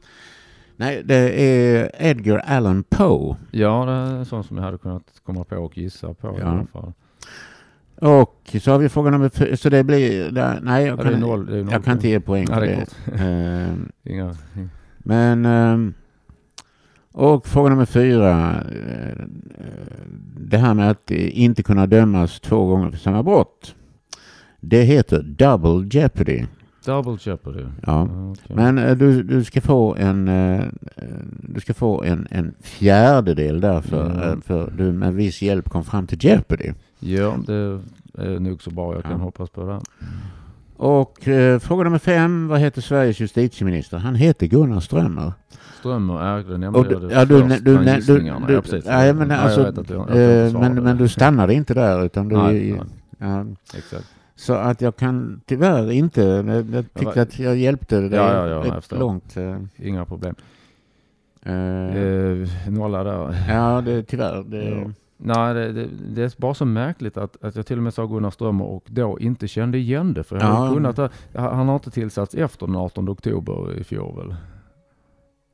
Nej, 0.77 1.03
det 1.05 1.43
är 1.43 1.91
Edgar 1.99 2.39
Allan 2.39 2.83
Poe. 2.83 3.37
Ja, 3.51 3.85
det 3.85 3.93
är 3.93 4.17
en 4.19 4.25
sån 4.27 4.45
som 4.45 4.57
jag 4.57 4.65
hade 4.65 4.79
kunnat 4.79 5.03
komma 5.25 5.45
på 5.45 5.57
och 5.57 5.79
gissa 5.79 6.15
på 6.15 6.29
i 6.29 6.41
Ja. 6.41 6.47
alla 6.47 6.67
fall. 6.67 6.93
Och 8.01 8.57
så 8.63 8.71
har 8.71 8.79
vi 8.79 8.89
frågan 8.89 9.13
nummer 9.13 9.29
fyra, 9.29 9.57
så 9.57 9.69
det 9.69 9.85
blir, 9.85 10.31
nej 10.63 10.87
jag 10.87 10.99
Ja, 10.99 11.03
kan, 11.03 11.21
noll, 11.21 11.45
noll 11.45 11.69
jag 11.73 11.85
kan 11.85 11.93
inte 11.95 12.09
ge 12.09 12.21
poäng 12.21 12.47
för 12.47 12.61
det. 12.61 12.87
Eh, 13.15 14.13
Inga, 14.13 14.37
Men... 14.99 15.45
ehm, 15.47 15.95
Och 17.13 17.47
fråga 17.47 17.71
nummer 17.71 17.85
fyra. 17.87 18.55
eh, 18.61 19.25
Det 20.41 20.59
här 20.59 20.75
med 20.75 20.91
att 20.91 21.11
inte 21.11 21.63
kunna 21.63 21.87
dömas 21.87 22.41
två 22.41 22.67
gånger 22.67 22.91
för 22.91 22.99
samma 22.99 23.23
brott. 23.23 23.75
Det 24.61 24.83
heter 24.83 25.23
double 25.23 25.89
jeopardy. 26.01 26.45
double 26.85 27.17
jeopardy. 27.21 27.65
Ja. 27.87 28.03
okej. 28.33 28.57
Men 28.57 28.79
eh, 28.79 28.97
du, 28.97 29.23
du 29.23 29.45
ska 29.45 29.61
få 29.61 29.95
en, 29.97 30.29
eh, 30.29 30.65
du 31.43 31.61
ska 31.61 31.75
få 31.75 32.03
en, 32.03 32.27
en 32.31 32.55
fjärdedel 32.61 33.61
därför. 33.61 34.11
Mm. 34.29 34.41
För 34.41 34.71
du 34.79 34.93
med 34.93 35.15
viss 35.15 35.43
hjälp 35.43 35.69
kom 35.69 35.85
fram 35.85 36.07
till 36.07 36.25
jeopardy. 36.25 36.73
Ja, 37.01 37.37
det 37.47 37.81
är 38.19 38.41
nog 38.41 38.63
så 38.63 38.71
bra 38.71 38.95
jag 38.95 39.03
kan 39.03 39.13
Ja. 39.13 39.19
hoppas 39.19 39.51
på 39.51 39.65
det. 39.67 39.81
Och 40.77 41.29
eh, 41.29 41.59
fråga 41.59 41.85
nummer 41.85 41.99
fem. 41.99 42.49
Vad 42.49 42.61
heter 42.61 42.81
Sveriges 42.83 43.21
justitieminister? 43.21 43.99
Han 43.99 44.15
heter 44.15 44.47
Gunnar 44.47 44.81
Strömmer. 44.81 45.33
Strömmer 45.79 46.39
ägde 46.39 46.59
nämnde 46.59 46.79
Och 46.79 46.93
jag 46.93 47.03
det 47.03 47.15
ja, 47.15 47.25
du, 47.25 47.43
du, 47.43 47.49
du, 47.49 47.79
du, 47.79 47.95
gissningarna. 47.95 48.47
du, 48.47 48.53
ja, 48.55 48.61
precis. 48.63 48.85
nej, 48.85 49.15
men 49.15 49.31
Ja, 49.31 49.37
alltså, 49.37 49.61
jag 49.61 50.09
jag, 50.09 50.47
eh, 50.47 50.61
men, 50.61 50.75
det. 50.75 50.81
men 50.81 50.97
du 50.97 51.09
stannade 51.09 51.55
inte 51.55 51.75
där 51.75 52.05
utan 52.05 52.29
du, 52.29 52.37
Nej, 52.37 52.73
nej, 52.73 52.81
ja, 53.19 53.45
exakt. 53.79 54.07
så 54.37 54.53
att 54.55 54.81
jag 54.81 54.97
kan 54.97 55.41
tyvärr 55.47 55.91
inte, 55.93 56.23
jag, 56.73 56.85
tyckte 56.95 57.23
att 57.23 57.39
jag 57.39 57.57
hjälpte 57.57 58.01
dig 58.01 58.11
Ja, 58.15 58.47
ja, 58.49 58.65
ja, 58.67 58.77
rätt 58.77 58.93
långt. 58.93 59.37
eh, 59.37 59.57
Inga 59.77 60.05
problem. 60.05 60.35
eh, 61.43 61.53
Eh, 61.97 62.49
nolla 62.69 63.05
där. 63.05 63.45
ja, 63.49 63.81
det 63.81 64.03
tyvärr. 64.03 64.43
Det, 64.47 64.65
Ja. 64.65 64.91
Nej, 65.21 65.55
det, 65.55 65.73
det, 65.73 65.89
det 66.15 66.23
är 66.23 66.33
bara 66.41 66.55
så 66.55 66.65
märkligt 66.65 67.17
att, 67.17 67.45
att 67.45 67.57
jag 67.57 67.67
till 67.67 67.77
och 67.77 67.83
med 67.83 67.95
sa 67.95 68.07
Gunnar 68.07 68.31
Strömmer 68.31 68.65
och 68.65 68.85
då 68.87 69.19
inte 69.21 69.49
kände 69.49 69.79
igen 69.79 70.15
det. 70.15 70.25
För 70.25 70.37
jag 70.37 70.45
Ja. 70.45 70.71
kunnat, 70.75 70.97
ha- 70.97 71.09
han 71.35 71.69
har 71.69 71.75
inte 71.75 71.91
tillsatts 71.91 72.35
efter 72.35 72.67
den 72.67 72.77
18 72.77 73.09
oktober 73.09 73.75
i 73.81 73.85
fjol 73.85 74.17
väl? 74.17 74.37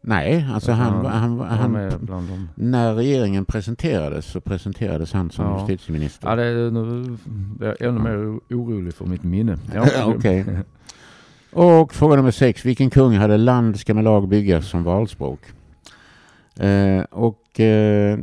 Nej, 0.06 0.46
alltså 0.54 0.72
han, 0.72 1.06
han, 1.06 1.40
han, 1.40 1.74
Han, 1.74 2.08
han, 2.08 2.48
när 2.54 2.94
regeringen 2.94 3.44
presenterades 3.44 4.26
så 4.26 4.40
presenterades 4.40 5.12
han 5.12 5.30
som 5.30 5.44
Ja. 5.44 5.58
justitieminister. 5.68 6.28
Ja, 6.28 6.36
det 6.36 6.44
är, 6.44 6.70
nu 6.70 7.16
är 7.60 7.66
jag 7.66 7.82
ännu 7.82 8.00
mer 8.00 8.38
orolig 8.50 8.94
för 8.94 9.04
mitt 9.06 9.22
minne. 9.22 9.58
Ja, 9.74 9.86
okej. 10.16 10.44
Och 11.52 11.94
fråga 11.94 12.16
nummer 12.16 12.30
sex. 12.30 12.64
Vilken 12.64 12.90
kung 12.90 13.16
hade 13.16 13.36
land 13.36 13.80
ska 13.80 13.94
med 13.94 14.04
lag 14.04 14.28
byggas 14.28 14.68
som 14.68 14.82
valspråk? 14.82 15.40
Eh, 16.56 17.02
och 17.10 17.60
eh, 17.60 18.18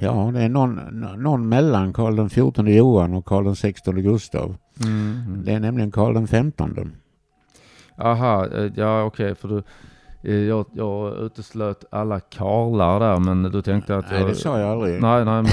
ja, 0.00 0.30
det 0.34 0.40
är 0.40 0.48
någon, 0.48 0.74
någon 1.18 1.48
mellan 1.48 1.92
Karl 1.92 2.28
XIV 2.28 2.68
Johan 2.68 3.14
och 3.14 3.24
Karl 3.24 3.54
XVI 3.54 4.02
Gustav. 4.02 4.56
Mm. 4.84 5.24
mm. 5.26 5.44
Det 5.44 5.52
är 5.52 5.60
nämligen 5.60 5.90
Karl 5.90 6.14
den 6.14 6.26
XV. 6.26 6.90
Aha, 7.96 8.46
eh, 8.46 8.72
ja 8.74 9.02
okej 9.02 9.34
för 9.34 9.48
du, 9.48 9.62
eh, 10.22 10.34
jag, 10.34 10.66
jag 10.72 11.16
uteslöt 11.16 11.84
alla 11.90 12.20
karlar 12.20 13.00
där 13.00 13.18
men 13.18 13.42
du 13.42 13.62
tänkte 13.62 13.96
att 13.96 14.10
Nej, 14.10 14.20
jag, 14.20 14.28
det 14.28 14.34
sa 14.34 14.60
jag 14.60 14.68
aldrig. 14.68 15.02
Nej, 15.02 15.24
nej, 15.24 15.42
men 15.42 15.52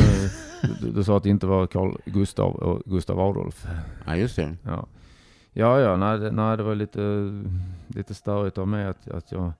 du, 0.81 0.91
du 0.91 1.03
sa 1.03 1.17
att 1.17 1.23
det 1.23 1.29
inte 1.29 1.47
var 1.47 1.67
Carl 1.67 1.97
Gustav 2.05 2.55
och 2.55 2.81
Gustav 2.85 3.19
Adolf. 3.19 3.67
Ja, 4.05 4.15
just 4.15 4.35
det. 4.35 4.55
Ja, 4.63 4.87
ja, 5.53 5.79
ja 5.79 5.95
nej, 5.95 6.19
det, 6.19 6.31
nej, 6.31 6.57
det 6.57 6.63
var 6.63 6.75
lite, 6.75 6.99
lite 7.87 8.13
störigt 8.13 8.57
av 8.57 8.67
mig 8.67 8.85
att, 8.85 9.07
att 9.07 9.31
jag... 9.31 9.51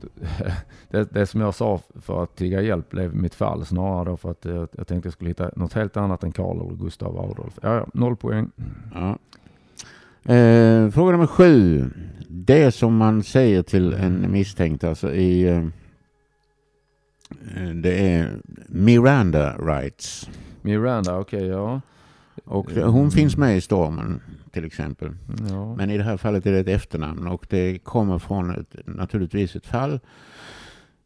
Det, 0.90 1.12
det 1.12 1.26
som 1.26 1.40
jag 1.40 1.54
sa 1.54 1.80
för 2.00 2.22
att 2.22 2.36
tigga 2.36 2.60
hjälp 2.60 2.90
blev 2.90 3.14
mitt 3.14 3.34
fall 3.34 3.66
snarare 3.66 4.04
då 4.04 4.16
för 4.16 4.30
att 4.30 4.44
jag, 4.44 4.68
jag 4.72 4.86
tänkte 4.86 5.06
jag 5.06 5.12
skulle 5.12 5.30
hitta 5.30 5.50
något 5.56 5.72
helt 5.72 5.96
annat 5.96 6.24
än 6.24 6.32
Karl 6.32 6.60
eller 6.60 6.76
Gustav 6.76 7.18
Adolf. 7.18 7.58
Ja, 7.62 7.74
ja, 7.74 7.86
noll 7.94 8.16
poäng. 8.16 8.50
Ja. 8.94 9.18
Eh, 10.34 10.90
fråga 10.90 11.12
nummer 11.12 11.26
sju. 11.26 11.90
Det 12.28 12.72
som 12.72 12.96
man 12.96 13.22
säger 13.22 13.62
till 13.62 13.92
en 13.92 14.32
misstänkt, 14.32 14.84
alltså 14.84 15.14
i... 15.14 15.48
Eh, 15.48 15.64
det 17.74 18.12
är 18.12 18.40
Miranda 18.68 19.56
rights. 19.56 20.30
Miranda, 20.62 21.18
okej, 21.18 21.46
ja. 21.46 21.80
Och 22.46 22.70
hon 22.70 23.10
finns 23.10 23.36
med 23.36 23.56
i 23.56 23.60
stormen 23.60 24.20
till 24.52 24.64
exempel. 24.64 25.08
ja. 25.48 25.74
Men 25.74 25.90
i 25.90 25.98
det 25.98 26.04
här 26.04 26.16
fallet 26.16 26.46
är 26.46 26.52
det 26.52 26.58
ett 26.58 26.68
efternamn 26.68 27.26
och 27.26 27.46
det 27.50 27.78
kommer 27.78 28.18
från 28.18 28.50
ett, 28.50 28.76
naturligtvis 28.84 29.56
ett 29.56 29.66
fall. 29.66 30.00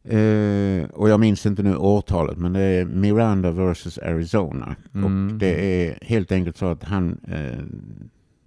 Eh, 0.03 0.89
och 0.93 1.09
jag 1.09 1.19
minns 1.19 1.45
inte 1.45 1.63
nu 1.63 1.75
årtalet 1.75 2.37
men 2.37 2.53
det 2.53 2.61
är 2.61 2.85
Miranda 2.85 3.51
versus 3.51 3.97
Arizona. 3.97 4.75
Mm. 4.93 5.05
Och 5.27 5.33
det 5.33 5.85
är 5.85 5.97
helt 6.01 6.31
enkelt 6.31 6.57
så 6.57 6.65
att 6.65 6.83
han, 6.83 7.17
eh, 7.27 7.63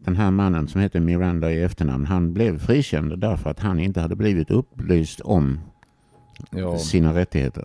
den 0.05 0.16
här 0.16 0.30
mannen 0.30 0.68
som 0.68 0.80
heter 0.80 1.01
Miranda 1.01 1.53
i 1.53 1.62
efternamn, 1.62 2.07
han 2.07 2.32
blev 2.32 2.59
frikänd 2.59 3.18
därför 3.18 3.51
att 3.51 3.61
han 3.61 3.78
inte 3.78 4.01
hade 4.01 4.16
blivit 4.16 4.51
upplyst 4.51 5.20
om 5.20 5.61
ja. 6.51 6.78
sina 6.78 7.14
rättigheter. 7.14 7.64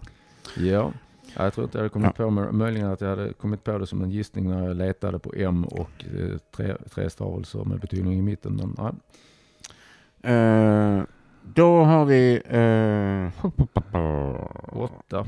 Ja, 0.58 0.92
Ja, 1.40 1.44
jag 1.46 1.54
tror 1.54 1.64
inte 1.66 1.78
jag 1.78 1.84
hade 1.84 1.90
kommit 1.90 2.16
på, 2.16 2.30
mig- 2.30 2.52
möjligen 2.52 2.88
att 2.88 3.02
jag 3.02 3.10
hade 3.10 3.34
kommit 3.34 3.64
på 3.64 3.78
det 3.78 3.88
som 3.88 4.04
en 4.04 4.12
gissning 4.12 4.50
när 4.50 4.68
jag 4.68 4.78
letade 4.78 5.20
på 5.20 5.34
M 5.38 5.64
och 5.66 6.06
eh, 6.18 6.38
tre, 6.56 6.76
tre 6.94 7.10
stavelser 7.10 7.64
med 7.66 7.80
betydning 7.80 8.14
i 8.20 8.22
mitten. 8.22 8.56
Men 8.56 8.76
nej. 8.78 10.34
Eh, 10.36 11.04
då 11.54 11.84
har 11.84 12.06
vi 12.06 12.42
eh, 12.46 13.50
Åtta. 14.84 15.26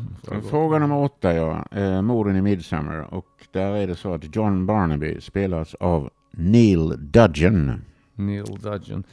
Fråga 0.50 0.80
nummer 0.80 0.96
åtta, 0.98 1.34
ja. 1.34 1.66
Eh, 1.72 2.02
morden 2.02 2.36
i 2.36 2.42
Midsummer. 2.42 3.14
Och 3.14 3.28
där 3.52 3.72
är 3.76 3.88
det 3.88 3.96
så 3.96 4.14
att 4.14 4.36
John 4.36 4.66
Barnaby 4.66 5.22
spelas 5.22 5.76
av 5.76 6.10
Neil 6.32 7.12
Dudgeon. 7.12 7.82
Neil 8.16 8.46
Dudgeon. 8.62 9.04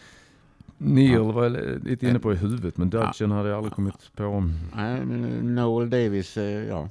Neil 0.78 1.18
var 1.20 1.44
jag 1.44 1.84
lite 1.84 2.08
inne 2.08 2.18
på 2.18 2.32
i 2.32 2.36
huvudet, 2.36 2.76
men 2.76 2.90
Dudgeon 2.90 3.30
hade 3.30 3.48
jag 3.48 3.56
aldrig 3.56 3.72
kommit 3.72 4.12
på. 4.16 4.40
Men 4.74 5.54
Noel 5.54 5.90
Davis, 5.90 6.36
eh, 6.36 6.68
ja. 6.68 6.88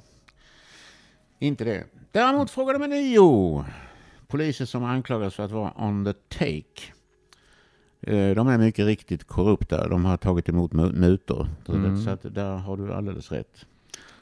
Inte 1.38 1.64
det. 1.64 1.84
Däremot 2.12 2.50
fråga 2.50 2.72
nummer 2.72 2.88
nio. 2.88 3.64
Poliser 4.26 4.64
som 4.64 4.84
anklagas 4.84 5.34
för 5.34 5.42
att 5.42 5.50
vara 5.50 5.72
on 5.76 6.04
the 6.04 6.12
take. 6.12 6.92
Eh, 8.00 8.34
de 8.34 8.48
är 8.48 8.58
mycket 8.58 8.86
riktigt 8.86 9.24
korrupta. 9.24 9.88
De 9.88 10.04
har 10.04 10.16
tagit 10.16 10.48
emot 10.48 10.72
mu- 10.72 10.92
mutor. 10.92 11.48
Mm. 11.68 12.02
Så 12.02 12.28
där 12.28 12.56
har 12.56 12.76
du 12.76 12.92
alldeles 12.92 13.32
rätt. 13.32 13.66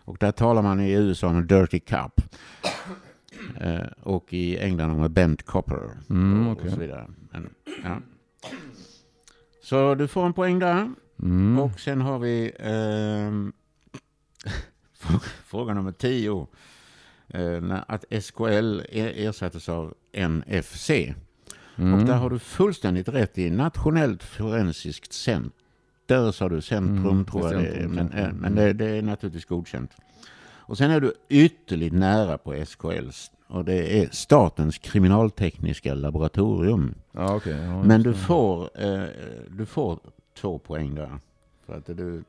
Och 0.05 0.17
där 0.21 0.33
talar 0.33 0.63
man 0.63 0.81
i 0.81 0.93
USA 0.93 1.29
om 1.29 1.47
dirty. 1.47 1.81
Eh, 3.61 3.87
och 4.03 4.33
i 4.33 4.59
England 4.59 4.91
om 4.91 5.13
bent 5.13 5.43
copper. 5.43 5.91
Mm, 6.11 6.47
och, 6.47 6.53
okej. 6.53 6.67
och 6.67 6.73
så 6.73 6.81
vidare. 6.81 7.07
Men, 7.31 7.51
ja. 7.85 8.01
Så 9.67 9.95
du 9.95 10.09
får 10.09 10.27
en 10.27 10.33
poäng 10.33 10.59
där. 10.59 10.91
Mm. 11.23 11.59
Och 11.59 11.81
sen 11.81 12.01
har 12.01 12.19
vi 12.19 12.53
ehm, 12.59 13.53
fråga 15.45 15.75
nummer 15.75 15.93
10. 15.93 16.47
Eh, 17.29 17.63
att 17.87 18.05
SKL 18.23 18.81
er- 18.89 19.27
ersattes 19.29 19.69
av 19.69 19.95
NFC. 20.13 20.91
Mm. 20.91 21.95
Och 21.95 22.05
där 22.07 22.17
har 22.17 22.31
du 22.31 22.39
fullständigt 22.39 23.09
rätt 23.09 23.39
i 23.39 23.51
Nationellt 23.51 24.23
forensiskt 24.23 25.13
center, 25.13 26.33
sa 26.33 26.49
du, 26.49 26.61
centrum 26.61 27.07
Mm, 27.07 27.25
tror 27.25 27.53
jag 27.53 27.63
det 27.63 27.69
är. 27.69 27.89
Men, 27.89 28.13
eh, 28.13 28.33
men 28.33 28.55
det, 28.55 28.73
det 28.73 28.87
är 28.87 29.03
naturligtvis 29.03 29.45
godkänt. 29.45 29.91
Och 30.69 30.79
sen 30.79 30.91
är 30.91 31.01
du 31.01 31.15
ytterligt 31.29 31.95
nära 31.95 32.39
på 32.39 32.65
SKLs 32.67 33.31
och 33.49 33.65
det 33.65 34.03
är 34.03 34.09
Statens 34.13 34.79
kriminaltekniska 34.79 35.95
laboratorium. 35.95 36.95
Ja, 37.13 37.35
okej. 37.37 37.57
Ja, 37.57 37.83
Men 37.83 38.03
du 38.03 38.15
får, 38.15 38.71
eh, 38.75 39.05
du 39.51 39.67
får 39.67 39.99
två 40.41 40.59
poäng 40.59 40.95
där. 40.95 41.19
För 41.67 41.75
att 41.77 41.87
du 41.87 42.25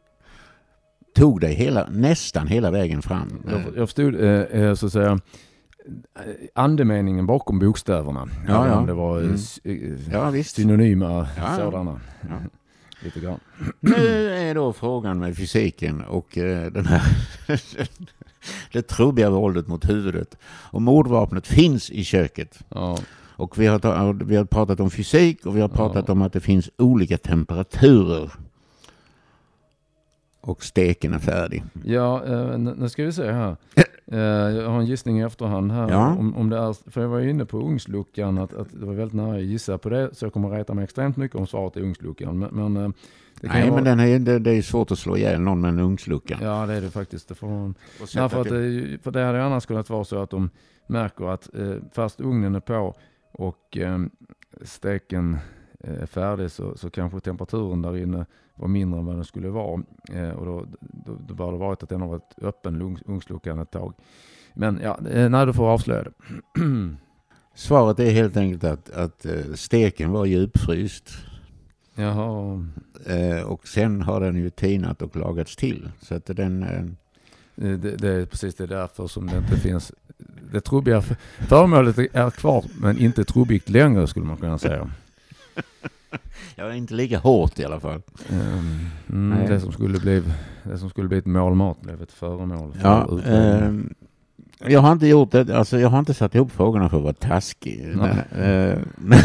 tog 1.16 1.42
dig 1.42 1.54
hela, 1.54 1.88
nästan 1.90 2.48
hela 2.48 2.72
vägen 2.72 3.02
fram. 3.02 3.44
Jag, 3.50 3.62
jag 3.78 3.88
förstod 3.88 4.16
eh, 4.16 4.30
eh, 4.42 4.74
så 4.74 4.86
att 4.86 4.92
säga 4.92 5.12
eh, 5.12 6.32
andemeningen 6.56 7.26
bakom 7.26 7.60
bokstäverna. 7.60 8.28
Ja, 8.48 8.68
ja. 8.68 8.76
om 8.76 8.86
det 8.86 8.94
var 8.94 9.22
eh, 9.22 9.30
Mm. 9.64 9.98
Ja, 10.12 10.30
visst. 10.30 10.56
synonyma 10.56 11.28
ja. 11.38 11.56
sådana. 11.56 12.00
Ja. 12.22 12.36
Lite 13.04 13.20
grann. 13.20 13.40
Nu 13.80 14.30
är 14.30 14.56
då 14.56 14.74
frågan 14.74 15.20
med 15.20 15.38
fysiken 15.38 16.02
och 16.02 16.38
eh, 16.38 16.72
den 16.72 16.86
här 16.86 17.02
det 18.74 18.82
trubbiga 18.82 19.30
våldet 19.30 19.68
mot 19.68 19.89
huvudet. 19.89 20.38
Och 20.45 20.82
mordvapnet 20.82 21.48
finns 21.48 21.89
i 21.89 22.04
köket. 22.04 22.60
Ja. 22.70 22.98
Och 23.39 23.60
vi 23.60 23.68
har, 23.68 24.24
vi 24.26 24.36
har 24.36 24.45
pratat 24.45 24.80
om 24.80 24.91
fysik 24.91 25.45
och 25.45 25.58
vi 25.58 25.62
har 25.62 25.68
pratat 25.70 26.06
Ja. 26.08 26.12
om 26.14 26.22
att 26.22 26.34
det 26.34 26.39
finns 26.39 26.70
olika 26.78 27.18
temperaturer. 27.18 28.32
Och 30.48 30.64
steken 30.64 31.14
är 31.14 31.20
färdig. 31.20 31.64
Ja, 31.84 32.26
eh, 32.26 32.58
nu 32.58 32.89
ska 32.89 33.04
vi 33.04 33.12
se 33.12 33.32
här. 33.32 33.56
Eh, 34.12 34.20
jag 34.20 34.70
har 34.70 34.80
en 34.80 34.86
gissning 34.86 35.20
i 35.20 35.24
efterhand 35.24 35.72
här. 35.72 35.91
Ja. 35.91 36.16
Om, 36.16 36.38
om 36.38 36.50
det 36.50 36.58
är, 36.58 36.91
för 36.91 37.02
jag 37.02 37.08
var 37.08 37.20
inne 37.20 37.45
på 37.45 37.58
ugnsluckan, 37.58 38.38
att, 38.38 38.54
att 38.54 38.68
det 38.72 38.86
var 38.86 38.93
väldigt 38.93 39.16
nära 39.16 39.36
att 39.36 39.43
gissa 39.43 39.78
på 39.78 39.89
det. 39.89 40.16
Så 40.16 40.26
jag 40.26 40.34
kommer 40.34 40.52
att 40.52 40.58
reta 40.58 40.74
mig 40.74 40.84
extremt 40.84 41.18
mycket 41.18 41.38
om 41.38 41.48
svaret 41.48 41.78
är 41.78 41.82
ugnsluckan. 41.82 42.39
Men, 42.39 42.50
men 42.52 42.78
eh, 42.78 42.91
det 43.41 43.48
kan 43.48 43.56
Nej, 43.56 43.64
men 43.64 43.74
vara, 43.74 43.84
den 43.84 44.00
är, 44.00 44.20
det, 44.20 44.39
det 44.39 44.52
är 44.52 44.62
svårt 44.62 44.91
att 44.91 45.00
slå 45.00 45.18
ihjäl 45.18 45.41
någon 45.41 45.62
med 45.62 45.70
en 45.70 45.80
ugnslucka. 45.80 46.38
Ja, 46.41 46.66
det 46.66 46.74
är 46.74 46.82
det 46.82 46.91
faktiskt. 46.91 47.30
Det 47.30 47.36
får 47.36 47.48
man, 47.48 47.76
Ja, 48.16 48.30
för, 48.30 48.41
att, 48.41 48.50
det, 48.50 48.98
för 49.04 49.12
det 49.12 49.24
hade 49.24 49.43
annars 49.43 49.66
kunnat 49.66 49.89
vara 49.89 50.04
så 50.04 50.22
att 50.22 50.30
de 50.30 50.50
märker 50.88 51.34
att 51.34 51.56
eh, 51.56 51.76
fast 51.93 52.22
ugnen 52.22 52.56
är 52.56 52.60
på 52.60 52.95
och 53.32 53.78
eh, 53.78 54.00
steken 54.62 55.38
är 55.80 56.05
färdig 56.05 56.51
så, 56.51 56.78
så 56.78 56.89
kanske 56.89 57.19
temperaturen 57.19 57.82
där 57.82 57.97
inne 57.97 58.25
var 58.55 58.67
mindre 58.67 58.99
än 58.99 59.05
vad 59.05 59.15
den 59.15 59.25
skulle 59.25 59.49
vara. 59.49 59.84
Eh, 60.13 60.30
och 60.30 60.45
då, 60.45 60.65
då, 60.80 61.17
då 61.28 61.34
bör 61.34 61.51
det 61.51 61.57
varit 61.57 61.84
att 61.84 61.89
den 61.89 62.01
har 62.01 62.07
varit 62.07 62.34
öppen, 62.41 62.82
ugns- 62.82 63.03
ugnsluckan 63.05 63.59
ett 63.59 63.71
tag. 63.71 63.93
Men 64.53 64.80
ja, 64.84 64.97
eh, 65.11 65.30
nej, 65.30 65.45
du 65.45 65.53
får 65.53 65.67
avslöja 65.69 66.03
det. 66.03 66.11
Svaret 67.55 67.99
är 67.99 68.11
helt 68.11 68.38
enkelt 68.38 68.63
att, 68.63 68.89
att 68.89 69.25
eh, 69.25 69.53
steken 69.55 70.11
var 70.11 70.25
djupfryst. 70.25 71.09
Jaha, 71.95 72.65
Eh, 73.05 73.41
och 73.43 73.67
sen 73.67 74.01
har 74.01 74.19
den 74.21 74.36
ju 74.36 74.49
tinat 74.49 75.01
och 75.01 75.15
lagats 75.15 75.55
till. 75.55 75.89
Så 76.01 76.15
att 76.15 76.25
den... 76.25 76.63
Eh, 76.63 76.80
eh, 77.69 77.78
det, 77.78 77.95
det 77.97 78.09
är 78.09 78.25
precis 78.25 78.55
det 78.55 78.67
därför 78.67 79.07
som 79.07 79.28
det 79.28 79.38
inte 79.38 79.57
finns. 79.57 79.91
Det 80.51 80.61
trubbiga 80.61 81.01
föremålet 81.47 81.97
är 81.97 82.30
kvar 82.30 82.65
men 82.82 82.97
inte 82.97 83.23
trubbigt 83.23 83.69
längre 83.69 84.07
skulle 84.07 84.25
man 84.25 84.38
kunna 84.38 84.57
säga. 84.57 84.91
Ja, 86.55 86.74
inte 86.74 86.93
lika 86.93 87.20
hårt 87.20 87.60
i 87.60 87.66
alla 87.66 87.80
fall. 87.80 88.01
Ehm, 88.30 88.80
Mm, 89.10 89.45
det, 89.47 89.60
som 89.60 89.72
skulle 89.72 89.99
bli, 89.99 90.24
det 90.64 90.78
som 90.78 90.89
skulle 90.89 91.08
bli 91.08 91.18
ett 91.18 91.26
målmat 91.26 91.82
blev 91.82 92.01
ett 92.01 92.12
föremål. 92.12 92.74
för 92.74 92.88
Ja, 92.88 93.20
eh, 93.26 93.72
jag 94.72 94.80
har 94.80 94.91
inte 94.91 95.08
gjort 95.08 95.32
det, 95.32 95.58
alltså 95.58 95.80
jag 95.80 95.89
har 95.89 95.99
inte 95.99 96.14
satt 96.14 96.36
ihop 96.36 96.51
frågorna 96.51 96.89
för 96.89 96.97
att 96.97 97.03
vara 97.03 97.14
taskig. 97.14 97.93
Men, 97.95 98.10
eh, 98.20 98.78
men 98.95 99.20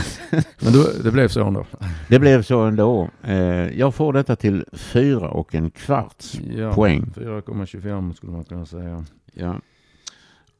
Men 0.61 0.73
då, 0.73 0.87
det 1.05 1.11
blev 1.11 1.29
så 1.29 1.45
ändå. 1.45 1.67
det 2.09 2.19
blev 2.19 2.43
så 2.43 2.61
ändå. 2.61 3.09
Eh, 3.23 3.79
jag 3.79 3.95
får 3.95 4.13
detta 4.13 4.37
till 4.37 4.65
fyra 4.73 5.29
och 5.29 5.55
en 5.55 5.71
kvarts 5.71 6.41
Ja, 6.57 6.73
poäng. 6.73 7.13
4,25 7.17 8.13
skulle 8.13 8.33
man 8.33 8.45
kunna 8.45 8.67
säga. 8.67 9.05
Ja. 9.33 9.55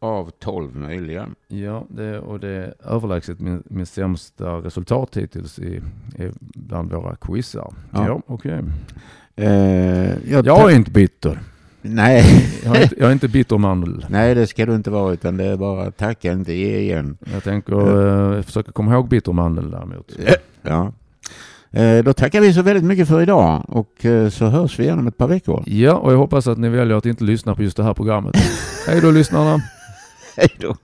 Av 0.03 0.31
tolv 0.31 0.77
möjliga. 0.77 1.29
Ja, 1.49 1.85
det, 1.89 2.19
och 2.19 2.41
det 2.41 2.49
är 2.49 2.75
överlägset 2.85 3.41
min, 3.41 3.63
min 3.67 3.87
sämsta 3.87 4.53
resultat 4.53 5.17
hittills 5.17 5.59
i, 5.59 5.83
i 6.19 6.31
bland 6.39 6.93
våra 6.93 7.17
quizar. 7.17 7.73
Ja. 7.91 8.07
Ja, 8.07 8.21
okej. 8.27 8.61
Eh, 9.37 10.31
jag 10.33 10.47
Jag 10.47 10.73
är 10.73 10.77
inte 10.77 10.91
bitter. 10.91 11.39
Nej. 11.83 12.25
Jag 12.65 12.77
är 12.77 12.83
inte, 12.83 12.95
jag 12.99 13.09
är 13.09 13.13
inte 13.13 13.29
bitter 13.29 13.59
mandel. 13.59 14.07
Nej, 14.11 14.35
det 14.35 14.47
ska 14.47 14.67
du 14.67 14.75
inte 14.75 14.91
vara, 14.91 15.13
utan 15.13 15.37
det 15.37 15.45
är 15.45 15.57
bara 15.57 15.91
tacka, 15.91 16.33
inte 16.33 16.53
ge 16.53 16.79
igen. 16.79 17.17
Jag 17.33 17.45
tänker 17.45 18.37
eh, 18.37 18.43
försöka 18.43 18.73
komma 18.73 18.93
ihåg 18.93 19.09
bitter 19.09 19.33
mandel 19.33 19.71
däremot. 19.71 20.13
Ja. 20.63 20.93
Eh, 21.71 22.05
då 22.05 22.13
tackar 22.13 22.41
vi 22.41 22.53
så 22.53 22.63
väldigt 22.63 22.85
mycket 22.85 23.09
för 23.09 23.23
idag 23.23 23.65
och 23.69 24.05
eh, 24.05 24.29
så 24.29 24.47
hörs 24.47 24.79
vi 24.79 24.85
igen 24.85 24.99
om 24.99 25.07
ett 25.07 25.17
par 25.17 25.29
veckor. 25.29 25.63
Ja, 25.67 25.95
och 25.95 26.13
jag 26.13 26.19
hoppas 26.19 26.47
att 26.47 26.59
ni 26.59 26.69
väljer 26.69 26.97
att 26.97 27.07
inte 27.07 27.25
lyssna 27.25 27.55
på 27.55 27.63
just 27.63 27.77
det 27.77 27.85
här 27.85 27.95
programmet. 27.95 28.37
Hej 28.87 29.01
då 29.01 29.11
lyssnarna! 29.11 29.63
Hej 30.37 30.57
då! 30.59 30.77